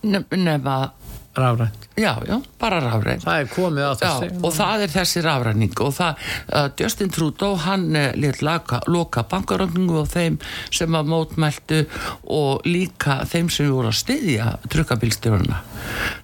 Nef- 0.05 0.30
nema 0.36 0.92
rafrænt 1.36 1.84
Já, 1.95 2.18
já, 2.26 2.40
bara 2.59 2.80
rafræn. 2.82 3.20
Það 3.22 3.40
er 3.40 3.51
komið 3.53 3.84
á 3.86 3.92
Já, 3.95 3.99
þessi 4.03 4.40
og 4.42 4.55
það 4.57 4.80
er 4.82 4.90
þessi 4.90 5.20
rafræning 5.22 5.74
og 5.84 5.92
það, 5.95 6.24
uh, 6.51 6.64
Justin 6.80 7.12
Trudeau 7.14 7.59
hann 7.62 7.84
uh, 7.95 8.09
lit 8.18 8.40
laka, 8.42 8.80
loka 8.90 9.22
bankaröfningu 9.30 10.01
og 10.01 10.09
þeim 10.11 10.40
sem 10.74 10.99
að 10.99 11.12
mótmæltu 11.12 11.84
og 12.34 12.66
líka 12.66 13.20
þeim 13.30 13.51
sem 13.53 13.70
voru 13.70 13.92
að 13.92 14.01
styðja 14.01 14.49
trukkabilstjórna 14.74 15.61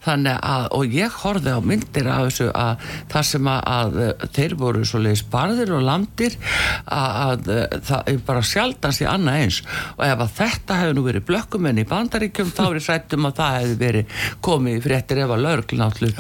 þannig 0.03 0.41
að, 0.43 0.67
og 0.75 0.97
ég 0.97 1.17
horfði 1.23 1.55
á 1.55 1.61
myndir 1.63 2.11
af 2.11 2.27
þessu 2.27 2.49
að 2.57 2.89
það 3.13 3.29
sem 3.31 3.53
að, 3.53 3.63
að 3.77 4.01
uh, 4.01 4.27
þeir 4.41 4.57
voru 4.65 4.85
svo 4.91 5.03
leiðis 5.05 5.25
barðir 5.31 5.75
og 5.77 5.87
landir 5.87 6.37
að, 6.41 7.09
að 7.21 7.53
uh, 7.55 7.79
það 7.93 8.13
er 8.15 8.21
bara 8.27 8.45
sjaldast 8.51 9.05
í 9.05 9.09
annað 9.11 9.45
eins. 9.45 9.63
Og 10.01 10.05
ef 10.09 10.27
að 10.27 10.35
þetta 10.41 10.81
hefði 10.83 10.99
nú 10.99 11.07
verið 11.07 11.27
blökkumenn 11.31 11.83
í 11.83 11.87
bandaríkjum 11.95 12.53
þá 12.59 12.65
er 12.67 12.83
sættum 12.91 13.31
að 13.31 13.39
það 13.39 13.59
hefði 13.61 13.81
verið 13.87 14.21
komið 14.51 14.79
í 14.81 14.85
fréttir 14.89 15.23
ef 15.23 15.35
að 15.37 15.45
lögreglun 15.61 15.85
átt 15.87 16.03
er 16.03 16.15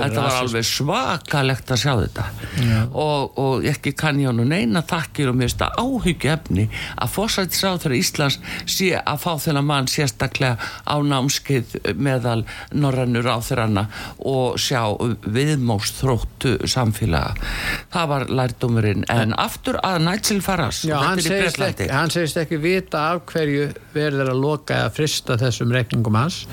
þetta 0.00 0.24
var 0.24 0.38
alveg 0.40 0.66
svakalegt 0.66 1.70
að 1.70 1.80
sjá 1.82 1.92
þetta. 2.00 2.24
Og, 2.90 3.38
og 3.38 3.66
ekki 3.68 3.92
kann 3.98 4.20
ég 4.20 4.30
hann 4.30 4.42
neina 4.50 4.82
þakkir 4.82 5.30
og 5.30 5.38
mér 5.38 5.50
finnst 5.50 5.62
það 5.62 5.80
áhyggju 5.84 6.32
efni 6.34 6.66
að 6.96 7.12
fórsættisráður 7.14 7.96
Íslands 7.98 8.38
sé 8.70 8.90
að 8.98 9.22
fá 9.24 9.30
þennan 9.44 9.68
mann 9.68 9.90
sérstaklega 9.90 10.56
á 10.86 10.96
námskeið 11.00 11.76
meðal 11.96 12.44
norrannur 12.72 13.28
áþuranna 13.30 13.86
og 14.18 14.58
sjá 14.60 14.82
viðmóst 15.24 16.00
þróttu 16.00 16.56
samfélaga. 16.70 17.34
Það 17.92 18.10
var 18.14 18.26
lærdómurinn. 18.40 19.06
En 19.10 19.34
aftur 19.38 19.80
að 19.84 20.00
Nigel 20.06 20.40
Farage 20.44 20.88
Já, 20.88 20.96
hann 21.02 21.20
í 21.20 21.24
segist, 21.24 21.60
ekki, 21.60 21.88
hann 21.92 22.12
segist 22.12 22.38
ekki 22.40 22.60
vita 22.60 23.06
af 23.14 23.24
hverju 23.30 23.70
verður 23.94 24.32
að 24.32 24.42
loka 24.42 24.78
eða 24.84 24.92
frista 24.94 25.36
þessum 25.40 25.72
reikningum 25.74 26.18
hans. 26.18 26.44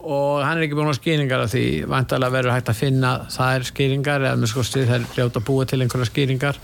Og 0.00 0.40
hann 0.44 0.58
er 0.58 0.66
ekki 0.66 0.78
búin 0.78 0.90
að 0.90 1.00
skýringar 1.20 1.44
af 1.44 1.52
því 1.52 1.64
vantalega 1.90 2.32
verður 2.32 2.54
hægt 2.54 2.70
að 2.70 2.78
finna 2.78 3.10
þær 3.28 3.64
skýringar 3.68 4.24
eða 4.24 4.38
með 4.40 4.50
sko 4.52 4.62
stið 4.64 4.88
þær 4.88 5.06
hljóta 5.14 5.40
að 5.40 5.46
búa 5.48 5.66
til 5.68 5.80
einhverja 5.82 6.08
skýringar 6.08 6.58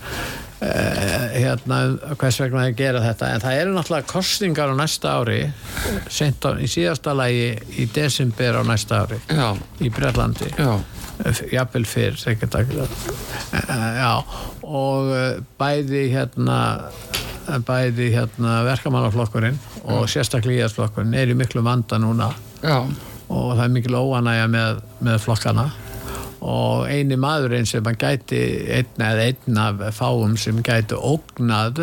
eh, 0.65 1.25
hérna 1.37 1.79
hvers 2.17 2.39
vegna 2.41 2.63
þeir 2.65 2.77
gera 2.77 3.03
þetta. 3.03 3.29
En 3.35 3.43
það 3.43 3.57
eru 3.61 3.75
náttúrulega 3.75 4.09
kostningar 4.09 4.73
á 4.73 4.75
næsta 4.79 5.13
ári 5.19 5.39
á, 5.45 6.49
í 6.57 6.69
síðasta 6.71 7.13
lagi 7.13 7.51
í 7.77 7.85
desember 7.93 8.57
á 8.57 8.63
næsta 8.65 9.03
ári 9.05 9.19
Já, 9.29 9.53
í 9.81 9.91
Bretlandi. 9.93 10.49
Já, 10.57 10.73
jafnvel 11.53 11.85
fyrr 11.85 12.17
uh, 12.17 13.91
já. 14.01 14.13
Og 14.65 15.11
uh, 15.11 15.27
bæði 15.59 16.07
hérna 16.15 16.61
bæði 17.67 18.09
hérna 18.11 18.63
verkamannaflokkurinn 18.67 19.61
og 19.87 20.09
sérstaklega 20.11 20.65
íðasflokkurinn 20.65 21.13
er 21.15 21.29
í 21.31 21.37
miklu 21.37 21.61
vanda 21.63 22.01
núna. 22.01 22.33
Já 22.65 22.81
og 23.27 23.51
það 23.57 23.63
er 23.65 23.75
mikil 23.75 23.99
óanægja 23.99 24.47
með, 24.51 24.81
með 25.03 25.21
flokkana 25.25 25.67
og 26.45 26.85
eini 26.91 27.17
maðurinn 27.19 27.67
sem 27.67 27.85
að 27.87 27.97
gæti 28.03 28.41
einn 28.77 29.03
eða 29.07 29.27
einn 29.29 29.59
af 29.61 29.81
fáum 29.97 30.35
sem 30.39 30.59
gæti 30.65 30.97
ógnað 30.97 31.81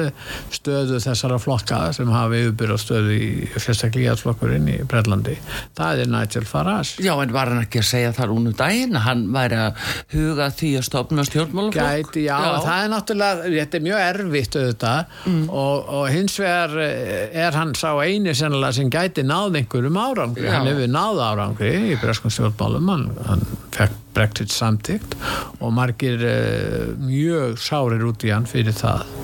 stöðu 0.55 1.01
þessara 1.03 1.39
flokka 1.43 1.81
sem 1.97 2.11
hafa 2.13 2.39
yfirbyrð 2.39 2.81
stöðu 2.81 3.17
í 3.17 3.31
sérstaklega 3.57 4.13
íðasflokkurinn 4.13 4.69
í 4.71 4.77
Brellandi 4.89 5.37
það 5.77 6.05
er 6.05 6.13
Nigel 6.13 6.47
Farage 6.49 7.03
Já, 7.05 7.15
en 7.19 7.35
var 7.35 7.51
hann 7.53 7.65
ekki 7.65 7.83
að 7.83 7.89
segja 7.91 8.13
þar 8.17 8.35
únum 8.37 8.57
daginn 8.59 8.99
að 8.99 9.07
hann 9.09 9.25
væri 9.35 9.61
að 9.65 9.83
huga 10.15 10.49
því 10.55 10.71
að 10.79 10.87
stopna 10.89 11.27
stjórnmálaflokk? 11.27 12.13
Gæti, 12.15 12.27
já, 12.29 12.37
það 12.65 12.85
er 12.85 12.93
náttúrulega, 12.95 13.51
þetta 13.57 13.81
er 13.81 13.87
mjög 13.89 14.05
erfitt 14.05 14.59
auðvitað 14.61 15.19
og, 15.49 15.93
og 15.99 16.07
hins 16.15 16.39
vegar 16.41 16.79
eh, 16.85 17.43
er 17.45 17.59
hann 17.59 17.75
sá 17.79 17.91
eini 18.05 18.37
sennilega 18.37 18.79
sem 18.79 18.93
gæti 18.93 19.27
náð 19.27 19.61
einhverjum 19.61 20.01
árangri, 20.01 20.47
Já. 20.47 20.55
hann 20.59 20.71
hefur 20.71 20.95
náð 20.95 21.23
árangri 21.31 21.75
í 21.91 21.99
breskum 22.01 22.33
stjórnmálum, 22.35 22.91
hann, 22.95 23.07
hann 23.29 23.47
fekk 23.75 24.04
Brexit 24.15 24.55
samtíkt 24.55 25.17
og 25.61 25.75
margir 25.77 26.23
uh, 26.23 26.95
mjög 27.03 27.59
sárir 27.63 28.07
út 28.09 28.27
í 28.27 28.33
hann 28.35 28.49
fyrir 28.49 28.77
það 28.77 29.24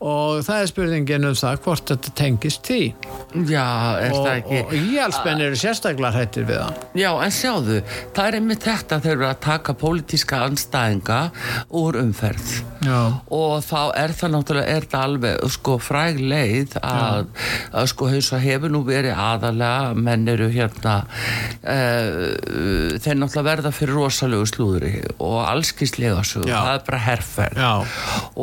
og 0.00 0.44
það 0.46 0.62
er 0.62 0.70
spurningin 0.72 1.28
um 1.30 1.36
það 1.38 1.60
hvort 1.66 1.92
þetta 1.92 2.14
tengist 2.18 2.66
því. 2.66 2.80
Já, 3.50 3.66
er 4.00 4.14
og, 4.14 4.22
það 4.22 4.32
ekki... 4.36 4.60
og 4.62 4.76
íhalsmenn 4.78 5.44
eru 5.46 5.60
sérstaklega 5.60 6.12
hrættir 6.14 6.46
við 6.48 6.62
hann 6.62 6.78
Já, 6.96 7.10
en 7.24 7.34
sjáðu, 7.34 7.80
það 8.16 8.30
er 8.30 8.38
einmitt 8.40 8.64
þetta 8.64 9.00
þegar 9.04 9.20
við 9.22 9.28
að 9.28 9.42
taka 9.46 9.76
pólitíska 9.80 10.40
anstæðinga 10.46 11.20
úr 11.76 12.00
umferð. 12.00 12.56
Já. 12.86 13.18
og 13.32 13.64
þá 13.66 13.80
er 13.98 14.12
það 14.14 14.32
náttúrulega, 14.34 14.74
er 14.76 14.86
það 14.90 15.04
alveg 15.08 15.52
sko 15.56 15.76
fræg 15.82 16.18
leið 16.20 16.76
að, 16.82 17.30
að 17.72 17.88
sko 17.92 18.08
og 18.16 18.42
hefur 18.42 18.72
nú 18.72 18.82
verið 18.86 19.16
aðalega 19.16 19.94
menn 20.06 20.28
eru 20.30 20.48
hérna 20.52 20.94
uh, 21.06 22.36
þeir 23.02 23.18
náttúrulega 23.18 23.46
verða 23.48 23.72
fyrir 23.74 23.98
rosalegu 23.98 24.46
slúðri 24.50 24.92
og 25.16 25.38
allskislega 25.46 26.22
svo, 26.26 26.44
það 26.46 26.72
er 26.74 26.84
bara 26.86 27.02
herrferð 27.06 27.62
Já. 27.64 27.72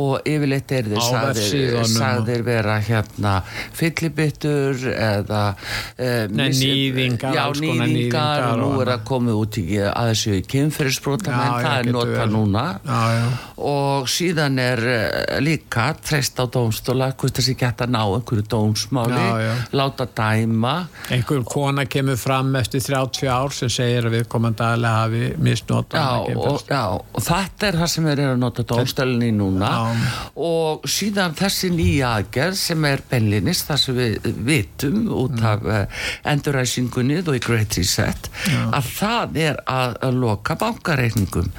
og 0.03 0.30
yfirleitt 0.34 0.76
er 0.76 0.91
þið 0.91 1.03
sagðir 1.10 1.76
honum 1.78 1.93
sagðir 1.93 2.43
vera 2.47 2.78
hérna 2.88 3.34
fyllibittur 3.78 4.84
eða 4.93 5.41
uh, 5.54 6.26
Nei, 6.34 6.49
níðingar, 6.58 7.36
já, 7.36 7.43
alls 7.47 7.62
konar 7.62 7.88
nýðingar 7.88 7.93
níðingar 7.93 8.45
og 8.49 8.62
nú 8.64 8.82
er 8.84 8.91
að 8.95 9.04
komið 9.10 9.39
út 9.43 9.60
í 9.62 9.66
að 9.84 10.10
þessu 10.12 10.38
kynferðisbrota 10.54 11.32
Já, 11.32 11.38
menn, 11.38 11.51
já, 11.54 11.64
það 11.68 11.78
er 11.84 11.89
notað 11.95 12.14
verið. 12.18 12.34
núna 12.38 12.64
Já, 12.84 13.01
já. 13.18 13.26
og 13.74 14.10
síðan 14.14 14.60
er 14.64 14.84
eh, 14.93 15.38
líka 15.43 15.88
treyst 16.04 16.39
á 16.41 16.45
dómstóla 16.58 17.10
hvort 17.20 17.39
þessi 17.39 17.56
geta 17.60 17.88
ná 17.89 18.01
einhverju 18.04 18.45
dómsmáli 18.54 19.22
Já, 19.24 19.36
já. 19.47 19.54
láta 19.80 20.08
dæma 20.18 20.74
einhver 21.14 21.43
kona 21.47 21.86
kemur 21.89 22.18
fram 22.20 22.54
eftir 22.60 22.84
30 22.84 23.30
ár 23.34 23.54
sem 23.56 23.72
segir 23.74 24.08
að 24.10 24.18
við 24.20 24.28
komandi 24.32 24.66
aðlega 24.66 25.04
hafi 25.04 25.24
misnóta 25.43 26.04
Já 26.04 26.38
og, 26.38 26.64
já, 26.70 26.84
og 26.99 27.24
þetta 27.28 27.70
er 27.70 27.80
það 27.84 27.91
sem 27.93 28.08
þeir 28.10 28.22
eru 28.24 28.36
að 28.36 28.41
nota 28.43 28.66
dómstælunni 28.74 29.32
núna 29.38 29.72
Já. 29.74 30.10
og 30.49 30.88
síðan 30.93 31.33
þessi 31.39 31.69
nýja 31.73 32.11
aðgerð 32.19 32.57
sem 32.59 32.85
er 32.89 33.01
benlinis 33.11 33.63
það 33.67 33.81
sem 33.83 33.97
við 33.99 34.27
vitum 34.47 34.99
út 35.09 35.31
Mm. 35.33 35.45
af 35.49 35.63
uh, 35.65 36.03
enduræsingunni 36.33 37.17
og 37.23 37.31
í 37.37 37.41
Great 37.43 37.77
Reset 37.79 38.29
að 38.73 38.89
það 38.97 39.37
er 39.47 39.59
að, 39.69 39.95
að 40.05 40.19
loka 40.21 40.55
bankareikningum. 40.61 41.49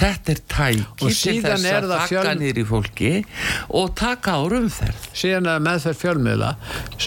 Þetta 0.00 0.34
er 0.36 0.42
tæki 0.54 0.82
Mm. 0.84 1.06
Og 1.06 1.10
til 1.14 1.34
þess 1.44 1.64
er 1.68 1.84
að 1.84 1.90
þakka 1.94 2.08
fjöl- 2.10 2.38
nýri 2.40 2.62
fólki 2.66 3.10
og 3.74 3.94
taka 3.98 4.36
á 4.38 4.42
rumferð 4.50 5.08
síðan 5.16 5.48
að 5.50 5.64
meðferð 5.66 5.98
fjölmiðla. 6.02 6.50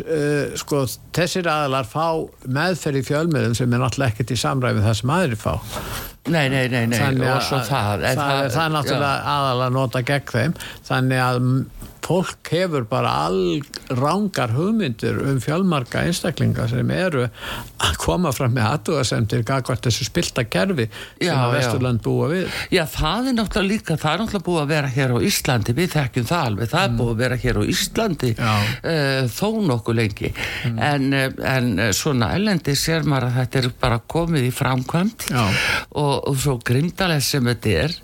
Uh, 0.04 0.58
sko 0.60 0.84
þessir 1.18 1.48
aðalar 1.52 1.88
fá 1.90 2.06
meðferð 2.48 3.02
í 3.02 3.06
fjölmiðlum 3.08 3.56
sem 3.58 3.74
er 3.74 3.82
náttúrulega 3.84 4.14
ekkert 4.14 4.36
í 4.36 4.40
samræmi 4.42 4.84
það 4.86 5.00
sem 5.02 5.16
aðrir 5.18 5.42
fá. 5.42 5.54
Nei, 6.28 6.50
nei, 6.52 6.68
nei, 6.68 6.84
nei, 6.92 6.98
þannig 7.00 7.30
að 7.32 7.46
það 7.48 7.68
það, 7.72 8.02
er, 8.10 8.18
það 8.52 8.64
er 8.66 8.74
náttúrulega 8.74 9.34
aðalega 9.34 9.68
að 9.70 9.76
nota 9.78 10.02
gegn 10.10 10.32
þeim. 10.34 10.56
Þannig 10.90 11.22
að 11.24 11.38
fólk 12.08 12.52
hefur 12.54 12.86
bara 12.88 13.12
all 13.28 13.62
rángar 13.92 14.54
hugmyndir 14.56 15.18
um 15.28 15.40
fjölmarka 15.44 16.06
einstaklinga 16.08 16.68
sem 16.72 16.92
eru 16.96 17.26
að 17.28 17.98
koma 18.02 18.32
fram 18.36 18.56
með 18.56 18.70
aðtúasemtir 18.72 19.44
gagvart 19.48 19.84
þessu 19.88 20.08
spilta 20.08 20.46
kerfi 20.48 20.88
sem 20.88 21.28
Já, 21.28 21.36
að. 21.36 21.56
Vesturland 21.58 22.04
búa 22.06 22.30
við 22.32 22.46
Já, 22.74 22.84
það 22.92 23.32
er 23.32 23.38
náttúrulega 23.38 23.72
líka, 23.74 23.98
það 24.00 24.14
er 24.14 24.24
náttúrulega 24.24 24.48
búið 24.48 24.62
að 24.62 24.72
vera 24.74 24.92
hér 24.96 25.16
á 25.16 25.18
Íslandi, 25.28 25.76
við 25.78 25.92
þekkjum 25.96 26.28
það 26.32 26.48
alveg, 26.52 26.72
það 26.74 26.88
er 26.88 26.96
búið 27.02 27.14
að 27.14 27.22
vera 27.24 27.40
hér 27.44 27.60
á 27.60 27.64
Íslandi 27.76 28.32
uh, 28.38 29.22
þó 29.38 29.48
nokkuð 29.72 30.00
lengi, 30.00 30.34
en, 30.68 31.08
uh, 31.12 31.28
en 31.56 31.72
uh, 31.76 31.92
svona 31.98 32.32
ellendi 32.38 32.78
sér 32.80 33.08
maður 33.08 33.30
að 33.32 33.40
þetta 33.42 33.62
er 33.62 33.70
bara 33.84 34.00
komið 34.16 34.48
í 34.48 34.54
framkvæmt 34.56 35.28
og, 35.36 36.16
og 36.32 36.40
svo 36.40 36.58
grindalega 36.68 37.24
sem 37.24 37.52
þetta 37.52 37.76
er 37.84 37.98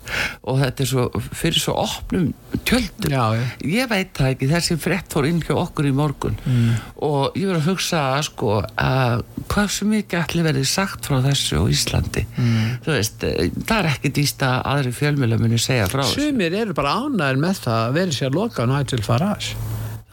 og 0.44 0.60
þetta 0.60 0.84
er 0.84 0.90
svo, 0.90 1.08
fyrir 1.32 1.62
svo 1.62 1.76
opnum 1.84 2.32
tjöldum. 2.64 3.10
Já, 3.10 3.24
já. 3.34 3.44
Ég 3.74 3.88
veit 3.94 4.12
það 4.18 4.30
ekki, 4.34 4.48
þessi 4.52 4.76
frétt 4.84 5.14
fór 5.14 5.28
inn 5.30 5.40
hjá 5.44 5.54
okkur 5.62 5.88
í 5.88 5.92
morgun 5.94 6.36
Mm. 6.44 6.74
og 7.06 7.36
ég 7.38 7.46
verið 7.48 7.60
að 7.62 7.68
hugsa 7.70 8.02
sko 8.26 8.58
að 8.76 9.22
hvað 9.48 9.70
sem 9.70 9.88
mikið 9.94 10.20
allir 10.22 10.46
verið 10.50 10.66
sagt 10.70 11.06
frá 11.08 11.20
þessu 11.24 11.60
á 11.60 11.64
Íslandi 11.70 12.26
Mm. 12.36 12.78
þú 12.84 12.92
veist, 12.98 13.24
eh, 13.24 13.50
það 13.64 13.78
er 13.78 13.90
ekki 13.94 14.12
dýst 14.18 14.42
að 14.46 14.58
aðri 14.74 14.92
fjölmjöla 14.98 15.38
muni 15.40 15.58
segja 15.58 15.86
frá 15.88 16.02
þessu 16.04 16.28
Sumir 16.28 16.52
eru 16.64 16.74
bara 16.74 16.96
ánæður 17.04 17.40
með 17.46 17.62
það 17.64 17.80
að 17.88 17.92
vera 18.00 18.10
sér 18.20 18.34
loka 18.34 18.62
á 18.62 18.66
Nigel 18.66 19.02
Farage. 19.02 19.54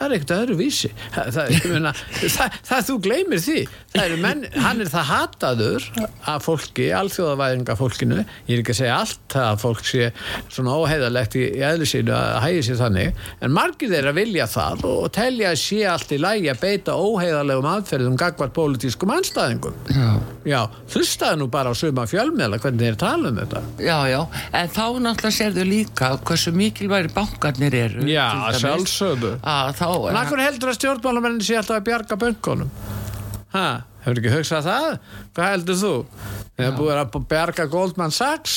Það 0.01 0.07
er 0.07 0.13
ekkert 0.15 0.31
öðru 0.33 0.55
vísi. 0.57 0.89
Það, 1.13 1.27
það, 1.35 1.49
ég 1.53 1.65
meina, 1.69 1.89
það, 2.33 2.55
það 2.65 2.85
þú 2.87 2.93
gleymir 3.05 3.41
því. 3.45 3.57
Eru 4.01 4.15
menn, 4.17 4.39
hann 4.63 4.81
er 4.81 4.89
það 4.89 5.09
hataður 5.11 5.85
af 6.31 6.47
fólki, 6.47 6.87
alþjóðavæðinga 6.97 7.75
fólkinu. 7.77 8.17
Ég 8.47 8.55
er 8.55 8.63
ekki 8.63 8.73
að 8.73 8.79
segja 8.79 8.95
allt 8.97 9.35
að 9.37 9.59
fólk 9.61 9.83
sé 9.85 10.07
svona 10.47 10.73
óheiðalegt 10.81 11.37
í, 11.37 11.43
í 11.59 11.61
eðlu 11.67 11.89
sínu 11.91 12.15
að 12.17 12.39
hægi 12.47 12.63
sér 12.65 12.79
þannig. 12.81 13.21
En 13.45 13.53
margir 13.53 13.93
þeirra 13.93 14.15
vilja 14.17 14.47
það 14.49 14.87
og, 14.89 14.97
og 15.05 15.13
telja 15.19 15.51
að 15.51 15.61
sé 15.67 15.79
allt 15.91 16.15
í 16.17 16.19
lægi 16.23 16.49
að 16.55 16.63
beita 16.65 16.97
óheiðalegum 16.97 17.69
aðferðum 17.75 18.17
gagvart 18.23 18.57
pólitískum 18.57 19.13
anstæðingum. 19.19 19.77
Já. 19.93 20.09
Já, 20.49 20.61
hlustaðu 20.95 21.43
nú 21.43 21.49
bara 21.53 21.69
á 21.69 21.77
suma 21.77 22.07
fjölmiðla 22.09 22.57
hvernig 22.63 22.87
þeir 22.87 22.99
tala 23.05 23.29
um 23.29 23.37
þetta. 23.37 23.61
Já, 23.85 23.97
já, 24.09 24.19
en 24.57 24.71
þá 24.73 24.85
náttúrulega 25.05 25.35
sérðu 25.37 25.65
líka 25.69 26.15
hversu 26.25 26.53
mikilværi 26.55 27.13
bankarnir 27.13 27.77
eru 27.77 28.07
Já, 28.09 28.25
sjálfsögðu. 28.57 29.35
En 30.11 30.19
akkur 30.21 30.41
heldur 30.43 30.71
að 30.71 30.77
stjórnmálamennin 30.79 31.45
sé 31.45 31.57
alltaf 31.59 31.79
að 31.79 31.87
bjarga 31.89 32.17
bönkunum? 32.21 32.69
Ha, 33.51 33.65
hefur 34.05 34.21
ekki 34.21 34.35
hugsað 34.35 34.69
það? 34.69 34.87
Hvað 35.35 35.51
heldur 35.55 35.79
þú? 35.81 35.93
Þegar 36.61 36.75
búið 36.77 36.99
að 37.01 37.19
bjarga 37.31 37.65
Goldman 37.71 38.13
Sachs 38.13 38.55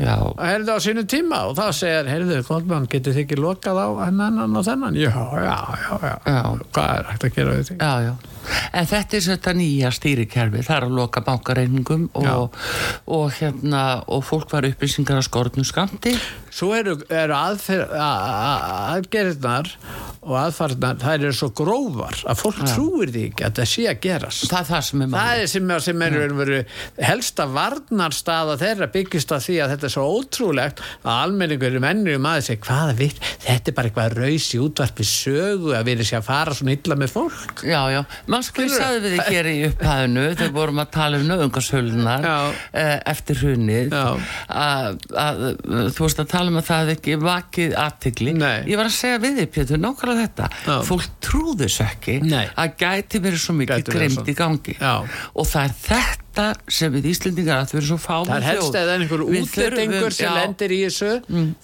Já, 0.00 0.14
að 0.16 0.46
heyrðu 0.48 0.74
á 0.74 0.78
sínu 0.82 1.04
tíma 1.06 1.42
og 1.48 1.56
þá 1.58 1.66
segir, 1.76 2.08
heyrðu, 2.10 2.38
Goldman, 2.48 2.88
getur 2.90 3.14
þið 3.14 3.24
ekki 3.24 3.38
lokað 3.38 3.78
á 3.78 3.88
hennan 4.08 4.56
og 4.58 4.64
þennan? 4.66 4.96
Já, 4.98 5.12
já, 5.38 5.58
já, 5.84 5.92
já. 6.02 6.14
Já. 6.26 6.40
Hvað 6.74 6.94
er 6.98 7.10
hægt 7.12 7.28
að 7.28 7.36
gera 7.38 7.58
við 7.58 7.68
því? 7.70 7.76
já, 7.78 7.92
já 8.08 8.33
en 8.72 8.86
þetta 8.90 9.16
er 9.18 9.24
þetta 9.28 9.52
nýja 9.58 9.90
stýrikerfi. 9.94 10.60
Það 10.66 10.76
er 10.76 10.84
að 10.88 10.96
loka 11.00 11.20
bankareiningum 11.26 12.04
og, 12.20 12.44
og 13.06 13.26
hérna 13.40 13.82
og 14.08 14.20
fólk 14.26 14.48
var 14.54 14.64
upplýsingar 14.68 15.16
að 15.20 15.28
skortnum 15.28 15.66
skamti 15.68 16.12
Svo 16.54 16.68
eru, 16.76 16.92
eru 17.10 17.34
aðgerðnar 17.34 19.66
og 20.24 20.34
aðfarnar, 20.38 20.96
þær 21.02 21.14
eru 21.26 21.32
svo 21.36 21.48
grófar 21.56 22.16
að 22.30 22.38
fólk 22.40 22.60
trúir 22.70 23.10
því 23.12 23.22
ekki 23.28 23.42
að 23.44 23.56
það 23.58 23.68
sé 23.72 23.82
að 23.90 23.98
gerast. 24.04 24.46
það 24.48 24.60
er 24.60 24.66
það 24.70 24.82
sem 24.86 24.98
er 25.02 25.08
Það 25.08 25.14
málið. 25.18 25.40
er 25.42 25.48
sem, 25.52 25.66
sem 25.86 25.98
er 26.06 26.12
veru, 26.38 26.60
helsta 27.10 27.44
varnarstaða 27.52 28.54
þeirra 28.62 28.88
byggist 28.94 29.30
að 29.34 29.44
því 29.48 29.56
að 29.64 29.70
þetta 29.74 29.86
er 29.90 29.94
svo 29.96 30.04
ótrúlegt 30.14 30.78
að 31.02 31.14
almenningur 31.24 31.72
er 31.74 31.82
mennir 31.84 32.16
um 32.20 32.28
aðeins 32.30 32.62
hvaða 32.64 32.94
vitt, 33.02 33.18
þetta 33.44 33.66
er 33.70 33.74
bara 33.76 33.86
eitthvað 33.90 34.16
raus 34.22 34.46
í 34.54 34.56
útvarpi 34.64 35.04
sögu 35.10 35.70
að 35.74 35.84
við 35.90 35.94
erum 35.98 36.08
sér 36.12 36.20
að 36.22 36.28
fara 36.30 36.52
svona 36.54 36.74
illa 36.78 36.94
með 37.02 37.10
fólk. 37.18 37.54
Já, 37.66 37.82
já, 37.92 38.00
maður 38.26 38.33
Skilurðu? 38.42 38.78
sagði 38.78 39.00
við 39.04 39.14
þið 39.14 39.28
hér 39.34 39.48
í 39.50 39.54
upphæðinu 39.68 40.24
þegar 40.34 40.52
vorum 40.54 40.80
að 40.82 40.90
tala 40.96 41.20
um 41.20 41.26
nöðungarsölunar 41.28 42.26
eh, 42.72 42.96
eftir 43.12 43.40
hrunið 43.42 43.94
að, 43.94 44.98
þú 45.94 46.06
veist 46.06 46.24
að 46.24 46.30
tala 46.34 46.52
um 46.52 46.58
að 46.60 46.68
það 46.70 46.92
ekki 46.96 47.18
vakið 47.22 47.76
aðtigli 47.84 48.34
Nei. 48.40 48.64
ég 48.70 48.80
var 48.80 48.90
að 48.90 48.96
segja 48.98 49.22
við 49.22 49.40
þið 49.40 49.52
Pétur, 49.54 49.82
nákvæmlega 49.84 50.26
þetta 50.26 50.50
Já. 50.64 50.74
fólk 50.90 51.08
trúðu 51.24 51.60
þessu 51.64 51.86
ekki 51.86 52.18
Nei. 52.24 52.44
að 52.56 52.76
gæti 52.84 53.22
verið 53.24 53.44
svo 53.44 53.56
mikið 53.60 53.94
svo. 53.94 54.26
í 54.26 54.36
gangi 54.38 54.76
Já. 54.80 54.94
og 55.34 55.48
það 55.50 55.64
er 55.64 55.80
þetta 55.84 56.23
sem 56.68 56.92
við 56.94 57.08
Íslendingar 57.12 57.60
að 57.62 57.72
við 57.74 57.78
erum 57.80 57.88
svo 57.90 57.98
fáum 58.02 58.26
Það 58.28 58.36
er 58.40 58.46
helst 58.48 58.78
eða 58.80 58.94
einhver 58.98 59.24
útlendingur 59.26 60.14
sem 60.16 60.34
lendir 60.38 60.74
í 60.74 60.80
þessu 60.86 61.12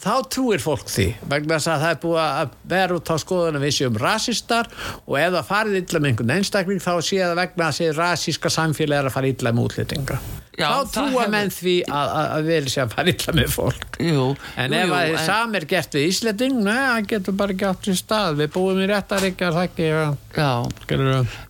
þá 0.04 0.12
trúir 0.34 0.62
fólk 0.64 0.86
því 0.92 1.06
vegna 1.32 1.58
þess 1.58 1.72
að 1.74 1.84
það 1.86 1.94
er 1.96 2.00
búið 2.04 2.20
að 2.26 2.52
vera 2.74 2.98
út 3.00 3.10
á 3.10 3.16
skoðunum 3.24 3.66
við 3.66 3.76
séum 3.80 3.98
rasistar 4.04 4.70
og 5.06 5.16
ef 5.20 5.32
það 5.38 5.48
farið 5.50 5.80
illa 5.82 6.02
með 6.04 6.12
einhvern 6.12 6.36
einstakling 6.38 6.84
þá 6.84 6.92
sé 7.02 7.18
það 7.24 7.40
vegna 7.42 7.70
að 7.70 7.78
sé 7.80 7.90
rasíska 7.98 8.54
samfélag 8.60 9.02
er 9.04 9.10
að 9.10 9.16
fara 9.18 9.32
illa 9.34 9.52
með 9.56 9.68
útlendinga. 9.70 10.20
Já, 10.60 10.66
þá 10.66 10.76
það 10.76 10.88
trúa 10.92 11.10
hefur- 11.22 11.30
menn 11.32 11.50
því 11.54 11.74
að, 11.88 12.08
að, 12.20 12.26
að 12.36 12.48
við 12.50 12.66
sé 12.68 12.80
að 12.82 12.90
fara 12.92 13.12
illa 13.14 13.32
með 13.38 13.46
fólk. 13.54 13.84
Jú, 14.04 14.24
En 14.60 14.74
ef 14.76 14.82
jú, 14.84 14.92
að 14.92 15.00
en- 15.06 15.14
þið 15.14 15.22
sam 15.30 15.54
er 15.56 15.64
gert 15.70 15.94
við 15.96 16.08
Íslanding, 16.10 16.58
neða, 16.66 16.88
það 16.90 17.06
getur 17.14 17.36
bara 17.40 17.54
ekki 17.54 17.66
átt 17.70 17.88
í 17.88 17.94
stað. 17.96 18.36
Við 18.42 18.50
búum 18.58 18.80
í 18.84 18.88
réttaríkja, 18.90 19.52
það 19.56 19.68
ekki, 19.70 19.86
já, 19.88 20.02
Já. 20.36 20.50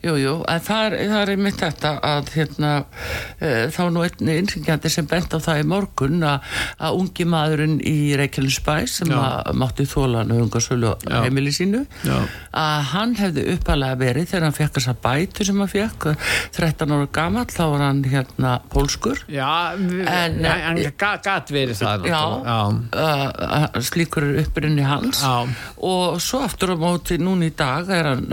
Jú, 0.07 0.15
jú, 0.21 0.35
en 0.49 0.61
það 0.69 0.85
er, 0.87 0.95
það 1.11 1.23
er 1.25 1.33
einmitt 1.35 1.59
þetta 1.65 1.91
að 2.07 2.31
hérna, 2.37 2.71
þá 3.41 3.81
nú 3.93 4.03
einn 4.07 4.31
innringjandi 4.35 4.91
sem 4.93 5.07
bent 5.11 5.33
á 5.35 5.39
það 5.41 5.61
í 5.63 5.67
morgun 5.71 6.23
að, 6.27 6.51
ungi 7.01 7.25
maðurinn 7.29 7.79
í 7.87 8.15
Reykjanesbæ 8.21 8.77
sem 8.91 9.11
Já. 9.13 9.19
að 9.47 9.59
mátti 9.61 9.87
þóla 9.89 10.25
nöðungarsölu 10.29 10.95
Já. 11.07 11.21
heimili 11.25 11.53
sínu 11.55 11.85
Já. 12.07 12.19
að 12.53 12.81
hann 12.93 13.15
hefði 13.21 13.47
uppalega 13.55 13.99
verið 14.01 14.29
þegar 14.33 14.47
hann 14.49 14.57
fekk 14.59 14.77
þessa 14.79 14.95
bætu 15.05 15.47
sem 15.49 15.61
hann 15.63 15.73
fekk 15.73 16.09
13 16.57 16.95
ára 16.97 17.09
gamall, 17.13 17.47
þá 17.51 17.63
var 17.75 17.85
hann 17.87 18.03
hérna 18.05 18.55
pólskur 18.73 19.23
Já, 19.31 19.51
En- 19.77 20.07
en 20.07 20.45
hann 20.45 20.83
gat 21.01 21.51
verið 21.53 21.81
það. 21.81 22.07
Já, 22.11 22.21
uh, 22.21 22.71
uh, 22.95 23.81
slíkur 23.85 24.27
upprinni 24.43 24.85
hans 24.87 25.23
Já. 25.25 25.47
og 25.79 26.21
svo 26.23 26.43
aftur 26.45 26.75
á 26.75 26.77
móti 26.81 27.19
núna 27.21 27.49
í 27.49 27.55
dag 27.57 27.89
er 27.91 28.13
hann 28.15 28.27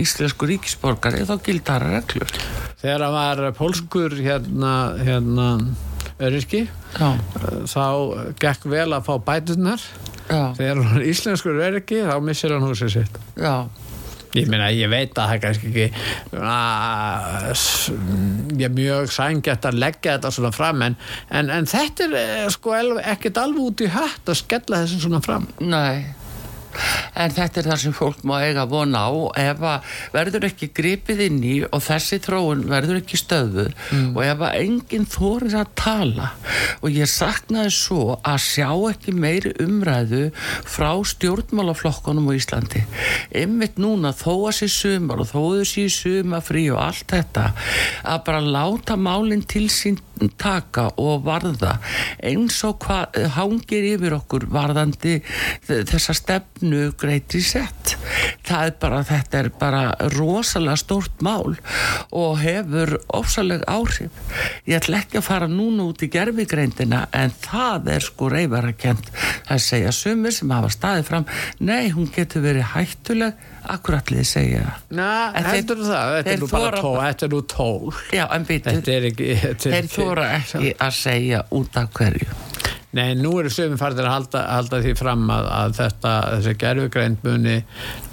íslensku 0.00 0.48
ríkisborgari 0.50 1.24
þá 1.28 1.36
gildar 1.44 1.84
reglur 1.86 2.30
Þegar 2.80 3.04
hann 3.04 3.16
var 3.16 3.52
pólskur 3.58 4.14
hérna, 4.16 4.74
hérna, 5.04 5.48
öryrki, 6.20 6.62
Já, 6.96 7.10
þá 7.70 7.84
gekk 8.40 8.64
vel 8.72 8.88
að 8.96 9.04
fá 9.06 9.12
bæturnar. 9.24 9.82
já, 10.30 10.40
Þegar 10.56 10.80
hann 10.80 10.94
var 10.96 11.04
íslenskur 11.12 11.60
öryrki, 11.60 12.00
þá 12.08 12.16
missir 12.24 12.54
hann 12.56 12.64
húsið 12.66 12.94
sitt. 12.98 13.20
já. 13.36 13.68
Ég 14.30 14.46
meina, 14.46 14.68
ég 14.70 14.86
veit 14.86 15.10
að 15.18 15.26
það 15.26 15.32
er 15.34 15.40
kannski 15.42 15.70
ekki 15.70 15.86
svona, 16.30 16.58
ég 18.60 18.68
er 18.68 18.74
mjög 18.76 19.08
sængjætt 19.10 19.66
að 19.66 19.78
leggja 19.82 20.12
þetta 20.14 20.30
svona 20.36 20.52
fram 20.54 20.84
en, 20.86 20.96
en, 21.34 21.50
en 21.50 21.66
þetta 21.66 22.06
er 22.06 22.14
eh, 22.20 22.44
sko 22.54 22.76
ekkert 23.02 23.40
alveg 23.42 23.64
út 23.72 23.82
í 23.82 23.88
hött 23.90 24.30
að 24.30 24.38
skella 24.38 24.84
þessu 24.84 25.00
svona 25.02 25.20
fram. 25.24 25.48
Nei 25.58 26.04
en 27.14 27.34
þetta 27.34 27.60
er 27.60 27.68
það 27.70 27.80
sem 27.84 27.94
fólk 27.96 28.22
má 28.28 28.36
eiga 28.44 28.66
vona 28.70 29.04
á. 29.06 29.12
Ef 29.40 29.64
að 29.64 29.94
verður 30.14 30.46
ekki 30.50 30.70
gripið 30.76 31.22
inn 31.26 31.40
í 31.44 31.54
og 31.66 31.82
þessi 31.84 32.20
þróun 32.24 32.66
verður 32.70 33.00
ekki 33.00 33.20
stöðu 33.20 33.66
og 34.14 34.20
ef 34.24 34.44
að 34.46 34.58
enginn 34.60 35.08
þorir 35.10 35.56
að 35.60 35.72
tala 35.80 36.30
og 36.80 36.90
ég 36.94 37.10
saknaði 37.10 37.72
svo 37.74 38.18
að 38.20 38.38
sjá 38.44 38.68
ekki 38.90 39.14
meiri 39.16 39.54
umræðu 39.62 40.26
frá 40.68 40.92
stjórnmálaflokkunum 41.12 42.30
á 42.30 42.32
Íslandi. 42.36 42.84
Einmitt 43.36 43.80
núna 43.80 44.14
þó 44.16 44.50
að 44.50 44.60
sé 44.60 44.70
sumar 44.72 45.24
og 45.24 45.30
þó 45.32 45.40
að 45.40 45.60
þau 45.60 45.72
sé 45.72 45.88
sumar 45.94 46.44
frí 46.44 46.68
og 46.72 46.80
allt 46.82 47.10
þetta 47.10 47.50
að 48.04 48.22
bara 48.28 48.44
láta 48.44 48.96
málinn 49.00 49.44
til 49.48 49.66
sín 49.72 49.98
taka 50.40 50.90
og 51.00 51.24
varða 51.24 51.76
eins 52.26 52.58
og 52.66 52.80
hvað 52.84 53.16
hangir 53.36 53.86
yfir 53.94 54.16
okkur 54.18 54.46
varðandi 54.52 55.20
þessa 55.66 56.16
stefnu 56.60 56.92
greitri 57.00 57.40
sett. 57.42 57.94
Það 58.44 58.66
er 58.66 58.74
bara, 58.82 58.98
þetta 59.06 59.38
er 59.40 59.48
bara 59.60 59.80
rosalega 60.14 60.76
stórt 60.76 61.22
mál 61.24 61.54
og 62.12 62.38
hefur 62.42 62.96
ofsaleg 63.16 63.62
áhrif. 63.70 64.10
Ég 64.68 64.76
ætla 64.80 65.00
ekki 65.02 65.20
að 65.20 65.26
fara 65.26 65.48
núna 65.48 65.86
út 65.88 66.02
í 66.04 66.08
gerfigreindina 66.12 67.06
en 67.16 67.32
það 67.44 67.88
er 67.96 68.04
sko 68.04 68.28
reyfarakent 68.32 69.08
það 69.48 69.62
segja 69.64 69.92
sumir 69.94 70.34
sem 70.36 70.50
hafa 70.52 70.70
staðið 70.74 71.08
fram 71.08 71.26
nei, 71.60 71.90
hún 71.94 72.10
getur 72.14 72.44
verið 72.44 72.68
hættuleg. 72.74 73.46
Akkurat 73.70 74.08
liðið 74.08 74.24
segja. 74.26 74.62
Na, 74.96 75.08
En 75.36 75.44
þeir- 75.44 75.56
heldur 75.60 75.82
það, 75.84 76.12
þetta 76.16 76.30
þeir 76.30 76.32
er 76.32 76.40
nú 76.40 76.46
bara 76.50 76.80
tól, 76.80 76.94
þetta 77.04 77.26
er 77.26 77.32
nú 77.34 77.40
tól. 77.46 77.92
já, 78.16 78.24
en 78.34 78.46
býtu, 78.48 78.70
Þetta 78.72 78.92
er 78.94 79.08
ekki... 79.10 79.26
Þetta 79.40 79.68
er, 79.68 79.74
þeir 79.74 79.90
þóra 79.92 80.28
ekki 80.38 80.70
að 80.80 80.94
segja 80.96 81.42
út 81.60 81.76
af 81.76 81.90
hverju 81.92 82.39
Nei, 82.90 83.12
nú 83.14 83.36
eru 83.38 83.50
sögum 83.54 83.78
farðir 83.78 84.08
að 84.08 84.14
halda, 84.16 84.40
halda 84.50 84.78
því 84.82 84.92
fram 84.98 85.28
að, 85.30 85.48
að 85.54 85.74
þetta, 85.76 86.12
þessi 86.32 86.54
gerfugreind 86.58 87.20
muni 87.22 87.52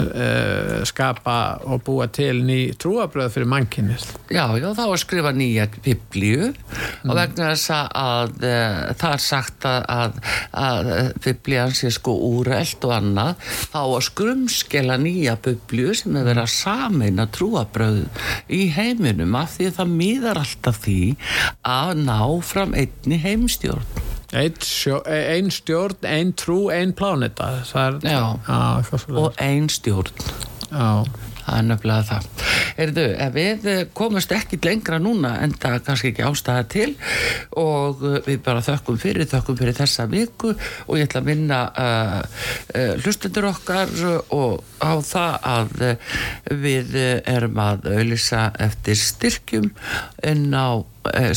uh, 0.03 0.83
skapa 0.85 1.37
og 1.65 1.81
búa 1.87 2.05
til 2.13 2.43
ný 2.45 2.59
trúabröð 2.77 3.31
fyrir 3.33 3.49
mannkynnið. 3.49 4.05
Já, 4.29 4.43
já, 4.61 4.67
þá 4.77 4.83
að 4.83 4.99
skrifa 5.01 5.31
nýja 5.33 5.65
biblíu 5.81 6.51
og 6.51 7.17
vegna 7.17 7.47
þess 7.55 7.73
að 7.73 8.35
uh, 8.37 8.83
það 9.01 9.15
er 9.15 9.23
sagt 9.25 9.65
að, 9.65 9.87
að, 9.95 10.19
að 10.61 10.91
biblían 11.25 11.73
sé 11.79 11.89
sko 11.95 12.13
úrelt 12.29 12.85
og 12.85 12.93
annað, 12.99 13.47
þá 13.73 13.79
að 13.81 14.05
skrumskela 14.11 14.99
nýja 15.01 15.39
biblíu 15.41 15.95
sem 15.97 16.19
er 16.21 16.29
verið 16.29 16.43
að 16.43 16.53
sameina 16.53 17.25
trúabröð 17.33 18.03
í 18.53 18.67
heiminum 18.77 19.33
af 19.41 19.57
því 19.57 19.71
að 19.71 19.81
það 19.81 19.97
miðar 20.03 20.41
alltaf 20.43 20.83
því 20.85 21.01
að 21.65 21.95
ná 22.05 22.21
fram 22.45 22.77
einni 22.77 23.17
heimstjórn. 23.25 24.06
Ein, 24.35 24.57
sjó, 24.59 24.99
ein 25.07 25.51
stjórn, 25.51 26.03
ein 26.03 26.33
trú, 26.35 26.67
ein 26.73 26.93
pláneta. 26.93 27.61
Er... 27.73 27.99
Já. 28.03 28.83
Svo 28.83 29.23
og 29.27 29.39
ein 29.39 29.69
stjórn. 29.71 30.11
Já. 30.71 31.05
Það 31.47 31.57
er 31.61 31.67
nefnilega 31.69 32.03
það. 32.03 32.25
Erðu, 32.83 33.03
ef 33.23 33.29
við 33.37 33.67
eh, 33.71 33.77
komumst 33.95 34.33
ekki 34.35 34.57
lengra 34.65 34.97
núna 34.99 35.37
en 35.39 35.53
það 35.55 35.77
er 35.77 35.83
kannski 35.85 36.09
ekki 36.11 36.25
ástæða 36.27 36.65
til 36.73 36.87
og 37.61 38.03
eh, 38.03 38.17
við 38.25 38.41
bara 38.43 38.63
þökkum 38.65 38.97
fyrir, 38.99 39.29
þökkum 39.31 39.59
fyrir 39.61 39.77
þessa 39.77 40.09
viku 40.11 40.51
og 40.51 40.99
ég 40.99 41.07
ætla 41.07 41.21
að 41.23 41.29
minna 41.29 41.61
uh, 41.71 42.17
uh, 42.75 42.93
hlustendur 42.99 43.47
okkar 43.53 43.95
og 44.35 44.59
á 44.83 44.91
það 45.07 45.47
að 45.53 45.87
við 46.67 46.99
eh, 46.99 47.15
erum 47.31 47.63
að 47.63 47.87
auðlýsa 47.93 48.49
eftir 48.67 48.99
styrkjum 48.99 49.71
inn 50.27 50.51
á 50.51 50.83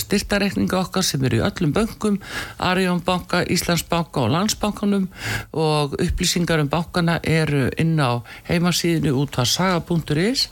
styrtareikninga 0.01 0.79
okkar 0.81 1.05
sem 1.07 1.25
eru 1.25 1.41
í 1.41 1.45
öllum 1.45 1.75
bönkum 1.77 2.19
Arjón 2.61 3.01
banka, 3.05 3.43
Íslandsbanka 3.45 4.25
og 4.25 4.31
Landsbankanum. 4.35 5.09
Og 5.53 5.97
upplýsingar 6.01 6.61
um 6.63 6.69
bankana 6.71 7.19
eru 7.25 7.69
inn 7.81 7.99
á 8.01 8.23
heimasíðinu 8.49 9.15
út 9.23 9.39
að 9.41 9.51
saga.is 9.55 10.47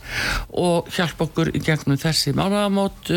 og 0.53 0.89
hjálpa 0.95 1.29
okkur 1.29 1.53
í 1.55 1.62
gegnum 1.64 1.99
þessi 2.01 2.35
mánaðamót 2.37 3.12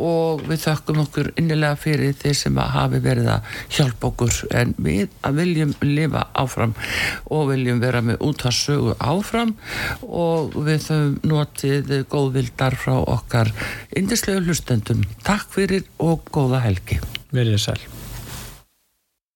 og 0.00 0.44
við 0.48 0.62
þökkum 0.66 1.02
okkur 1.06 1.32
innilega 1.36 1.78
fyrir 1.80 2.16
þeir 2.18 2.38
sem 2.38 2.58
hafi 2.58 3.00
verið 3.04 3.30
að 3.36 3.54
hjálpa 3.78 4.10
okkur. 4.10 4.40
En 4.56 4.74
við 4.78 5.08
viljum 5.36 5.74
lifa 5.84 6.26
áfram 6.36 6.74
og 7.30 7.50
viljum 7.52 7.80
vera 7.82 8.02
með 8.04 8.20
út 8.26 8.46
að 8.48 8.58
sögu 8.58 8.96
áfram. 8.98 9.54
Og 10.06 10.56
við 10.66 10.90
höfum 10.90 11.16
notið 11.26 11.92
góðvildar 12.10 12.76
frá 12.78 12.96
okkar 12.98 13.52
indislegu 13.96 14.44
hlustendum. 14.46 15.04
Takk 15.26 15.48
fyrir 15.50 15.82
og 15.98 16.28
góða 16.30 16.60
helgi. 16.62 17.00
Verið 17.34 17.58
sæl. 17.58 17.80